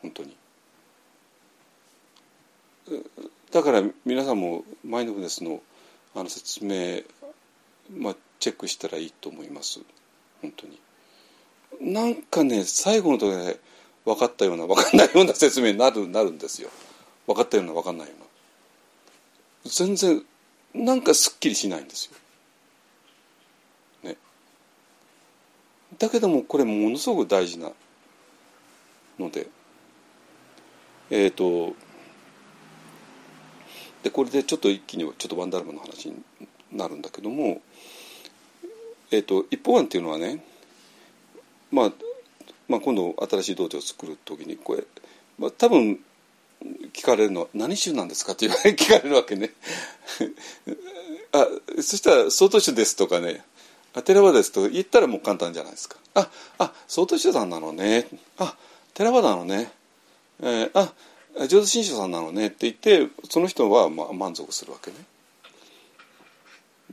[0.00, 0.36] 本当に。
[3.52, 5.60] だから皆さんもマインドフルネスの
[6.14, 7.02] あの説明、
[7.94, 9.80] まあ、チェックしたらいいと思います。
[10.40, 10.80] 本当に。
[11.80, 13.60] なんかね最後のところで
[14.04, 16.70] 分かったような分かんないような説明になるなるんですよ。
[17.26, 18.29] 分かったような分かんないような。
[19.64, 20.22] 全然
[20.74, 22.12] なんかすっきりしないんですよ。
[24.10, 24.16] ね。
[25.98, 27.70] だけどもこれものすごく大事な
[29.18, 29.48] ので。
[31.10, 31.74] えっ、ー、と
[34.02, 36.16] でこれでちょっと一気にちょっとワンダルマの話に
[36.72, 37.60] なるんだけども、
[39.10, 40.42] えーと、一方案っていうのはね、
[41.70, 41.92] まあ、
[42.68, 44.84] まあ今度新しい道場を作る時にこれ、
[45.38, 45.98] まあ、多分
[46.92, 49.52] 聞かれるのは「何宗なんですか?」って言われ聞かれるわけね。
[51.32, 51.46] あ
[51.76, 53.44] そしたら「曹洞宗です」とかね
[53.94, 55.96] 「あ寺場です」と言ったらもう簡単じゃないですか。
[56.14, 58.08] ああ曹洞宗さんなのね
[58.38, 58.56] あ
[58.94, 59.72] 寺場なのね、
[60.40, 60.92] えー、あ
[61.46, 64.96] 浄土真宗さんなのねって言ってその人はまあ満足するわけね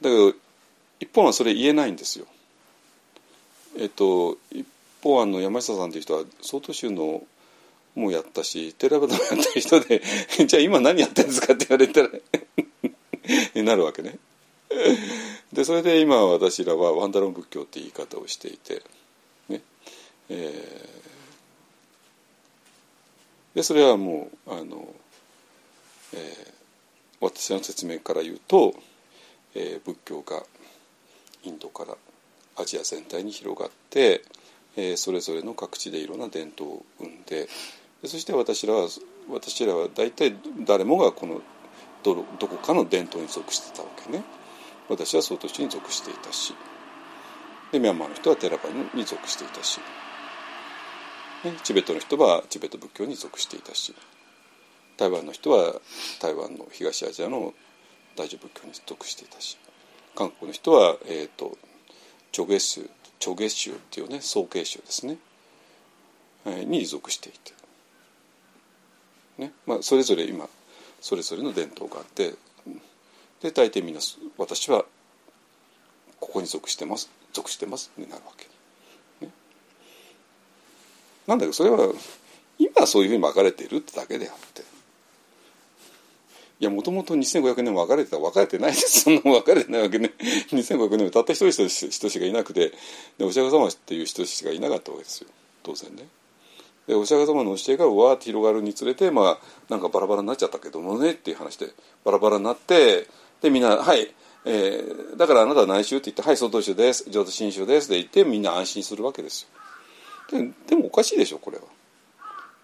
[0.02, 0.34] だけど
[1.00, 2.26] 一方はそれ言えないんですよ
[3.78, 4.66] えっと一
[5.04, 7.24] 方案の山下さんっていう人は曹洞宗の
[7.98, 10.02] もやったし寺端もやった人で
[10.46, 12.10] じゃあ今何やってるんですかって言われたら
[13.56, 14.18] に なるわけね。
[15.52, 18.84] でそれで今私らはワンダロン仏教って言い方をしていて
[19.50, 19.62] ね。
[20.30, 20.98] えー
[23.58, 24.88] でそれはもうあの、
[26.14, 26.54] えー、
[27.20, 28.76] 私の説明から言うと、
[29.56, 30.44] えー、仏教が
[31.42, 31.96] インドから
[32.56, 34.24] アジア全体に広がって、
[34.76, 37.50] えー、それぞれの各地でいろんな伝統を生んで
[38.02, 38.88] でそして私らは
[39.30, 41.42] 私らは大体誰もがこの
[42.04, 44.24] どどこかの伝統に属してたわけね。
[44.90, 46.54] 私は総統宗に属していたし。
[47.72, 49.80] でミャンマーの人はテラバに属していたし。
[51.44, 53.94] ね、チベットの人はチベット仏教に属していたし。
[54.98, 55.76] 台湾の人は
[56.22, 57.54] 台湾の東アジアの
[58.16, 59.58] 大乗仏教に属していたし。
[60.16, 61.58] 韓国の人は、えーと、
[62.32, 65.18] チョゲ宗チョゲ宗っていうね総慶宗ですね、
[66.46, 67.54] えー、に属していて、
[69.38, 69.52] ね。
[69.66, 70.48] まあ、それぞれ今
[71.02, 72.34] それぞれの伝統があって
[73.42, 74.02] で大抵みんな
[74.38, 74.86] 私は
[76.20, 78.48] ここに属してます属してますになるわけ。
[81.28, 81.94] なんだけどそれは
[82.58, 84.64] 今そういうふうに分かれているってだけであって。
[86.60, 89.02] いやもともと2500年も分かれてた分かれてないです。
[89.06, 90.14] そんなも分かれてないわけね。
[90.20, 92.74] 2500年もたった一人人しかいなくて
[93.20, 95.30] でお釈迦様っていう人しかいなかったわけですよ。
[95.62, 96.08] 当然ね。
[96.88, 99.38] でお釈迦様の教えがわーって広がるにつれてまあ
[99.70, 101.68] なんかバラバラになっちゃったけどもねっていう話で
[102.06, 103.08] バラバラになって
[103.42, 104.14] でみんな「はい
[104.46, 109.48] えー、だからあなたは内宗って言って「はい曹洞宗です浄土真宗です」で言ってみんな安心するわけです
[110.32, 110.40] よ。
[110.40, 111.64] ででもおかしいでしょこれは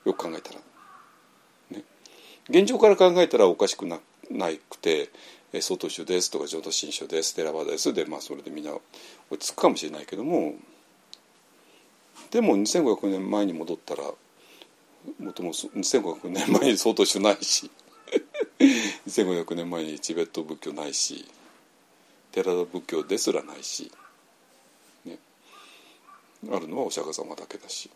[0.06, 0.60] よく考えたら。
[1.72, 1.84] ね、
[2.50, 5.10] 現状から考えたらおかしくなないくて
[5.60, 8.72] 「曹洞宗です」とか「浄土真宗です」「寺場です」で、まあ、それでみんな
[9.30, 10.56] 落ち着くかもしれないけども
[12.32, 17.70] でも2500年前に戻ったらもともと2500年前に曹洞宗ないし
[19.08, 21.26] 2500年前にチベット仏教ないし
[22.32, 23.92] 寺田仏教ですらないし。
[25.06, 25.20] ね
[26.52, 27.90] あるのはお釈迦様だけだし。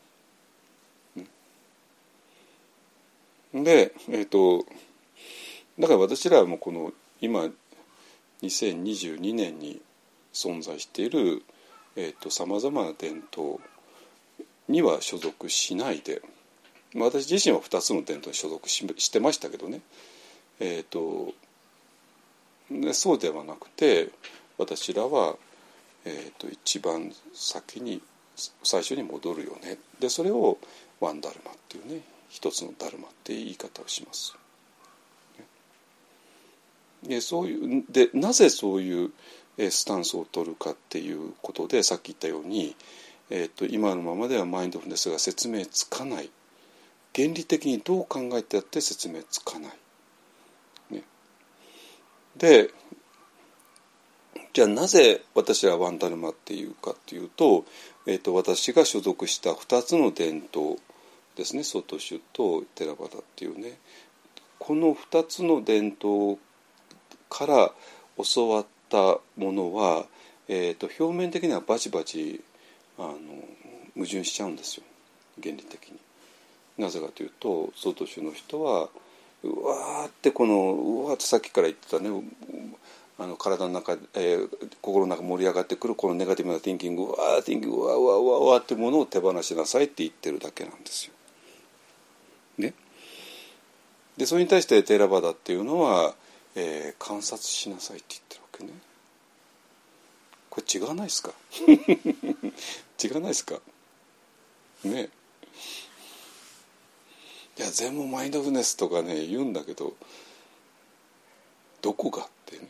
[3.53, 4.65] でえっ、ー、と
[5.79, 7.49] だから私らはもうこの今
[8.43, 9.81] 2022年に
[10.33, 11.43] 存在している
[12.29, 13.59] さまざまな伝統
[14.67, 16.21] には所属しないで。
[16.95, 19.81] 私自身は2つの伝統に所属してましたけどね、
[20.59, 21.33] えーと、
[22.93, 24.09] そうではなくて
[24.57, 25.35] 私らは、
[26.05, 28.01] えーと、一番先に
[28.63, 29.77] 最初に戻るよね。
[29.99, 30.57] でそれを
[30.99, 34.35] ワンダルマっていうね一つのダルマっていう言い方をします。
[37.03, 39.11] でそういうでなぜそういう
[39.57, 42.75] スタンスを取るかっていうことでさっき言ったように、
[43.29, 46.29] えーと、今のままではマインドフルネスが説明つかない。
[47.15, 49.71] 原理的にどう考えてやって説明つかない。
[50.91, 51.03] ね、
[52.37, 52.69] で
[54.53, 57.65] じゃあなぜ私はワンダルマっていうかっていうと,、
[58.05, 60.79] えーと、私が所属した2つの伝統
[61.35, 61.63] ですね。
[61.63, 63.77] ソトシュとテラバダっていうね。
[64.57, 66.39] この2つの伝統
[67.29, 67.71] から
[68.33, 70.07] 教わったものは、
[70.47, 72.41] えーと、表面的にはバチバチ
[72.97, 73.17] あの
[73.95, 74.83] 矛盾しちゃうんですよ
[75.41, 75.99] 原理的に。
[76.77, 78.89] なぜかというと曹洞宗の人は
[79.43, 82.09] うわーってこのうわーってさっきから言ってたね
[83.19, 84.49] あの体の中、えー、
[84.81, 91.13] 心の中盛り上がってくるこのネガティブなティンキングうわーティンキングうわーうわーうわーわってものを手放しなさいって言ってるだけなんですよ。
[92.59, 92.73] ね。
[94.17, 96.15] でそれに対してテーラバダっていうのは、
[96.55, 98.86] えー、観察しなさいって言ってるわけね。
[100.57, 101.31] これ違わないですか？
[103.03, 103.61] 違わないですか？
[104.83, 105.09] ね。
[107.57, 109.95] いや全部マインドフルネスとかね言うんだけど
[111.81, 112.67] どこがってね。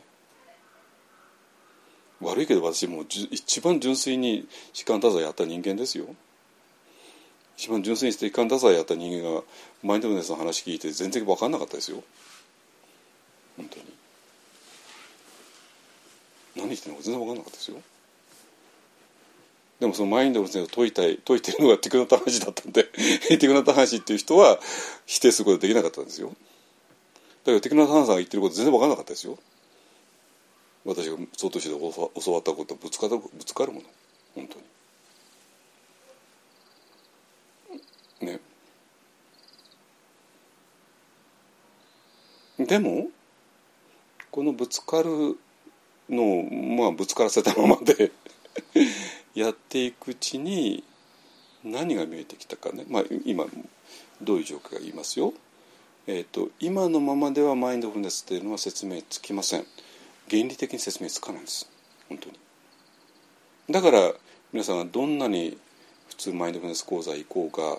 [2.20, 6.14] 悪いけど私もう一番純粋に時間多罪やった人間ですよ。
[7.56, 9.42] 一番純粋にして時間多罪やった人間が
[9.82, 12.02] マインドフルネスの話聞いて全然分かんなかったですよ。
[13.56, 13.87] 本当に
[16.58, 17.76] 何言ってんのか全然分かんなかったですよ。
[19.80, 22.84] でもそのマインドフルネスを解いたい解いてるのがティクナタ話だったんで
[23.30, 24.58] ティクナタ話っていう人は
[25.06, 26.28] 否定することできなかったんですよ。
[26.28, 29.38] だからティクナタ話さんが言ってること全然分かんなかったですよ。
[30.84, 33.86] 私が総統市で教わったことぶつかるぶつかるもの。
[34.34, 34.58] 本当
[38.26, 38.32] に。
[38.32, 38.40] ね。
[42.66, 43.10] でも
[44.32, 45.38] このぶつかる
[46.08, 48.12] のをまあぶつからせたままで
[49.34, 50.82] やっていくうちに
[51.64, 53.46] 何が見えてきたかね、まあ、今
[54.22, 55.34] どういう状況か言いますよ。
[56.06, 59.66] えーと、今のままではマインドフルネスっていうのは説明つきません。
[60.30, 61.68] 原理的に説明つかないんです。
[62.08, 62.38] 本当に。
[63.70, 64.14] だから
[64.52, 65.58] 皆さんがどんなに
[66.08, 67.78] 普通マインドフルネス講座行こうが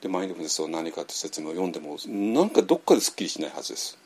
[0.00, 3.98] でマインドフルネスは何かって説明を読んでもなんかどっかですっきりしないはずです。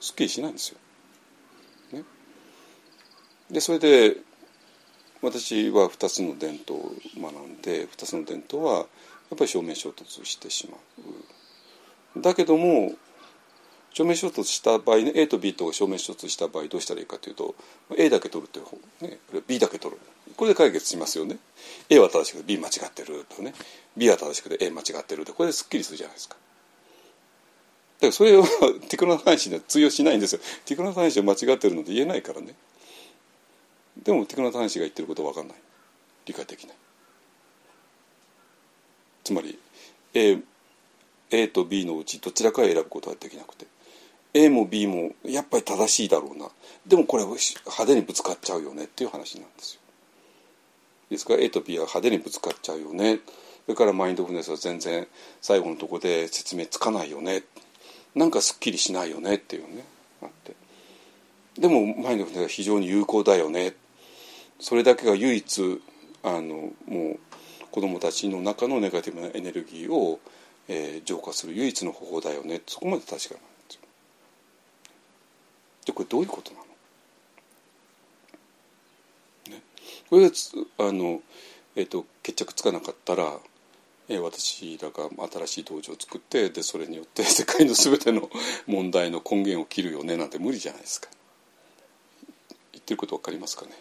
[0.00, 0.78] すっきりしないんですよ、
[3.54, 4.16] でそれで
[5.22, 8.86] 私は2つの伝統を学んで2つの伝統はやっ
[9.38, 10.76] ぱり正面衝突してしま
[12.16, 12.20] う。
[12.20, 12.92] だけども
[13.92, 17.54] 正面衝突した場合ね A と B と正面衝突した場合どうしたらいいかというと
[17.96, 20.00] A だけ取るという方、ね、B だけ取る。
[20.36, 21.36] これで解決しますよね。
[21.88, 23.54] A は正しくて B 間違ってるとね。
[23.96, 26.34] B は正しくて A 間違ってるってこれですっきりするじゃないですか。
[26.34, 28.44] だからそれを
[28.90, 30.40] テクノロジーには通用しないんですよ。
[30.64, 32.56] テクノロジーは間違ってるので言えないからね。
[34.04, 35.56] でもテクノタンシが言ってることは分かんない。
[36.26, 36.76] 理解できない。
[39.24, 39.58] つまり
[40.12, 40.38] A,
[41.30, 43.66] A と B のうちどちらかを選ぶことができなくて。
[44.36, 46.48] A も B もやっぱり正しいだろうな。
[46.86, 49.80] でもこれ派手にぶつかっちゃうよねっていう話なんですよ。
[51.10, 53.20] ですから A と B は派手にぶつかっちゃうよね。
[53.66, 55.06] それからマインドフルネスは全然
[55.40, 57.44] 最後のとこで説明つかないよね。
[58.14, 59.84] なんかすっきりしないよねっていうね
[60.22, 60.54] あって。
[61.58, 63.74] でもマインドフルネスは非常に有効だよね。
[64.60, 65.80] それだけが唯一
[66.22, 67.18] あのもう
[67.70, 70.20] 子どもたちの中のネガティブなエネルギーを、
[70.68, 73.28] えー、浄化する唯一の方法だよねそこまで確かなんで
[73.68, 73.80] すよ。
[75.86, 76.58] でこれどういうことな
[79.50, 79.62] の、ね、
[80.08, 80.32] これが
[80.78, 81.20] あの、
[81.76, 83.38] えーと、決着つかなかったら、
[84.08, 88.30] えー、私らが新しい道場を作ってでそれによって 世界の全ての
[88.66, 91.10] 問題の根源を切るよねなんて無理じゃないですか。
[92.72, 93.72] 言ってること分かりますかね？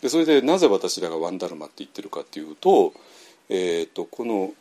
[0.00, 2.92] でそれでなぜ私らがワンダルマって言ってるかっていうと,、
[3.48, 4.52] えーと、この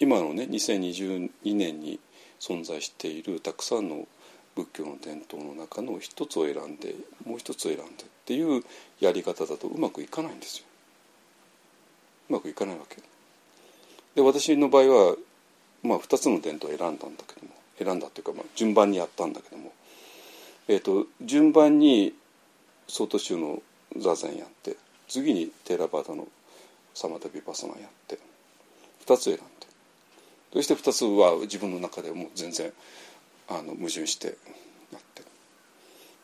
[0.00, 2.00] 今のね2022年に
[2.40, 4.06] 存在しているたくさんの
[4.56, 6.94] 仏教の伝統の中の一つを選んで
[7.24, 7.86] もう一つを選んでっ
[8.26, 8.62] ていう
[9.00, 10.64] やり方だとうまくいかないんですよ。
[12.30, 12.96] うまくいかないわけ。
[14.14, 15.16] で私の場合は、
[15.82, 19.72] まあ、2つの伝統を選んだんだけども選んだっていうか、まあ、順番にやったんだけども
[20.66, 22.14] えーと、順番に
[22.88, 23.62] 外州の
[23.96, 24.76] 座禅やって
[25.08, 26.26] 次にテーラバーダの
[26.94, 28.18] サマタビパサナやって
[29.06, 29.42] 2つ選んで
[30.52, 32.72] そして2つは自分の中でもう全然
[33.48, 34.28] あの矛盾して
[34.92, 35.22] やって。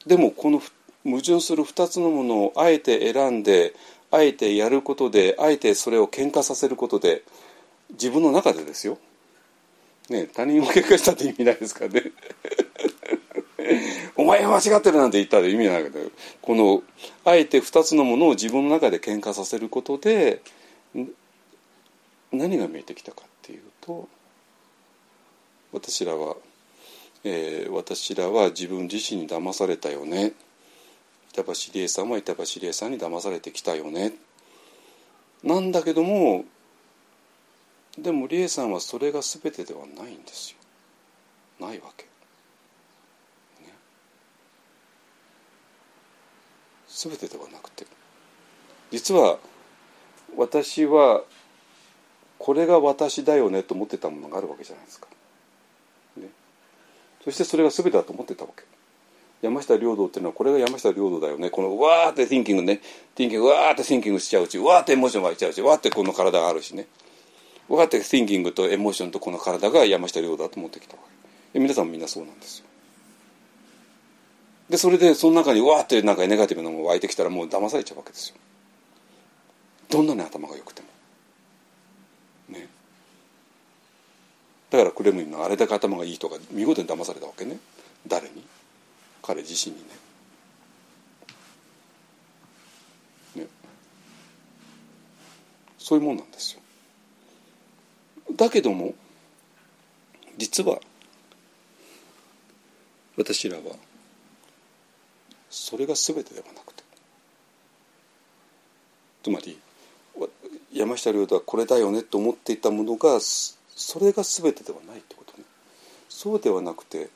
[0.06, 0.62] でもこの
[1.04, 3.74] 矛盾する2つのものをあえて選んで
[4.10, 7.22] あえてやることであえてそれを喧嘩させることで
[7.90, 8.98] 自分の中でですよ、
[10.08, 12.02] ね、他人を喧嘩したって意味ないですからね。
[14.20, 15.98] お前は間違ってるなんて言ったら意味ないけど
[16.42, 16.82] この
[17.24, 20.42] あえて2つのものを自分の中で喧嘩させることで
[22.30, 24.08] 何が見えてきたかっていうと
[25.72, 26.36] 私らは、
[27.24, 30.32] えー、私らは自分自身に騙されたよね。
[31.32, 34.14] 板橋理恵さんは板橋理恵さんに騙されてきたよね。
[35.44, 36.44] なんだけども
[37.96, 40.58] でも理恵さんはそれが全てではないんですよ。
[41.66, 42.06] ないわけ、
[47.00, 47.86] 全てではなくて。
[48.90, 49.38] 実は
[50.36, 51.22] 私は
[52.38, 55.06] これが私だよねと思ってたものがあるわけじゃないですか、
[56.16, 56.28] ね、
[57.24, 58.64] そしてそれが全てだと思ってたわけ。
[59.42, 61.48] 山下領土っていうのはこれが山下領土だよね。
[61.48, 62.80] このわーって thinking ね。
[63.16, 66.86] thinking わーって thinking しちゃうしわーってエモーション湧いちゃうしわーってこの体があるしね。
[67.68, 71.02] わーって thinking とエモーションとこの体が山下領土だと思ってきたわ
[71.52, 71.58] け。
[71.58, 72.66] 皆さんもみんなそうなんですよ。
[74.70, 78.36] でそれでその中にわーってなんかネガティブなものが湧いてきたらもう騙されちゃうわけですよ。
[79.90, 80.88] どんなに頭が良くても。
[82.56, 82.68] ね。
[84.70, 87.58] だからクレムリンのあれだけ頭がいいとか見事に騙されたわけね。
[88.06, 88.44] 誰に？
[89.22, 89.88] 彼自身にね。
[93.42, 93.48] ね。
[95.78, 96.60] そういうもんなんですよ。
[98.36, 98.94] だけども
[100.38, 100.78] 実は
[103.18, 103.62] 私らは
[105.50, 106.82] それが全てではなくて。
[109.22, 109.58] つまり
[110.72, 115.44] 山下亮太はこれだよねと思っていたものがそれが全てではないってことね。
[116.08, 117.10] そうではなくて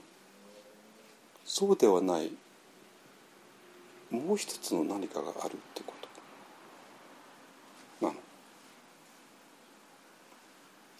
[1.44, 2.32] そうではない
[4.10, 5.94] もう一つの何かがあるってこ
[8.00, 8.06] と。
[8.06, 8.18] なの。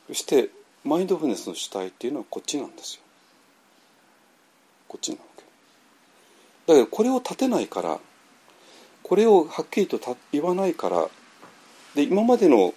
[0.09, 0.51] そして
[0.85, 3.03] マインドフルネスの主体っていうのはこっちなんですよ。
[4.89, 5.44] こっちなわけ。
[6.67, 7.99] だけどこれを立てないから
[9.03, 10.01] これをはっきりと
[10.33, 11.09] 言わないから
[11.95, 12.75] で今までの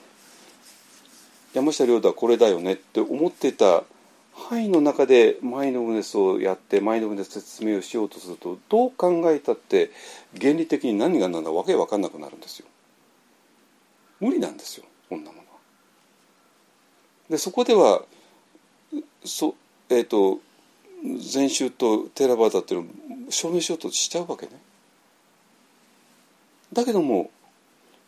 [1.53, 3.83] 山下亮太はこれだよねって思ってた
[4.33, 9.89] 範囲の中でマインドフルネスをやってマインドフネス説明をしようとするとどう考えたって
[10.39, 12.67] 原理的に何が何だわけわかんなくなるんですよ。
[14.19, 15.45] 無理なんですよこんなものは。
[17.29, 18.03] でそこでは
[19.25, 19.55] そ
[19.89, 20.39] えっ、ー、と
[21.19, 22.87] 禅宗とテーラバーダっていうの
[23.27, 24.51] を証明しようとしちゃうわけね。
[26.73, 27.29] だけども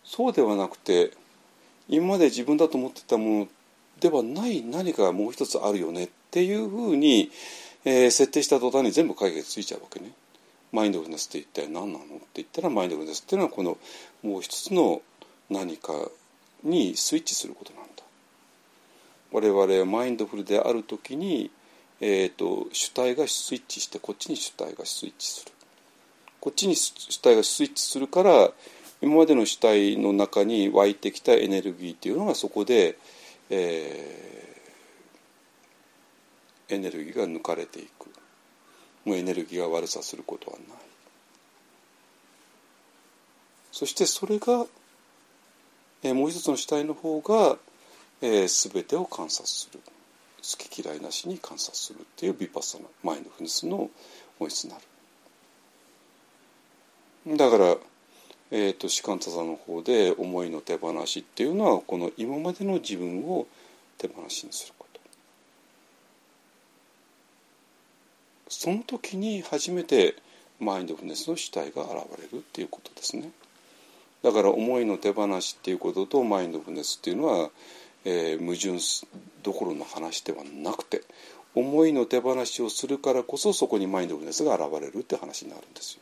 [0.03, 1.11] そうではなくて
[1.87, 3.47] 今まで自分だと思ってたもの
[3.99, 7.31] ではない何かがもう一つあるよねっていうふうに、
[7.85, 10.11] えー、設定した途端に全部解決ついちゃうわけね。
[10.71, 13.77] マインドフルネスって一体何なのって言ったらマインドフルネスっていうのはこの
[14.21, 15.01] もう一つの
[15.49, 15.93] 何か
[16.63, 18.03] にスイッチすることなんだ。
[19.31, 21.51] 我々はマインドフルである時に、
[22.01, 25.51] えーと、主体がスイッチしてこっちに主体がスイッチする。
[26.39, 28.51] こっちに主体がスイッチするから
[29.01, 32.97] 今までの主体の中に湧いてきたエネルギーっていうのがそこで、
[33.49, 38.09] えー、エネルギーが抜かれていく。
[39.05, 40.67] もうエネルギーが悪さすることはない。
[43.71, 44.65] そしてそれが、
[46.03, 47.57] えー、もう一つの主体の方が、
[48.21, 49.79] えー、全てを観察する。
[50.41, 53.89] き嫌いなしに観察するっていうビパッサナマインドフルネスの
[54.37, 54.77] 本質にな
[57.27, 57.37] る。
[57.37, 57.77] だから
[58.51, 63.45] えーと、士官多座の方で思いの手放しっていうのはこの今までの自分を
[63.99, 64.99] 手放しにすること。
[68.49, 70.15] その時に初めて
[70.59, 73.29] マインドフルネスの主体が現れるっていうことですね。
[74.23, 77.51] だから思いの手放しっていうこととマインドフルネスっていうのは、
[78.09, 78.79] えー、矛盾
[79.43, 81.03] どころの話ではなくて
[81.53, 86.01] 思いの手放しをするからこそそこにマインドフルネスが現れるって話になるんですよ。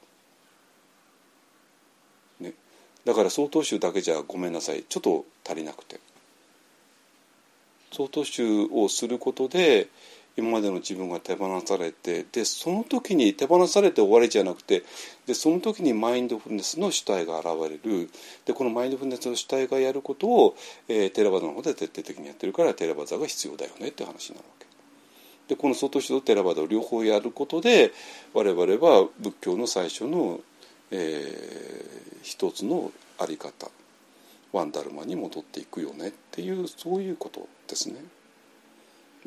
[2.48, 2.54] ね。
[3.06, 4.84] だから曹洞宗だけじゃごめんなさい。
[4.88, 6.00] ちょっと足りなくて。
[7.92, 9.88] 曹洞宗をすることで
[10.38, 14.84] 今までの自分が手放されてでその時に手放されて終わりじゃなくて
[15.26, 18.10] でその時にマインドフルネスの主体が現れる
[18.46, 20.56] でこのマインドフルネスの主体がやることを、
[20.88, 24.68] えー、テラバザの方で徹底的にやってるからテラバザが必要だよねって話になるわけ
[25.48, 27.92] でこの外人とテラバダを両方やることで
[28.34, 30.40] 我々は仏教の最初の、
[30.92, 33.70] えー、一つのあり方
[34.52, 37.96] ワンダルマに戻っていくよねっていうそういうことですね。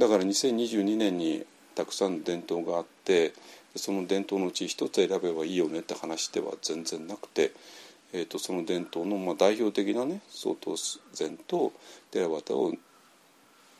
[0.01, 1.45] だから2022年に
[1.75, 3.35] たくさん伝統があって
[3.77, 7.53] その伝統のうち一つ選べばいいよねって話では全然なくて、
[8.15, 10.75] えーと、その伝統のまあ代表的なね曹洞
[11.13, 11.73] 禅と
[12.11, 12.73] 寺端を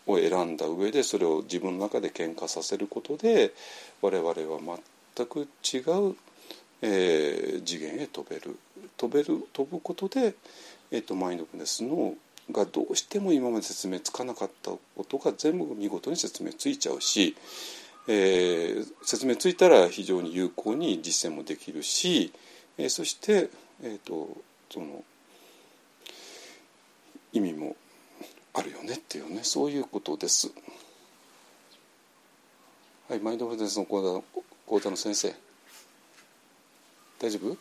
[0.07, 3.53] を選んだ上でそれを自分の中で喧嘩させることで
[4.03, 4.79] 我々は
[5.15, 6.17] 全く違う、
[6.83, 8.59] えー、次元へ飛べる。
[8.97, 10.35] 飛べる飛ぶことで、
[10.91, 12.15] えーと、マインドフネスの
[12.53, 17.37] がどうしても今まで説明つかなかったことが全部見事に説明ついちゃうし、
[18.09, 22.33] えー、説明ついたら非常に有効に実践もできるし、
[22.79, 23.51] えー、そして、
[23.83, 24.37] えーと、
[24.71, 25.05] その
[27.33, 27.77] 意味も
[28.55, 30.51] あるよねっていうねそういうことです。
[33.09, 35.35] はい、マインドフルネスの講座講座の先生。
[37.21, 37.57] 大丈夫？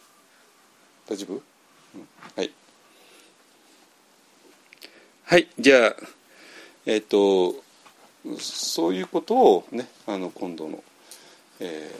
[1.08, 1.42] 大丈夫、うん、
[2.36, 2.52] はい。
[5.30, 5.96] はいじゃあ
[6.88, 7.54] えっ、と
[8.40, 10.84] そういうことをねあの今度の、
[11.60, 11.94] え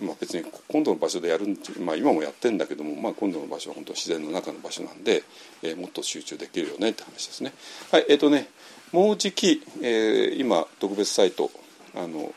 [0.00, 1.46] ーまあ、別に今度の場所でやる、
[1.78, 5.22] まあ、今もやってるんだけども、まあ、今度の場所は本当自然の中の場所なんで、
[5.62, 7.52] えー、もっと集中できるよねって話ですね。
[7.92, 8.48] はいえっ、ー、とね
[8.90, 11.52] もうじき、えー、今特別サイト
[11.94, 12.34] あの、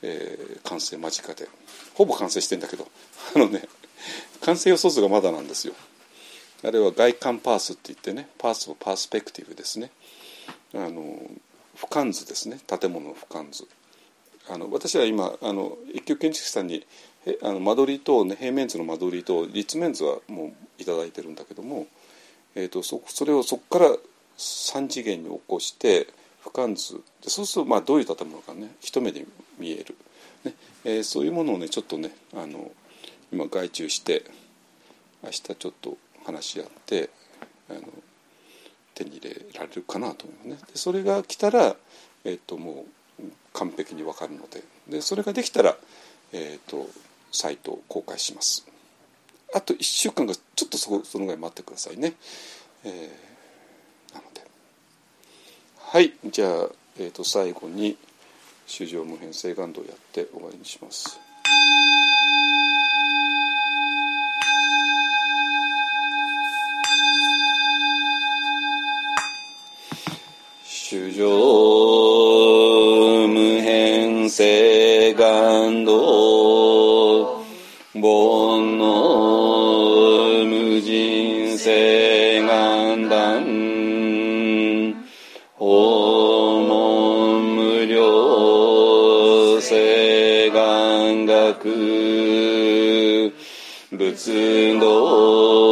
[0.00, 1.46] えー、完成間近で
[1.92, 2.88] ほぼ完成してんだけど
[3.34, 3.68] あのね
[4.40, 5.74] 完成予想図がまだなんですよ。
[6.66, 9.92] あれは外観パースって言ってねパースをパースペクティブですね。
[10.74, 10.90] あの
[11.76, 12.58] 俯瞰図ですね。
[12.66, 13.68] 建物の俯瞰図。
[14.48, 16.84] あの私は今あの一級建築士さんに
[17.42, 20.46] あの間取りと、ね、平面図の間取りと立面図はも
[20.78, 21.86] う頂いてるんだけども、
[22.56, 23.90] えーと、そそれをそこから
[24.36, 26.08] 3次元に起こして
[26.44, 27.00] 俯瞰図。
[27.22, 29.24] でそうするとまあどういう建物かね一目で
[29.60, 29.94] 見える、
[30.44, 30.54] ね。
[30.84, 32.72] えー、そういうものをねちょっとねあの
[33.32, 34.24] 今外注して
[35.22, 35.96] 明日ちょっと
[36.26, 37.10] 話し合って
[37.70, 37.80] あの
[38.94, 40.68] 手に入れられるかなと思いますね。
[40.72, 41.76] でそれが来たら、
[42.24, 42.84] えーと、も
[43.20, 43.22] う
[43.52, 45.76] 完璧に分かるのででそれができたら、
[46.32, 46.88] えーと、
[47.30, 48.66] サイトを公開します。
[49.54, 52.14] あと1週間がちょっとそこそのぐらい待ってくださいね。
[52.84, 54.42] えー、なので
[55.78, 57.96] はいじゃあ、えーと、最後に
[58.66, 61.20] 「衆生無変性願度」をやって終わりにします。
[70.88, 71.26] 主上
[73.26, 77.42] 無変性願道
[77.92, 83.42] 煩悩無人性願断。
[85.58, 91.68] 訪問無料性願学。
[93.90, 95.65] 仏道。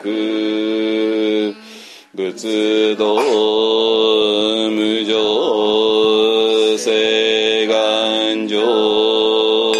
[0.00, 1.54] く
[2.14, 3.16] 仏道
[4.70, 9.72] 無常誓願上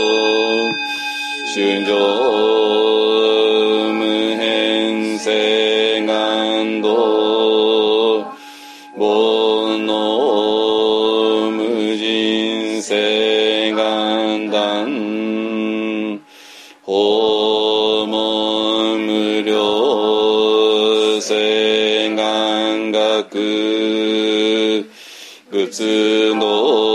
[1.55, 2.50] 春上
[25.71, 26.90] 仏の